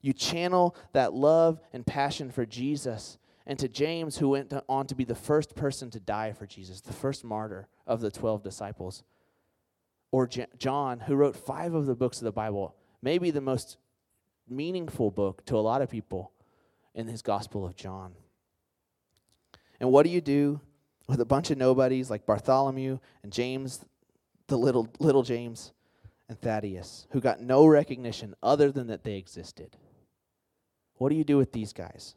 You 0.00 0.12
channel 0.12 0.76
that 0.92 1.12
love 1.12 1.60
and 1.72 1.84
passion 1.84 2.30
for 2.30 2.46
Jesus 2.46 3.18
and 3.46 3.58
to 3.58 3.68
James, 3.68 4.18
who 4.18 4.28
went 4.28 4.52
on 4.68 4.86
to 4.86 4.94
be 4.94 5.04
the 5.04 5.14
first 5.14 5.54
person 5.54 5.90
to 5.90 6.00
die 6.00 6.32
for 6.32 6.46
Jesus, 6.46 6.82
the 6.82 6.92
first 6.92 7.24
martyr 7.24 7.66
of 7.86 8.00
the 8.00 8.10
12 8.10 8.42
disciples 8.42 9.02
or 10.10 10.26
J- 10.26 10.46
John, 10.58 11.00
who 11.00 11.16
wrote 11.16 11.36
five 11.36 11.74
of 11.74 11.86
the 11.86 11.94
books 11.94 12.18
of 12.18 12.24
the 12.24 12.32
Bible, 12.32 12.74
maybe 13.02 13.30
the 13.30 13.40
most 13.40 13.78
meaningful 14.48 15.10
book 15.10 15.44
to 15.46 15.56
a 15.56 15.60
lot 15.60 15.82
of 15.82 15.90
people 15.90 16.32
in 16.94 17.06
his 17.06 17.22
Gospel 17.22 17.66
of 17.66 17.76
John. 17.76 18.14
And 19.80 19.90
what 19.90 20.04
do 20.04 20.10
you 20.10 20.20
do 20.20 20.60
with 21.06 21.20
a 21.20 21.26
bunch 21.26 21.50
of 21.50 21.58
nobodies 21.58 22.10
like 22.10 22.26
Bartholomew 22.26 22.98
and 23.22 23.32
James, 23.32 23.84
the 24.48 24.58
little 24.58 24.88
little 24.98 25.22
James, 25.22 25.72
and 26.28 26.40
Thaddeus, 26.40 27.06
who 27.10 27.20
got 27.20 27.40
no 27.40 27.66
recognition 27.66 28.34
other 28.42 28.70
than 28.72 28.88
that 28.88 29.04
they 29.04 29.16
existed? 29.16 29.76
What 30.98 31.10
do 31.10 31.16
you 31.16 31.24
do 31.24 31.36
with 31.36 31.52
these 31.52 31.72
guys? 31.72 32.14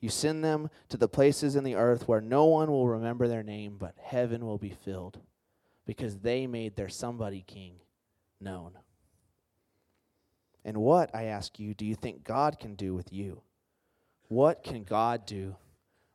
You 0.00 0.08
send 0.08 0.42
them 0.42 0.70
to 0.88 0.96
the 0.96 1.08
places 1.08 1.56
in 1.56 1.64
the 1.64 1.74
earth 1.74 2.08
where 2.08 2.22
no 2.22 2.46
one 2.46 2.70
will 2.70 2.88
remember 2.88 3.28
their 3.28 3.42
name, 3.42 3.76
but 3.78 3.94
heaven 4.00 4.46
will 4.46 4.58
be 4.58 4.70
filled 4.70 5.20
because 5.86 6.18
they 6.18 6.46
made 6.46 6.74
their 6.74 6.88
somebody 6.88 7.44
king 7.46 7.74
known. 8.40 8.78
And 10.64 10.78
what, 10.78 11.14
I 11.14 11.24
ask 11.24 11.58
you, 11.58 11.74
do 11.74 11.84
you 11.84 11.94
think 11.94 12.24
God 12.24 12.58
can 12.58 12.74
do 12.74 12.94
with 12.94 13.12
you? 13.12 13.42
What 14.28 14.62
can 14.62 14.84
God 14.84 15.26
do 15.26 15.56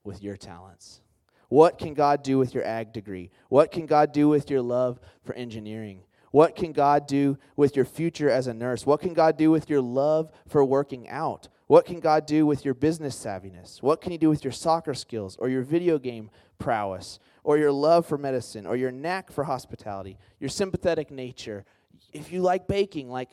with 0.04 0.24
your 0.24 0.38
talents? 0.38 1.02
What 1.50 1.78
can 1.78 1.94
God 1.94 2.24
do 2.24 2.38
with 2.38 2.54
your 2.54 2.66
ag 2.66 2.94
degree? 2.94 3.30
What 3.50 3.72
can 3.72 3.86
God 3.86 4.12
do 4.12 4.28
with 4.30 4.50
your 4.50 4.62
love 4.62 5.00
for 5.24 5.34
engineering? 5.36 6.02
What 6.32 6.56
can 6.56 6.72
God 6.72 7.08
do 7.08 7.38
with 7.56 7.76
your 7.76 7.86
future 7.86 8.30
as 8.30 8.48
a 8.48 8.54
nurse? 8.54 8.86
What 8.86 9.00
can 9.00 9.14
God 9.14 9.38
do 9.38 9.52
with 9.52 9.70
your 9.70 9.82
love 9.82 10.32
for 10.48 10.66
working 10.66 11.08
out? 11.08 11.48
What 11.68 11.86
can 11.86 12.00
God 12.00 12.26
do 12.26 12.46
with 12.46 12.64
your 12.64 12.76
business 12.76 13.16
savviness? 13.16 13.82
What 13.82 14.02
can 14.02 14.12
He 14.12 14.18
do 14.18 14.30
with 14.30 14.44
your 14.44 14.54
soccer 14.54 14.94
skills 14.94 15.36
or 15.38 15.50
your 15.50 15.64
video 15.64 15.98
game 15.98 16.30
prowess 16.60 17.20
or 17.44 17.58
your 17.58 17.72
love 17.72 18.06
for 18.06 18.18
medicine 18.18 18.66
or 18.66 18.76
your 18.76 18.92
knack 18.92 19.32
for 19.32 19.44
hospitality, 19.44 20.18
your 20.40 20.50
sympathetic 20.50 21.12
nature, 21.12 21.66
if 22.14 22.32
you 22.32 22.42
like 22.42 22.68
baking, 22.68 23.10
like 23.10 23.30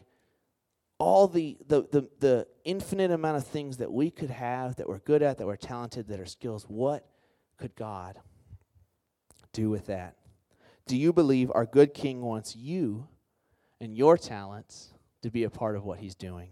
all 0.99 1.29
the, 1.29 1.59
the, 1.66 1.83
the, 1.90 2.09
the 2.21 2.47
infinite 2.64 3.11
amount 3.11 3.37
of 3.37 3.47
things 3.47 3.79
that 3.79 3.92
we 3.92 4.11
could 4.11 4.31
have 4.31 4.77
that 4.77 4.88
we're 4.88 4.99
good 5.01 5.23
at, 5.23 5.38
that 5.38 5.47
we're 5.47 5.57
talented, 5.57 6.09
that 6.09 6.21
are 6.21 6.27
skills, 6.27 6.64
what 6.68 7.07
could 7.59 7.75
God 7.75 8.18
do 9.53 9.68
with 9.68 9.87
that? 9.87 10.16
Do 10.87 10.97
you 10.97 11.12
believe 11.12 11.51
our 11.55 11.66
good 11.66 11.95
King 11.95 12.23
wants 12.23 12.57
you 12.57 13.09
and 13.81 13.97
your 13.97 14.16
talents 14.16 14.95
to 15.23 15.31
be 15.31 15.45
a 15.45 15.51
part 15.51 15.77
of 15.77 15.85
what 15.85 15.99
he's 15.99 16.14
doing? 16.14 16.51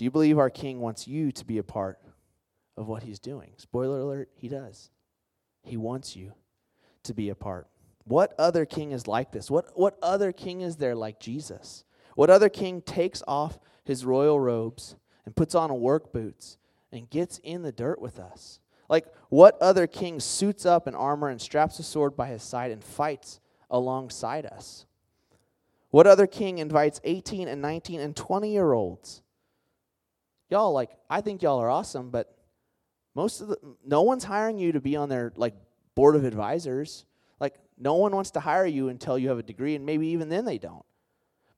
Do 0.00 0.04
you 0.04 0.10
believe 0.10 0.38
our 0.38 0.48
King 0.48 0.80
wants 0.80 1.06
you 1.06 1.30
to 1.32 1.44
be 1.44 1.58
a 1.58 1.62
part 1.62 1.98
of 2.78 2.88
what 2.88 3.02
he's 3.02 3.18
doing? 3.18 3.52
Spoiler 3.58 3.98
alert, 3.98 4.30
he 4.34 4.48
does. 4.48 4.88
He 5.62 5.76
wants 5.76 6.16
you 6.16 6.32
to 7.02 7.12
be 7.12 7.28
a 7.28 7.34
part. 7.34 7.66
What 8.04 8.32
other 8.38 8.64
king 8.64 8.92
is 8.92 9.06
like 9.06 9.30
this? 9.30 9.50
What, 9.50 9.78
what 9.78 9.98
other 10.02 10.32
king 10.32 10.62
is 10.62 10.76
there 10.76 10.94
like 10.94 11.20
Jesus? 11.20 11.84
What 12.14 12.30
other 12.30 12.48
king 12.48 12.80
takes 12.80 13.22
off 13.28 13.58
his 13.84 14.06
royal 14.06 14.40
robes 14.40 14.96
and 15.26 15.36
puts 15.36 15.54
on 15.54 15.78
work 15.78 16.14
boots 16.14 16.56
and 16.90 17.10
gets 17.10 17.36
in 17.36 17.60
the 17.60 17.70
dirt 17.70 18.00
with 18.00 18.18
us? 18.18 18.58
Like, 18.88 19.04
what 19.28 19.60
other 19.60 19.86
king 19.86 20.18
suits 20.18 20.64
up 20.64 20.88
in 20.88 20.94
armor 20.94 21.28
and 21.28 21.38
straps 21.38 21.78
a 21.78 21.82
sword 21.82 22.16
by 22.16 22.28
his 22.28 22.42
side 22.42 22.70
and 22.70 22.82
fights 22.82 23.38
alongside 23.70 24.46
us? 24.46 24.86
What 25.90 26.06
other 26.06 26.26
king 26.26 26.56
invites 26.56 27.02
18 27.04 27.48
and 27.48 27.60
19 27.60 28.00
and 28.00 28.16
20 28.16 28.50
year 28.50 28.72
olds? 28.72 29.20
Y'all, 30.50 30.72
like, 30.72 30.90
I 31.08 31.20
think 31.20 31.42
y'all 31.42 31.60
are 31.60 31.70
awesome, 31.70 32.10
but 32.10 32.36
most 33.14 33.40
of 33.40 33.48
the 33.48 33.58
no 33.84 34.02
one's 34.02 34.24
hiring 34.24 34.58
you 34.58 34.72
to 34.72 34.80
be 34.80 34.96
on 34.96 35.08
their 35.08 35.32
like 35.36 35.54
board 35.94 36.16
of 36.16 36.24
advisors. 36.24 37.04
Like 37.40 37.56
no 37.78 37.94
one 37.94 38.14
wants 38.14 38.30
to 38.32 38.40
hire 38.40 38.66
you 38.66 38.88
until 38.88 39.18
you 39.18 39.28
have 39.28 39.38
a 39.38 39.42
degree 39.42 39.74
and 39.74 39.84
maybe 39.84 40.08
even 40.08 40.28
then 40.28 40.44
they 40.44 40.58
don't. 40.58 40.84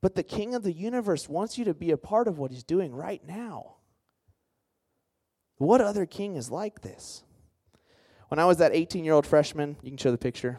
But 0.00 0.14
the 0.14 0.22
king 0.22 0.54
of 0.54 0.62
the 0.62 0.72
universe 0.72 1.28
wants 1.28 1.58
you 1.58 1.64
to 1.66 1.74
be 1.74 1.90
a 1.90 1.96
part 1.96 2.26
of 2.26 2.38
what 2.38 2.50
he's 2.50 2.64
doing 2.64 2.94
right 2.94 3.22
now. 3.26 3.76
What 5.58 5.80
other 5.80 6.06
king 6.06 6.36
is 6.36 6.50
like 6.50 6.80
this? 6.80 7.22
When 8.28 8.40
I 8.40 8.46
was 8.46 8.58
that 8.58 8.72
18-year-old 8.72 9.26
freshman, 9.26 9.76
you 9.82 9.90
can 9.90 9.98
show 9.98 10.10
the 10.10 10.18
picture. 10.18 10.58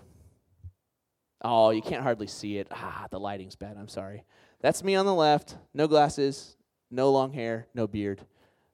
Oh, 1.41 1.71
you 1.71 1.81
can't 1.81 2.03
hardly 2.03 2.27
see 2.27 2.57
it. 2.57 2.67
Ah, 2.71 3.07
the 3.09 3.19
lighting's 3.19 3.55
bad. 3.55 3.75
I'm 3.77 3.89
sorry. 3.89 4.23
That's 4.61 4.83
me 4.83 4.95
on 4.95 5.05
the 5.05 5.13
left. 5.13 5.57
No 5.73 5.87
glasses, 5.87 6.55
no 6.93 7.11
long 7.11 7.33
hair, 7.33 7.67
no 7.73 7.87
beard. 7.87 8.21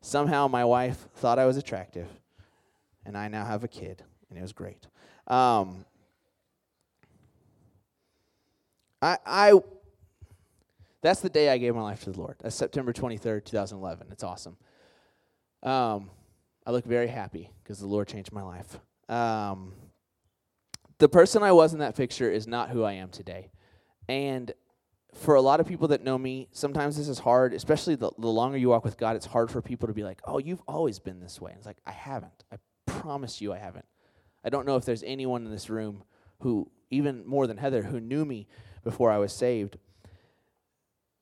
Somehow 0.01 0.47
my 0.47 0.65
wife 0.65 1.07
thought 1.15 1.39
I 1.39 1.45
was 1.45 1.57
attractive, 1.57 2.07
and 3.05 3.17
I 3.17 3.28
now 3.28 3.45
have 3.45 3.63
a 3.63 3.67
kid, 3.67 4.03
and 4.30 4.38
it 4.38 4.41
was 4.41 4.53
great. 4.53 4.88
Um, 5.28 5.86
I, 9.01 9.17
I, 9.26 9.53
that's 11.01 11.22
the 11.22 11.30
day 11.30 11.49
I 11.49 11.57
gave 11.57 11.76
my 11.76 11.82
life 11.82 12.03
to 12.03 12.11
the 12.11 12.20
Lord. 12.20 12.36
That's 12.41 12.55
September 12.55 12.91
23rd, 12.91 13.45
2011. 13.45 14.07
It's 14.11 14.24
awesome. 14.24 14.57
Um, 15.63 16.09
I 16.65 16.72
look 16.72 16.86
very 16.86 17.07
happy 17.07 17.49
because 17.63 17.80
the 17.80 17.88
Lord 17.88 18.07
changed 18.07 18.32
my 18.32 18.43
life. 18.43 18.80
Um, 19.07 19.74
the 20.97 21.09
person 21.09 21.41
I 21.41 21.53
was 21.53 21.74
in 21.74 21.80
that 21.80 21.95
picture 21.95 22.30
is 22.30 22.47
not 22.47 22.70
who 22.70 22.84
I 22.84 22.93
am 22.93 23.09
today. 23.09 23.51
And 24.09 24.51
for 25.14 25.36
a 25.36 25.41
lot 25.41 25.60
of 25.60 25.68
people 25.68 25.88
that 25.89 26.03
know 26.03 26.18
me, 26.18 26.47
sometimes 26.51 26.97
this 26.97 27.07
is 27.07 27.20
hard, 27.20 27.53
especially 27.53 27.95
the, 27.95 28.12
the 28.18 28.28
longer 28.28 28.57
you 28.57 28.70
walk 28.70 28.86
with 28.86 28.97
God, 28.97 29.16
it's 29.16 29.26
hard 29.26 29.49
for 29.49 29.62
people 29.62 29.88
to 29.88 29.93
be 29.93 30.03
like, 30.03 30.22
oh, 30.26 30.38
you've 30.38 30.62
always 30.68 30.99
been 30.99 31.20
this 31.20 31.41
way. 31.41 31.51
And 31.51 31.57
it's 31.57 31.66
like, 31.66 31.80
I 31.86 31.91
haven't. 31.91 32.43
I 32.51 32.57
promise 32.86 33.41
you 33.41 33.51
I 33.51 33.57
haven't. 33.57 33.86
I 34.43 34.49
don't 34.49 34.66
know 34.66 34.76
if 34.76 34.86
there's 34.86 35.03
anyone 35.03 35.45
in 35.45 35.51
this 35.51 35.70
room 35.70 36.03
who, 36.41 36.70
even 36.91 37.26
more 37.26 37.47
than 37.47 37.57
Heather, 37.57 37.84
who 37.84 37.99
knew 37.99 38.24
me 38.24 38.47
before 38.84 39.12
I 39.12 39.18
was 39.18 39.34
saved. 39.34 39.78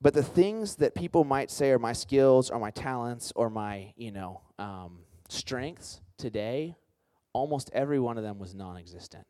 But 0.02 0.14
the 0.14 0.24
things 0.24 0.76
that 0.76 0.94
people 0.94 1.24
might 1.24 1.50
say 1.50 1.72
are 1.72 1.80
my 1.80 1.94
skills 1.94 2.50
or 2.50 2.60
my 2.60 2.72
talents 2.72 3.34
or 3.36 3.50
my, 3.50 3.94
you 3.96 4.12
know, 4.12 4.42
um, 4.60 5.00
strengths 5.30 6.02
today, 6.18 6.76
almost 7.34 7.72
every 7.74 8.00
one 8.00 8.18
of 8.18 8.24
them 8.24 8.38
was 8.38 8.54
non 8.54 8.78
existent. 8.78 9.26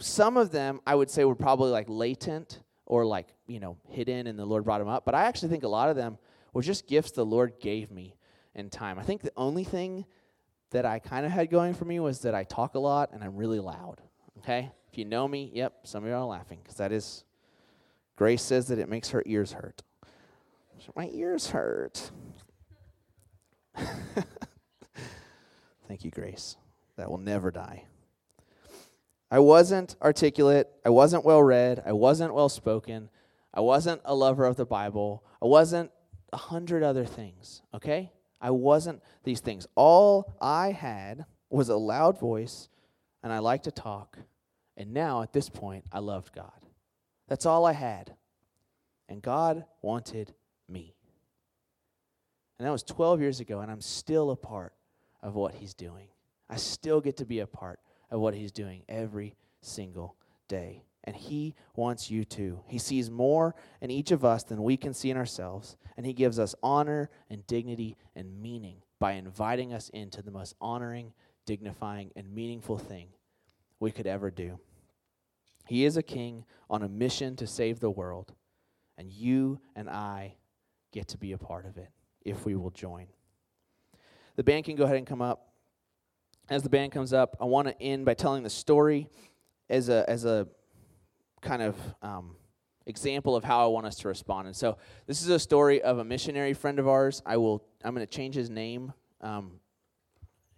Some 0.00 0.36
of 0.36 0.50
them 0.50 0.80
I 0.86 0.94
would 0.94 1.10
say 1.10 1.24
were 1.24 1.34
probably 1.34 1.70
like 1.70 1.86
latent 1.88 2.60
or 2.86 3.04
like, 3.04 3.28
you 3.46 3.60
know, 3.60 3.76
hidden 3.88 4.26
and 4.26 4.38
the 4.38 4.44
Lord 4.44 4.64
brought 4.64 4.78
them 4.78 4.88
up. 4.88 5.04
But 5.04 5.14
I 5.14 5.24
actually 5.24 5.48
think 5.50 5.64
a 5.64 5.68
lot 5.68 5.88
of 5.88 5.96
them 5.96 6.18
were 6.52 6.62
just 6.62 6.86
gifts 6.86 7.12
the 7.12 7.24
Lord 7.24 7.54
gave 7.60 7.90
me 7.90 8.16
in 8.54 8.70
time. 8.70 8.98
I 8.98 9.02
think 9.02 9.22
the 9.22 9.32
only 9.36 9.64
thing 9.64 10.04
that 10.70 10.84
I 10.84 10.98
kind 10.98 11.24
of 11.24 11.32
had 11.32 11.50
going 11.50 11.74
for 11.74 11.84
me 11.84 12.00
was 12.00 12.20
that 12.20 12.34
I 12.34 12.44
talk 12.44 12.74
a 12.74 12.78
lot 12.78 13.10
and 13.12 13.22
I'm 13.22 13.36
really 13.36 13.60
loud. 13.60 14.00
Okay? 14.38 14.70
If 14.90 14.98
you 14.98 15.04
know 15.04 15.26
me, 15.26 15.50
yep, 15.54 15.74
some 15.84 16.04
of 16.04 16.08
you 16.08 16.14
are 16.14 16.24
laughing 16.24 16.60
because 16.62 16.76
that 16.76 16.92
is, 16.92 17.24
Grace 18.16 18.42
says 18.42 18.68
that 18.68 18.78
it 18.78 18.88
makes 18.88 19.10
her 19.10 19.22
ears 19.26 19.52
hurt. 19.52 19.82
My 20.94 21.08
ears 21.12 21.48
hurt. 21.48 22.10
Thank 25.88 26.04
you, 26.04 26.10
Grace. 26.10 26.56
That 26.96 27.10
will 27.10 27.18
never 27.18 27.50
die. 27.50 27.84
I 29.30 29.38
wasn't 29.38 29.96
articulate. 30.02 30.68
I 30.84 30.90
wasn't 30.90 31.24
well 31.24 31.42
read. 31.42 31.82
I 31.84 31.92
wasn't 31.92 32.34
well 32.34 32.48
spoken. 32.48 33.08
I 33.52 33.60
wasn't 33.60 34.00
a 34.04 34.14
lover 34.14 34.44
of 34.44 34.56
the 34.56 34.66
Bible. 34.66 35.24
I 35.42 35.46
wasn't 35.46 35.90
a 36.32 36.36
hundred 36.36 36.82
other 36.82 37.04
things, 37.04 37.62
okay? 37.72 38.12
I 38.40 38.50
wasn't 38.50 39.02
these 39.22 39.40
things. 39.40 39.66
All 39.74 40.36
I 40.40 40.72
had 40.72 41.24
was 41.48 41.68
a 41.68 41.76
loud 41.76 42.18
voice, 42.18 42.68
and 43.22 43.32
I 43.32 43.38
liked 43.38 43.64
to 43.64 43.70
talk. 43.70 44.18
And 44.76 44.92
now, 44.92 45.22
at 45.22 45.32
this 45.32 45.48
point, 45.48 45.84
I 45.92 46.00
loved 46.00 46.34
God. 46.34 46.50
That's 47.28 47.46
all 47.46 47.64
I 47.64 47.72
had. 47.72 48.14
And 49.08 49.22
God 49.22 49.64
wanted 49.80 50.34
me. 50.68 50.94
And 52.58 52.66
that 52.66 52.72
was 52.72 52.82
12 52.82 53.20
years 53.20 53.40
ago, 53.40 53.60
and 53.60 53.70
I'm 53.70 53.80
still 53.80 54.30
a 54.30 54.36
part 54.36 54.74
of 55.22 55.34
what 55.34 55.54
He's 55.54 55.74
doing. 55.74 56.08
I 56.50 56.56
still 56.56 57.00
get 57.00 57.16
to 57.18 57.24
be 57.24 57.40
a 57.40 57.46
part 57.46 57.78
of 58.10 58.20
what 58.20 58.34
He's 58.34 58.52
doing 58.52 58.82
every 58.88 59.34
single 59.60 60.16
day. 60.48 60.84
And 61.04 61.14
He 61.14 61.54
wants 61.76 62.10
you 62.10 62.24
to. 62.24 62.60
He 62.66 62.78
sees 62.78 63.10
more 63.10 63.54
in 63.80 63.90
each 63.90 64.10
of 64.10 64.24
us 64.24 64.42
than 64.42 64.62
we 64.62 64.76
can 64.76 64.94
see 64.94 65.10
in 65.10 65.16
ourselves. 65.16 65.76
And 65.96 66.06
He 66.06 66.12
gives 66.12 66.38
us 66.38 66.54
honor 66.62 67.10
and 67.28 67.46
dignity 67.46 67.96
and 68.16 68.40
meaning 68.40 68.76
by 68.98 69.12
inviting 69.12 69.72
us 69.72 69.90
into 69.90 70.22
the 70.22 70.30
most 70.30 70.54
honoring, 70.60 71.12
dignifying, 71.46 72.10
and 72.16 72.34
meaningful 72.34 72.78
thing 72.78 73.08
we 73.80 73.90
could 73.90 74.06
ever 74.06 74.30
do. 74.30 74.58
He 75.66 75.84
is 75.84 75.96
a 75.96 76.02
king 76.02 76.44
on 76.70 76.82
a 76.82 76.88
mission 76.88 77.36
to 77.36 77.46
save 77.46 77.80
the 77.80 77.90
world. 77.90 78.32
And 78.96 79.10
you 79.10 79.60
and 79.74 79.90
I 79.90 80.36
get 80.92 81.08
to 81.08 81.18
be 81.18 81.32
a 81.32 81.38
part 81.38 81.66
of 81.66 81.76
it 81.76 81.88
if 82.24 82.46
we 82.46 82.54
will 82.54 82.70
join. 82.70 83.06
The 84.36 84.44
band 84.44 84.64
can 84.64 84.76
go 84.76 84.84
ahead 84.84 84.96
and 84.96 85.06
come 85.06 85.22
up 85.22 85.53
as 86.48 86.62
the 86.62 86.68
band 86.68 86.92
comes 86.92 87.12
up, 87.12 87.36
I 87.40 87.44
want 87.44 87.68
to 87.68 87.82
end 87.82 88.04
by 88.04 88.14
telling 88.14 88.42
the 88.42 88.50
story 88.50 89.08
as 89.68 89.88
a 89.88 90.08
as 90.08 90.24
a 90.24 90.46
kind 91.40 91.62
of 91.62 91.76
um, 92.02 92.36
example 92.86 93.36
of 93.36 93.44
how 93.44 93.64
I 93.64 93.66
want 93.68 93.86
us 93.86 93.96
to 93.96 94.08
respond. 94.08 94.46
And 94.46 94.56
so, 94.56 94.78
this 95.06 95.22
is 95.22 95.28
a 95.28 95.38
story 95.38 95.82
of 95.82 95.98
a 95.98 96.04
missionary 96.04 96.54
friend 96.54 96.78
of 96.78 96.88
ours. 96.88 97.22
I 97.24 97.36
will. 97.36 97.64
I'm 97.84 97.94
going 97.94 98.06
to 98.06 98.12
change 98.12 98.34
his 98.34 98.50
name. 98.50 98.92
Um, 99.20 99.52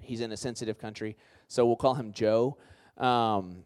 he's 0.01 0.20
in 0.20 0.32
a 0.32 0.37
sensitive 0.37 0.78
country, 0.78 1.16
so 1.49 1.66
we'll 1.66 1.76
call 1.76 1.95
him 1.95 2.12
Joe. 2.12 2.57
Um, 2.97 3.64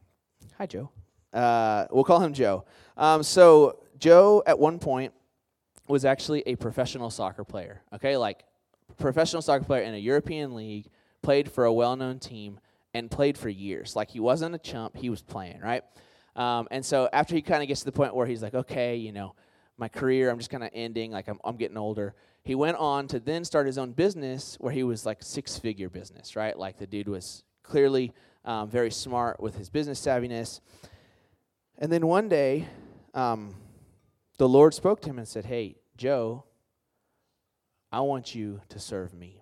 hi, 0.59 0.67
Joe. 0.67 0.91
Uh, 1.33 1.87
we'll 1.91 2.05
call 2.05 2.21
him 2.21 2.33
Joe. 2.33 2.65
Um, 2.97 3.23
so 3.23 3.83
Joe, 3.99 4.43
at 4.47 4.59
one 4.59 4.79
point, 4.79 5.13
was 5.89 6.05
actually 6.05 6.43
a 6.47 6.57
professional 6.57 7.11
soccer 7.11 7.45
player. 7.45 7.83
Okay, 7.95 8.17
like 8.17 8.45
professional 8.99 9.41
soccer 9.41 9.65
player 9.65 9.83
in 9.83 9.95
a 9.95 9.99
European 9.99 10.55
league 10.55 10.87
played 11.23 11.51
for 11.51 11.65
a 11.65 11.73
well 11.73 11.97
known 11.97 12.19
team, 12.19 12.61
and 12.95 13.11
played 13.11 13.39
for 13.39 13.49
years. 13.49 13.95
Like 13.95 14.11
he 14.11 14.21
wasn't 14.21 14.55
a 14.55 14.59
chump, 14.59 14.97
he 14.97 15.11
was 15.11 15.23
playing, 15.23 15.61
right? 15.61 15.83
Um, 16.37 16.69
and 16.71 16.85
so 16.85 17.09
after 17.13 17.35
he 17.35 17.43
kind 17.43 17.63
of 17.63 17.69
gets 17.69 17.81
to 17.81 17.87
the 17.87 17.93
point 17.93 18.15
where 18.15 18.27
he's 18.27 18.43
like, 18.43 18.55
okay, 18.55 18.97
you 18.97 19.13
know, 19.13 19.35
my 19.77 19.89
career, 19.89 20.31
I'm 20.31 20.39
just 20.39 20.51
kind 20.51 20.63
of 20.63 20.71
ending, 20.73 21.11
like 21.11 21.29
I'm, 21.29 21.39
I'm 21.45 21.57
getting 21.57 21.77
older. 21.77 22.15
He 22.43 22.55
went 22.55 22.77
on 22.77 23.09
to 23.09 23.21
then 23.21 23.45
start 23.45 23.67
his 23.67 23.79
own 23.79 23.93
business 23.93 24.57
where 24.61 24.73
he 24.73 24.83
was 24.83 25.07
like 25.07 25.23
six 25.23 25.59
figure 25.59 25.89
business, 25.89 26.37
right? 26.37 26.59
Like 26.59 26.79
the 26.79 26.87
dude 26.87 27.09
was 27.09 27.45
clearly 27.63 28.13
um, 28.45 28.69
very 28.69 28.91
smart 28.91 29.41
with 29.41 29.57
his 29.57 29.69
business 29.69 30.01
savviness. 30.01 30.61
And 31.79 31.91
then 31.91 32.07
one 32.07 32.29
day, 32.29 32.67
um, 33.15 33.55
the 34.39 34.49
Lord 34.49 34.75
spoke 34.75 35.01
to 35.03 35.11
him 35.11 35.19
and 35.19 35.29
said, 35.29 35.45
Hey, 35.45 35.77
Joe, 35.97 36.45
I 37.93 38.01
want 38.01 38.35
you 38.35 38.61
to 38.69 38.79
serve 38.79 39.13
me 39.13 39.40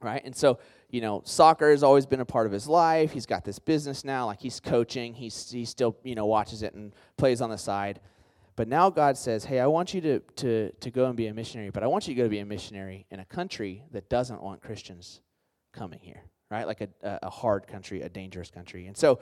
right? 0.00 0.22
And 0.24 0.34
so, 0.34 0.58
you 0.90 1.00
know, 1.00 1.22
soccer 1.24 1.70
has 1.70 1.82
always 1.82 2.06
been 2.06 2.20
a 2.20 2.24
part 2.24 2.46
of 2.46 2.52
his 2.52 2.66
life. 2.66 3.12
He's 3.12 3.26
got 3.26 3.44
this 3.44 3.58
business 3.58 4.04
now, 4.04 4.26
like 4.26 4.40
he's 4.40 4.60
coaching. 4.60 5.14
He's 5.14 5.50
he 5.50 5.64
still, 5.64 5.96
you 6.02 6.14
know, 6.14 6.26
watches 6.26 6.62
it 6.62 6.74
and 6.74 6.94
plays 7.16 7.40
on 7.40 7.50
the 7.50 7.58
side. 7.58 8.00
But 8.56 8.68
now 8.68 8.90
God 8.90 9.16
says, 9.16 9.44
"Hey, 9.44 9.60
I 9.60 9.66
want 9.66 9.94
you 9.94 10.00
to 10.00 10.20
to 10.36 10.72
to 10.72 10.90
go 10.90 11.06
and 11.06 11.16
be 11.16 11.26
a 11.26 11.34
missionary, 11.34 11.70
but 11.70 11.82
I 11.82 11.86
want 11.86 12.08
you 12.08 12.14
to 12.14 12.18
go 12.18 12.24
to 12.24 12.30
be 12.30 12.40
a 12.40 12.46
missionary 12.46 13.06
in 13.10 13.20
a 13.20 13.24
country 13.24 13.84
that 13.92 14.08
doesn't 14.08 14.42
want 14.42 14.62
Christians 14.62 15.20
coming 15.72 16.00
here, 16.00 16.22
right? 16.50 16.66
Like 16.66 16.80
a 16.80 16.88
a 17.22 17.30
hard 17.30 17.66
country, 17.66 18.02
a 18.02 18.08
dangerous 18.08 18.50
country." 18.50 18.86
And 18.86 18.96
so 18.96 19.20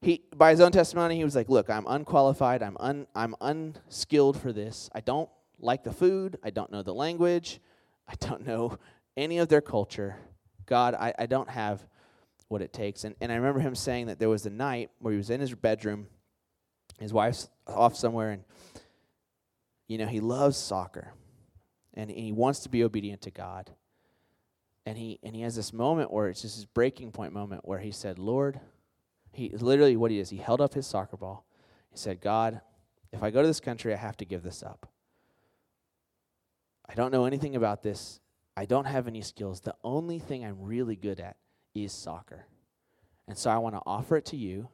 he 0.00 0.22
by 0.34 0.50
his 0.50 0.60
own 0.60 0.72
testimony, 0.72 1.16
he 1.16 1.24
was 1.24 1.36
like, 1.36 1.48
"Look, 1.48 1.68
I'm 1.68 1.86
unqualified. 1.86 2.62
I'm 2.62 2.76
un 2.80 3.06
I'm 3.14 3.34
unskilled 3.40 4.40
for 4.40 4.52
this. 4.52 4.88
I 4.94 5.00
don't 5.00 5.28
like 5.58 5.84
the 5.84 5.92
food. 5.92 6.38
I 6.42 6.50
don't 6.50 6.72
know 6.72 6.82
the 6.82 6.94
language. 6.94 7.60
I 8.08 8.14
don't 8.18 8.46
know 8.46 8.78
any 9.20 9.38
of 9.38 9.48
their 9.48 9.60
culture. 9.60 10.16
God, 10.66 10.94
I, 10.94 11.12
I 11.18 11.26
don't 11.26 11.50
have 11.50 11.84
what 12.48 12.62
it 12.62 12.72
takes. 12.72 13.04
And, 13.04 13.14
and 13.20 13.30
I 13.30 13.36
remember 13.36 13.60
him 13.60 13.74
saying 13.74 14.06
that 14.06 14.18
there 14.18 14.28
was 14.28 14.46
a 14.46 14.50
night 14.50 14.90
where 14.98 15.12
he 15.12 15.18
was 15.18 15.30
in 15.30 15.40
his 15.40 15.54
bedroom, 15.54 16.08
his 16.98 17.12
wife's 17.12 17.48
off 17.66 17.94
somewhere, 17.94 18.30
and, 18.30 18.44
you 19.86 19.98
know, 19.98 20.06
he 20.06 20.20
loves 20.20 20.56
soccer. 20.56 21.12
And 21.94 22.10
he 22.10 22.32
wants 22.32 22.60
to 22.60 22.68
be 22.68 22.82
obedient 22.82 23.22
to 23.22 23.30
God. 23.30 23.70
And 24.86 24.96
he, 24.96 25.18
and 25.22 25.36
he 25.36 25.42
has 25.42 25.54
this 25.54 25.72
moment 25.72 26.12
where 26.12 26.28
it's 26.28 26.42
just 26.42 26.56
this 26.56 26.64
breaking 26.64 27.12
point 27.12 27.32
moment 27.32 27.62
where 27.64 27.80
he 27.80 27.90
said, 27.90 28.18
Lord, 28.18 28.60
he 29.32 29.50
literally 29.50 29.96
what 29.96 30.10
he 30.10 30.18
is, 30.18 30.30
he 30.30 30.38
held 30.38 30.60
up 30.60 30.74
his 30.74 30.86
soccer 30.86 31.16
ball. 31.16 31.44
He 31.90 31.98
said, 31.98 32.20
God, 32.20 32.60
if 33.12 33.22
I 33.22 33.30
go 33.30 33.42
to 33.42 33.48
this 33.48 33.60
country, 33.60 33.92
I 33.92 33.96
have 33.96 34.16
to 34.18 34.24
give 34.24 34.42
this 34.42 34.62
up. 34.62 34.88
I 36.88 36.94
don't 36.94 37.12
know 37.12 37.24
anything 37.24 37.54
about 37.54 37.82
this. 37.82 38.20
I 38.60 38.66
don't 38.66 38.84
have 38.84 39.08
any 39.08 39.22
skills. 39.22 39.62
The 39.62 39.74
only 39.82 40.18
thing 40.18 40.44
I'm 40.44 40.60
really 40.60 40.94
good 40.94 41.18
at 41.18 41.36
is 41.74 41.94
soccer. 41.94 42.44
And 43.26 43.38
so 43.38 43.48
I 43.48 43.56
want 43.56 43.74
to 43.74 43.80
offer 43.86 44.18
it 44.18 44.26
to 44.26 44.36
you 44.36 44.68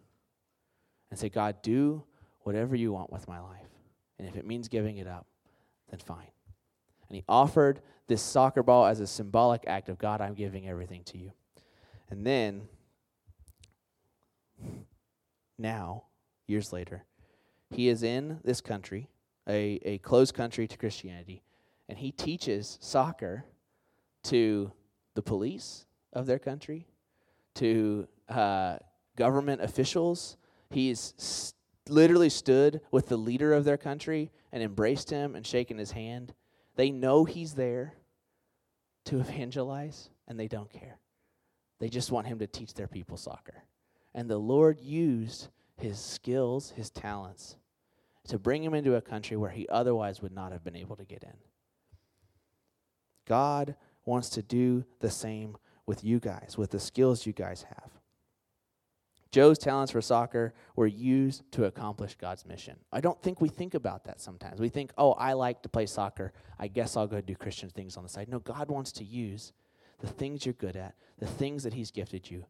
and 1.08 1.16
say, 1.16 1.28
God, 1.28 1.62
do 1.62 2.02
whatever 2.40 2.74
you 2.74 2.90
want 2.90 3.12
with 3.12 3.28
my 3.28 3.38
life. 3.38 3.68
And 4.18 4.26
if 4.26 4.34
it 4.34 4.44
means 4.44 4.66
giving 4.66 4.96
it 4.96 5.06
up, 5.06 5.28
then 5.88 6.00
fine. 6.00 6.32
And 7.08 7.14
he 7.14 7.22
offered 7.28 7.80
this 8.08 8.22
soccer 8.22 8.64
ball 8.64 8.86
as 8.86 8.98
a 8.98 9.06
symbolic 9.06 9.62
act 9.68 9.88
of 9.88 9.98
God, 9.98 10.20
I'm 10.20 10.34
giving 10.34 10.68
everything 10.68 11.04
to 11.04 11.18
you. 11.18 11.30
And 12.10 12.26
then, 12.26 12.62
now, 15.60 16.06
years 16.48 16.72
later, 16.72 17.04
he 17.70 17.88
is 17.88 18.02
in 18.02 18.40
this 18.42 18.60
country, 18.60 19.10
a, 19.48 19.78
a 19.84 19.98
closed 19.98 20.34
country 20.34 20.66
to 20.66 20.76
Christianity, 20.76 21.44
and 21.88 21.98
he 21.98 22.10
teaches 22.10 22.78
soccer 22.80 23.44
to 24.26 24.72
the 25.14 25.22
police 25.22 25.86
of 26.12 26.26
their 26.26 26.38
country, 26.38 26.86
to 27.54 28.06
uh, 28.28 28.76
government 29.16 29.62
officials. 29.62 30.36
He's 30.70 31.14
st- 31.16 31.54
literally 31.88 32.28
stood 32.28 32.80
with 32.90 33.08
the 33.08 33.16
leader 33.16 33.52
of 33.52 33.64
their 33.64 33.76
country 33.76 34.32
and 34.52 34.62
embraced 34.62 35.10
him 35.10 35.34
and 35.34 35.46
shaken 35.46 35.78
his 35.78 35.92
hand. 35.92 36.34
They 36.74 36.90
know 36.90 37.24
he's 37.24 37.54
there 37.54 37.94
to 39.06 39.20
evangelize, 39.20 40.10
and 40.26 40.38
they 40.38 40.48
don't 40.48 40.70
care. 40.70 40.98
They 41.78 41.88
just 41.88 42.10
want 42.10 42.26
him 42.26 42.38
to 42.40 42.46
teach 42.46 42.74
their 42.74 42.88
people 42.88 43.16
soccer. 43.16 43.64
And 44.14 44.28
the 44.28 44.38
Lord 44.38 44.80
used 44.80 45.48
his 45.76 45.98
skills, 45.98 46.70
his 46.70 46.90
talents, 46.90 47.56
to 48.28 48.38
bring 48.38 48.64
him 48.64 48.74
into 48.74 48.96
a 48.96 49.02
country 49.02 49.36
where 49.36 49.50
he 49.50 49.68
otherwise 49.68 50.20
would 50.22 50.32
not 50.32 50.52
have 50.52 50.64
been 50.64 50.76
able 50.76 50.96
to 50.96 51.04
get 51.04 51.22
in. 51.22 51.34
God 53.26 53.76
wants 54.06 54.30
to 54.30 54.42
do 54.42 54.84
the 55.00 55.10
same 55.10 55.58
with 55.84 56.02
you 56.02 56.18
guys, 56.18 56.56
with 56.56 56.70
the 56.70 56.80
skills 56.80 57.26
you 57.26 57.32
guys 57.32 57.66
have. 57.68 57.90
Joe's 59.32 59.58
talents 59.58 59.92
for 59.92 60.00
soccer 60.00 60.54
were 60.76 60.86
used 60.86 61.42
to 61.52 61.64
accomplish 61.64 62.14
God's 62.14 62.46
mission. 62.46 62.76
I 62.90 63.02
don't 63.02 63.20
think 63.20 63.40
we 63.40 63.50
think 63.50 63.74
about 63.74 64.04
that 64.04 64.20
sometimes. 64.20 64.60
We 64.60 64.70
think, 64.70 64.92
oh, 64.96 65.12
I 65.12 65.34
like 65.34 65.62
to 65.62 65.68
play 65.68 65.84
soccer. 65.84 66.32
I 66.58 66.68
guess 66.68 66.96
I'll 66.96 67.06
go 67.06 67.20
do 67.20 67.34
Christian 67.34 67.68
things 67.68 67.98
on 67.98 68.02
the 68.02 68.08
side. 68.08 68.28
No, 68.30 68.38
God 68.38 68.70
wants 68.70 68.92
to 68.92 69.04
use 69.04 69.52
the 70.00 70.06
things 70.06 70.46
you're 70.46 70.54
good 70.54 70.76
at, 70.76 70.94
the 71.18 71.26
things 71.26 71.64
that 71.64 71.74
He's 71.74 71.90
gifted 71.90 72.30
you 72.30 72.46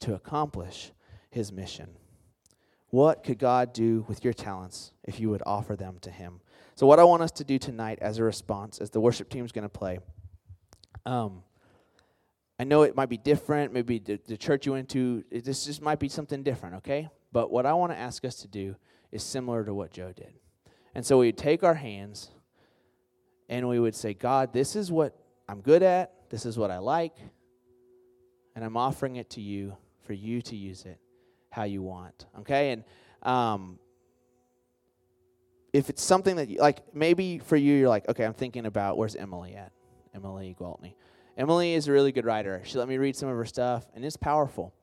to 0.00 0.14
accomplish 0.14 0.92
His 1.30 1.52
mission. 1.52 1.90
What 2.88 3.22
could 3.22 3.38
God 3.38 3.72
do 3.72 4.04
with 4.08 4.24
your 4.24 4.32
talents 4.32 4.92
if 5.04 5.20
you 5.20 5.30
would 5.30 5.42
offer 5.44 5.76
them 5.76 5.98
to 6.00 6.10
Him? 6.10 6.40
So, 6.74 6.86
what 6.86 6.98
I 6.98 7.04
want 7.04 7.22
us 7.22 7.30
to 7.32 7.44
do 7.44 7.58
tonight 7.58 7.98
as 8.00 8.18
a 8.18 8.24
response, 8.24 8.78
as 8.78 8.90
the 8.90 9.00
worship 9.00 9.28
team's 9.28 9.52
going 9.52 9.64
to 9.64 9.68
play, 9.68 9.98
um, 11.06 11.42
I 12.58 12.64
know 12.64 12.82
it 12.82 12.94
might 12.94 13.08
be 13.08 13.16
different. 13.16 13.72
Maybe 13.72 13.98
the, 13.98 14.20
the 14.26 14.36
church 14.36 14.66
you 14.66 14.72
went 14.72 14.90
to, 14.90 15.24
it, 15.30 15.44
this 15.44 15.64
just 15.64 15.80
might 15.80 15.98
be 15.98 16.08
something 16.08 16.42
different, 16.42 16.76
okay? 16.76 17.08
But 17.32 17.50
what 17.50 17.64
I 17.64 17.72
want 17.72 17.92
to 17.92 17.98
ask 17.98 18.24
us 18.24 18.36
to 18.36 18.48
do 18.48 18.76
is 19.10 19.22
similar 19.22 19.64
to 19.64 19.72
what 19.72 19.92
Joe 19.92 20.12
did. 20.12 20.34
And 20.94 21.06
so 21.06 21.18
we'd 21.18 21.38
take 21.38 21.62
our 21.62 21.74
hands 21.74 22.30
and 23.48 23.68
we 23.68 23.80
would 23.80 23.94
say, 23.94 24.14
God, 24.14 24.52
this 24.52 24.76
is 24.76 24.92
what 24.92 25.16
I'm 25.48 25.60
good 25.60 25.82
at, 25.82 26.12
this 26.30 26.44
is 26.44 26.58
what 26.58 26.70
I 26.70 26.78
like, 26.78 27.16
and 28.54 28.64
I'm 28.64 28.76
offering 28.76 29.16
it 29.16 29.30
to 29.30 29.40
you 29.40 29.76
for 30.06 30.12
you 30.12 30.42
to 30.42 30.56
use 30.56 30.84
it 30.84 30.98
how 31.50 31.64
you 31.64 31.82
want. 31.82 32.26
Okay? 32.40 32.72
And 32.72 32.84
um, 33.22 33.78
if 35.72 35.90
it's 35.90 36.02
something 36.02 36.36
that, 36.36 36.48
you, 36.48 36.58
like, 36.58 36.94
maybe 36.94 37.38
for 37.38 37.56
you, 37.56 37.74
you're 37.74 37.88
like, 37.88 38.08
okay, 38.08 38.24
I'm 38.24 38.34
thinking 38.34 38.66
about 38.66 38.96
where's 38.96 39.16
Emily 39.16 39.54
at? 39.54 39.72
Emily 40.14 40.56
Gwaltney. 40.58 40.94
Emily 41.36 41.74
is 41.74 41.88
a 41.88 41.92
really 41.92 42.12
good 42.12 42.24
writer. 42.24 42.60
She 42.64 42.78
let 42.78 42.88
me 42.88 42.98
read 42.98 43.16
some 43.16 43.28
of 43.28 43.36
her 43.36 43.44
stuff, 43.44 43.86
and 43.94 44.04
it's 44.04 44.16
powerful. 44.16 44.74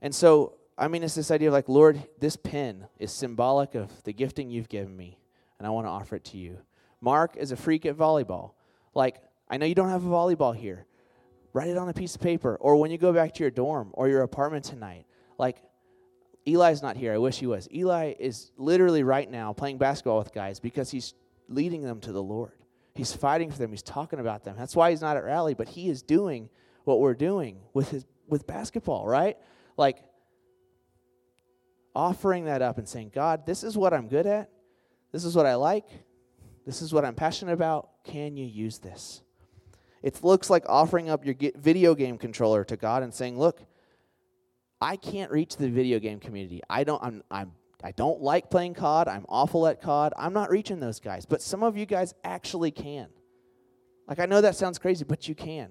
And 0.00 0.14
so, 0.14 0.54
I 0.76 0.88
mean, 0.88 1.02
it's 1.02 1.14
this 1.14 1.30
idea 1.30 1.48
of 1.48 1.54
like, 1.54 1.68
Lord, 1.68 2.02
this 2.18 2.36
pen 2.36 2.86
is 2.98 3.12
symbolic 3.12 3.74
of 3.74 3.90
the 4.04 4.12
gifting 4.12 4.50
you've 4.50 4.68
given 4.68 4.96
me, 4.96 5.18
and 5.58 5.66
I 5.66 5.70
want 5.70 5.86
to 5.86 5.90
offer 5.90 6.16
it 6.16 6.24
to 6.26 6.38
you. 6.38 6.58
Mark 7.00 7.36
is 7.36 7.52
a 7.52 7.56
freak 7.56 7.86
at 7.86 7.96
volleyball. 7.96 8.52
Like, 8.94 9.20
I 9.48 9.58
know 9.58 9.66
you 9.66 9.74
don't 9.74 9.90
have 9.90 10.04
a 10.04 10.08
volleyball 10.08 10.56
here. 10.56 10.86
Write 11.52 11.68
it 11.68 11.76
on 11.76 11.88
a 11.88 11.92
piece 11.92 12.14
of 12.14 12.20
paper, 12.20 12.56
or 12.56 12.76
when 12.76 12.90
you 12.90 12.98
go 12.98 13.12
back 13.12 13.34
to 13.34 13.44
your 13.44 13.50
dorm 13.50 13.90
or 13.92 14.08
your 14.08 14.22
apartment 14.22 14.64
tonight. 14.64 15.06
Like, 15.38 15.62
Eli's 16.46 16.82
not 16.82 16.96
here. 16.96 17.12
I 17.12 17.18
wish 17.18 17.38
he 17.38 17.46
was. 17.46 17.68
Eli 17.72 18.14
is 18.18 18.50
literally 18.56 19.02
right 19.02 19.30
now 19.30 19.52
playing 19.52 19.78
basketball 19.78 20.18
with 20.18 20.32
guys 20.32 20.58
because 20.58 20.90
he's 20.90 21.14
leading 21.48 21.82
them 21.82 22.00
to 22.00 22.12
the 22.12 22.22
Lord. 22.22 22.52
He's 22.94 23.12
fighting 23.12 23.50
for 23.50 23.58
them. 23.58 23.70
He's 23.70 23.82
talking 23.82 24.18
about 24.18 24.44
them. 24.44 24.56
That's 24.58 24.76
why 24.76 24.90
he's 24.90 25.00
not 25.00 25.16
at 25.16 25.24
rally, 25.24 25.54
but 25.54 25.68
he 25.68 25.88
is 25.88 26.02
doing 26.02 26.50
what 26.84 27.00
we're 27.00 27.14
doing 27.14 27.60
with 27.72 27.90
his 27.90 28.04
with 28.28 28.46
basketball, 28.46 29.06
right? 29.06 29.36
Like 29.76 30.02
offering 31.94 32.46
that 32.46 32.62
up 32.62 32.78
and 32.78 32.88
saying, 32.88 33.12
"God, 33.14 33.46
this 33.46 33.64
is 33.64 33.76
what 33.76 33.94
I'm 33.94 34.08
good 34.08 34.26
at. 34.26 34.50
This 35.10 35.24
is 35.24 35.34
what 35.34 35.46
I 35.46 35.54
like. 35.54 35.86
This 36.66 36.82
is 36.82 36.92
what 36.92 37.04
I'm 37.04 37.14
passionate 37.14 37.52
about. 37.52 38.04
Can 38.04 38.36
you 38.36 38.46
use 38.46 38.78
this?" 38.78 39.22
It 40.02 40.22
looks 40.24 40.50
like 40.50 40.64
offering 40.68 41.08
up 41.08 41.24
your 41.24 41.36
video 41.56 41.94
game 41.94 42.18
controller 42.18 42.64
to 42.64 42.76
God 42.76 43.02
and 43.02 43.14
saying, 43.14 43.38
"Look, 43.38 43.62
I 44.82 44.96
can't 44.96 45.30
reach 45.30 45.56
the 45.56 45.70
video 45.70 45.98
game 46.00 46.18
community. 46.18 46.60
I 46.68 46.84
don't 46.84 47.02
I'm 47.02 47.22
I'm 47.30 47.52
I 47.82 47.92
don't 47.92 48.20
like 48.20 48.50
playing 48.50 48.74
COD. 48.74 49.08
I'm 49.08 49.26
awful 49.28 49.66
at 49.66 49.80
COD. 49.82 50.12
I'm 50.16 50.32
not 50.32 50.50
reaching 50.50 50.80
those 50.80 51.00
guys. 51.00 51.26
But 51.26 51.42
some 51.42 51.62
of 51.62 51.76
you 51.76 51.86
guys 51.86 52.14
actually 52.24 52.70
can. 52.70 53.08
Like, 54.06 54.18
I 54.18 54.26
know 54.26 54.40
that 54.40 54.56
sounds 54.56 54.78
crazy, 54.78 55.04
but 55.04 55.28
you 55.28 55.34
can. 55.34 55.70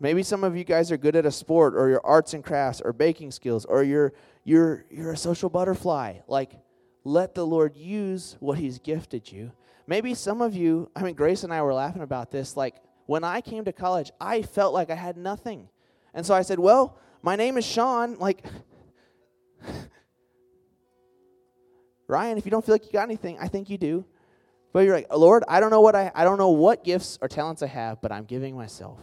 Maybe 0.00 0.22
some 0.22 0.42
of 0.42 0.56
you 0.56 0.64
guys 0.64 0.90
are 0.90 0.96
good 0.96 1.14
at 1.14 1.26
a 1.26 1.30
sport 1.30 1.74
or 1.76 1.88
your 1.88 2.04
arts 2.04 2.34
and 2.34 2.42
crafts 2.42 2.80
or 2.80 2.92
baking 2.92 3.30
skills 3.30 3.64
or 3.64 3.84
you're, 3.84 4.12
you're, 4.44 4.84
you're 4.90 5.12
a 5.12 5.16
social 5.16 5.48
butterfly. 5.48 6.18
Like, 6.26 6.58
let 7.04 7.34
the 7.34 7.46
Lord 7.46 7.76
use 7.76 8.36
what 8.40 8.58
He's 8.58 8.78
gifted 8.78 9.30
you. 9.30 9.52
Maybe 9.86 10.14
some 10.14 10.40
of 10.40 10.54
you, 10.54 10.90
I 10.96 11.02
mean, 11.02 11.14
Grace 11.14 11.44
and 11.44 11.52
I 11.52 11.62
were 11.62 11.74
laughing 11.74 12.02
about 12.02 12.30
this. 12.30 12.56
Like, 12.56 12.76
when 13.06 13.24
I 13.24 13.40
came 13.40 13.64
to 13.64 13.72
college, 13.72 14.10
I 14.20 14.42
felt 14.42 14.74
like 14.74 14.90
I 14.90 14.94
had 14.94 15.16
nothing. 15.16 15.68
And 16.14 16.24
so 16.24 16.34
I 16.34 16.42
said, 16.42 16.58
Well, 16.58 16.98
my 17.22 17.36
name 17.36 17.56
is 17.56 17.64
Sean. 17.64 18.18
Like, 18.18 18.44
Ryan, 22.12 22.36
if 22.36 22.44
you 22.44 22.50
don't 22.50 22.64
feel 22.64 22.74
like 22.74 22.84
you 22.84 22.92
got 22.92 23.04
anything, 23.04 23.38
I 23.40 23.48
think 23.48 23.70
you 23.70 23.78
do. 23.78 24.04
But 24.72 24.80
you're 24.80 24.94
like, 24.94 25.14
Lord, 25.14 25.44
I 25.48 25.60
don't 25.60 25.70
know 25.70 25.80
what 25.80 25.96
I 25.96 26.12
I 26.14 26.24
don't 26.24 26.38
know 26.38 26.50
what 26.50 26.84
gifts 26.84 27.18
or 27.20 27.28
talents 27.28 27.62
I 27.62 27.66
have, 27.66 28.00
but 28.00 28.12
I'm 28.12 28.24
giving 28.24 28.54
myself. 28.54 29.00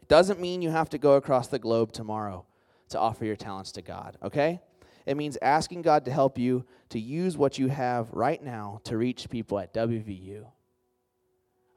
It 0.00 0.08
doesn't 0.08 0.40
mean 0.40 0.62
you 0.62 0.70
have 0.70 0.90
to 0.90 0.98
go 0.98 1.14
across 1.14 1.48
the 1.48 1.58
globe 1.58 1.92
tomorrow 1.92 2.46
to 2.90 2.98
offer 2.98 3.24
your 3.24 3.36
talents 3.36 3.72
to 3.72 3.82
God, 3.82 4.18
okay? 4.22 4.60
It 5.06 5.16
means 5.16 5.38
asking 5.40 5.82
God 5.82 6.04
to 6.04 6.12
help 6.12 6.38
you 6.38 6.64
to 6.90 7.00
use 7.00 7.36
what 7.36 7.58
you 7.58 7.68
have 7.68 8.12
right 8.12 8.42
now 8.42 8.80
to 8.84 8.98
reach 8.98 9.30
people 9.30 9.58
at 9.58 9.72
WVU. 9.72 10.44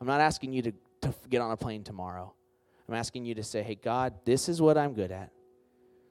I'm 0.01 0.07
not 0.07 0.19
asking 0.19 0.51
you 0.51 0.61
to, 0.63 0.73
to 1.01 1.13
get 1.29 1.41
on 1.41 1.51
a 1.51 1.57
plane 1.57 1.83
tomorrow. 1.83 2.33
I'm 2.89 2.95
asking 2.95 3.25
you 3.25 3.35
to 3.35 3.43
say, 3.43 3.63
hey, 3.63 3.75
God, 3.75 4.13
this 4.25 4.49
is 4.49 4.61
what 4.61 4.77
I'm 4.77 4.93
good 4.93 5.11
at. 5.11 5.31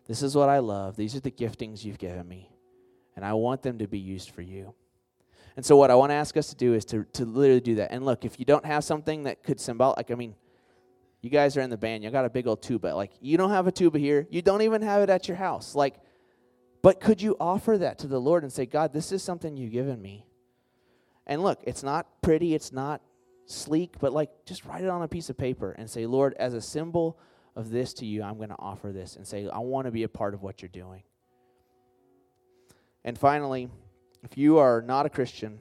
This 0.07 0.23
is 0.23 0.35
what 0.35 0.49
I 0.49 0.61
love. 0.61 0.97
These 0.97 1.15
are 1.15 1.21
the 1.21 1.31
giftings 1.31 1.85
you've 1.85 1.99
given 1.99 2.27
me 2.27 2.52
and 3.17 3.25
I 3.25 3.33
want 3.35 3.63
them 3.63 3.79
to 3.79 3.87
be 3.87 3.99
used 3.99 4.31
for 4.31 4.43
you. 4.43 4.75
And 5.57 5.65
so, 5.65 5.77
what 5.77 5.91
I 5.91 5.95
want 5.95 6.11
to 6.11 6.15
ask 6.15 6.37
us 6.37 6.49
to 6.49 6.57
do 6.57 6.75
is 6.75 6.85
to, 6.87 7.05
to 7.13 7.25
literally 7.25 7.61
do 7.61 7.75
that. 7.77 7.93
And 7.93 8.05
look, 8.05 8.25
if 8.25 8.39
you 8.39 8.45
don't 8.45 8.65
have 8.65 8.85
something 8.85 9.25
that 9.25 9.43
could 9.43 9.61
symbol, 9.61 9.95
like, 9.97 10.11
I 10.11 10.15
mean, 10.15 10.35
you 11.21 11.31
guys 11.31 11.57
are 11.57 11.61
in 11.61 11.71
the 11.71 11.77
band, 11.77 12.03
you 12.03 12.11
got 12.11 12.25
a 12.25 12.31
big 12.31 12.47
old 12.47 12.63
tuba. 12.63 12.89
Like, 12.89 13.13
you 13.21 13.37
don't 13.37 13.51
have 13.51 13.67
a 13.67 13.73
tuba 13.73 13.99
here, 13.99 14.27
you 14.31 14.43
don't 14.43 14.63
even 14.63 14.83
have 14.83 15.03
it 15.03 15.11
at 15.11 15.29
your 15.29 15.37
house. 15.37 15.75
Like, 15.75 15.97
but 16.83 17.01
could 17.01 17.23
you 17.23 17.37
offer 17.39 17.79
that 17.79 17.99
to 18.01 18.09
the 18.09 18.21
Lord 18.21 18.43
and 18.43 18.53
say, 18.53 18.67
God, 18.67 18.93
this 18.93 19.13
is 19.13 19.23
something 19.23 19.57
you've 19.57 19.73
given 19.73 20.03
me? 20.03 20.27
And 21.27 21.43
look, 21.43 21.61
it's 21.65 21.83
not 21.83 22.23
pretty, 22.23 22.55
it's 22.55 22.73
not 22.73 23.01
sleek, 23.47 23.97
but 24.01 24.13
like, 24.13 24.31
just 24.47 24.65
write 24.65 24.83
it 24.83 24.91
on 24.91 25.03
a 25.03 25.09
piece 25.09 25.31
of 25.31 25.39
paper 25.39 25.73
and 25.73 25.89
say, 25.89 26.07
Lord, 26.07 26.35
as 26.39 26.55
a 26.55 26.61
symbol 26.61 27.19
of 27.55 27.71
this 27.71 27.95
to 27.95 28.07
you, 28.07 28.23
I'm 28.23 28.37
going 28.37 28.49
to 28.49 28.59
offer 28.59 28.91
this 28.91 29.17
and 29.17 29.27
say, 29.27 29.49
I 29.49 29.59
want 29.59 29.87
to 29.87 29.93
be 29.93 30.03
a 30.03 30.09
part 30.09 30.35
of 30.35 30.43
what 30.43 30.61
you're 30.63 30.69
doing. 30.71 31.03
And 33.05 33.19
finally, 33.19 33.69
if 34.23 34.39
you 34.39 34.59
are 34.59 34.83
not 34.83 35.07
a 35.07 35.11
Christian, 35.11 35.59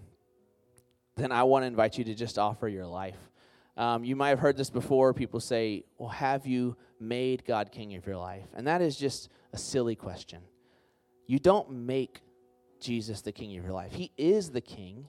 then 1.15 1.31
I 1.31 1.43
want 1.43 1.63
to 1.63 1.67
invite 1.67 1.97
you 1.97 2.03
to 2.05 2.13
just 2.13 2.37
offer 2.37 2.67
your 2.67 2.85
life. 2.85 3.17
Um, 3.77 4.03
you 4.03 4.15
might 4.15 4.29
have 4.29 4.39
heard 4.39 4.57
this 4.57 4.69
before. 4.69 5.13
People 5.13 5.39
say, 5.39 5.85
Well, 5.97 6.09
have 6.09 6.45
you 6.45 6.75
made 6.99 7.45
God 7.45 7.71
king 7.71 7.95
of 7.95 8.05
your 8.05 8.17
life? 8.17 8.45
And 8.53 8.67
that 8.67 8.81
is 8.81 8.95
just 8.95 9.29
a 9.53 9.57
silly 9.57 9.95
question. 9.95 10.41
You 11.25 11.39
don't 11.39 11.71
make 11.71 12.21
Jesus 12.79 13.21
the 13.21 13.31
king 13.31 13.57
of 13.57 13.63
your 13.63 13.73
life, 13.73 13.93
He 13.93 14.11
is 14.17 14.51
the 14.51 14.61
king, 14.61 15.07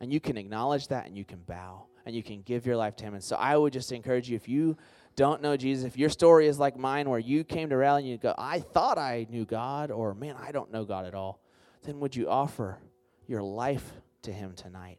and 0.00 0.12
you 0.12 0.20
can 0.20 0.36
acknowledge 0.36 0.88
that 0.88 1.06
and 1.06 1.16
you 1.16 1.24
can 1.24 1.40
bow 1.40 1.86
and 2.06 2.14
you 2.14 2.22
can 2.22 2.42
give 2.42 2.66
your 2.66 2.76
life 2.76 2.96
to 2.96 3.04
Him. 3.04 3.14
And 3.14 3.24
so 3.24 3.36
I 3.36 3.56
would 3.56 3.72
just 3.72 3.90
encourage 3.90 4.28
you 4.28 4.36
if 4.36 4.48
you 4.48 4.76
don't 5.16 5.40
know 5.40 5.56
Jesus, 5.56 5.84
if 5.84 5.96
your 5.96 6.10
story 6.10 6.48
is 6.48 6.58
like 6.58 6.76
mine, 6.76 7.08
where 7.08 7.20
you 7.20 7.44
came 7.44 7.70
to 7.70 7.76
rally 7.76 8.02
and 8.02 8.10
you 8.10 8.18
go, 8.18 8.34
I 8.36 8.60
thought 8.60 8.98
I 8.98 9.26
knew 9.30 9.44
God, 9.44 9.90
or 9.90 10.12
man, 10.12 10.36
I 10.36 10.52
don't 10.52 10.72
know 10.72 10.84
God 10.84 11.06
at 11.06 11.14
all 11.14 11.40
then 11.84 12.00
would 12.00 12.16
you 12.16 12.28
offer 12.28 12.78
your 13.26 13.42
life 13.42 13.92
to 14.22 14.32
Him 14.32 14.54
tonight? 14.54 14.98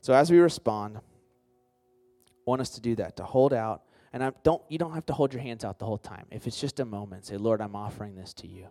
So 0.00 0.14
as 0.14 0.30
we 0.30 0.38
respond, 0.38 0.96
I 0.96 1.00
want 2.46 2.60
us 2.60 2.70
to 2.70 2.80
do 2.80 2.94
that, 2.96 3.16
to 3.16 3.24
hold 3.24 3.52
out. 3.52 3.82
And 4.12 4.24
I 4.24 4.32
don't 4.42 4.62
you 4.68 4.78
don't 4.78 4.94
have 4.94 5.06
to 5.06 5.12
hold 5.12 5.32
your 5.32 5.42
hands 5.42 5.64
out 5.64 5.78
the 5.78 5.86
whole 5.86 5.98
time. 5.98 6.26
If 6.30 6.46
it's 6.46 6.60
just 6.60 6.80
a 6.80 6.84
moment, 6.84 7.26
say, 7.26 7.36
Lord, 7.36 7.60
I'm 7.60 7.76
offering 7.76 8.16
this 8.16 8.34
to 8.34 8.48
you. 8.48 8.66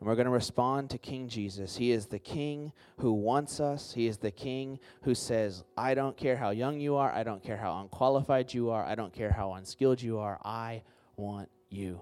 And 0.00 0.08
we're 0.08 0.16
going 0.16 0.26
to 0.26 0.32
respond 0.32 0.90
to 0.90 0.98
King 0.98 1.28
Jesus. 1.28 1.76
He 1.76 1.92
is 1.92 2.06
the 2.06 2.18
King 2.18 2.72
who 2.98 3.12
wants 3.12 3.60
us. 3.60 3.92
He 3.94 4.06
is 4.06 4.18
the 4.18 4.32
King 4.32 4.80
who 5.02 5.14
says, 5.14 5.62
I 5.76 5.94
don't 5.94 6.16
care 6.16 6.36
how 6.36 6.50
young 6.50 6.80
you 6.80 6.96
are. 6.96 7.12
I 7.12 7.22
don't 7.22 7.42
care 7.42 7.56
how 7.56 7.80
unqualified 7.80 8.52
you 8.52 8.70
are. 8.70 8.84
I 8.84 8.96
don't 8.96 9.12
care 9.12 9.30
how 9.30 9.54
unskilled 9.54 10.02
you 10.02 10.18
are. 10.18 10.40
I 10.44 10.82
want 11.16 11.48
you 11.70 12.00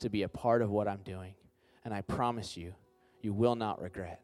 to 0.00 0.10
be 0.10 0.24
a 0.24 0.28
part 0.28 0.62
of 0.62 0.70
what 0.70 0.88
I'm 0.88 1.02
doing. 1.04 1.34
And 1.84 1.94
I 1.94 2.00
promise 2.02 2.56
you, 2.56 2.74
you 3.20 3.32
will 3.32 3.54
not 3.54 3.80
regret. 3.80 4.20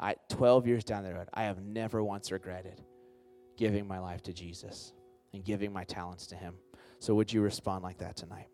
I 0.00 0.16
12 0.28 0.66
years 0.66 0.84
down 0.84 1.04
the 1.04 1.14
road, 1.14 1.28
I 1.34 1.44
have 1.44 1.62
never 1.62 2.02
once 2.02 2.30
regretted 2.30 2.82
giving 3.56 3.86
my 3.86 3.98
life 3.98 4.22
to 4.22 4.32
Jesus 4.32 4.92
and 5.34 5.44
giving 5.44 5.72
my 5.72 5.84
talents 5.84 6.26
to 6.28 6.36
him. 6.36 6.54
So 7.00 7.14
would 7.16 7.32
you 7.32 7.40
respond 7.42 7.82
like 7.82 7.98
that 7.98 8.16
tonight? 8.16 8.48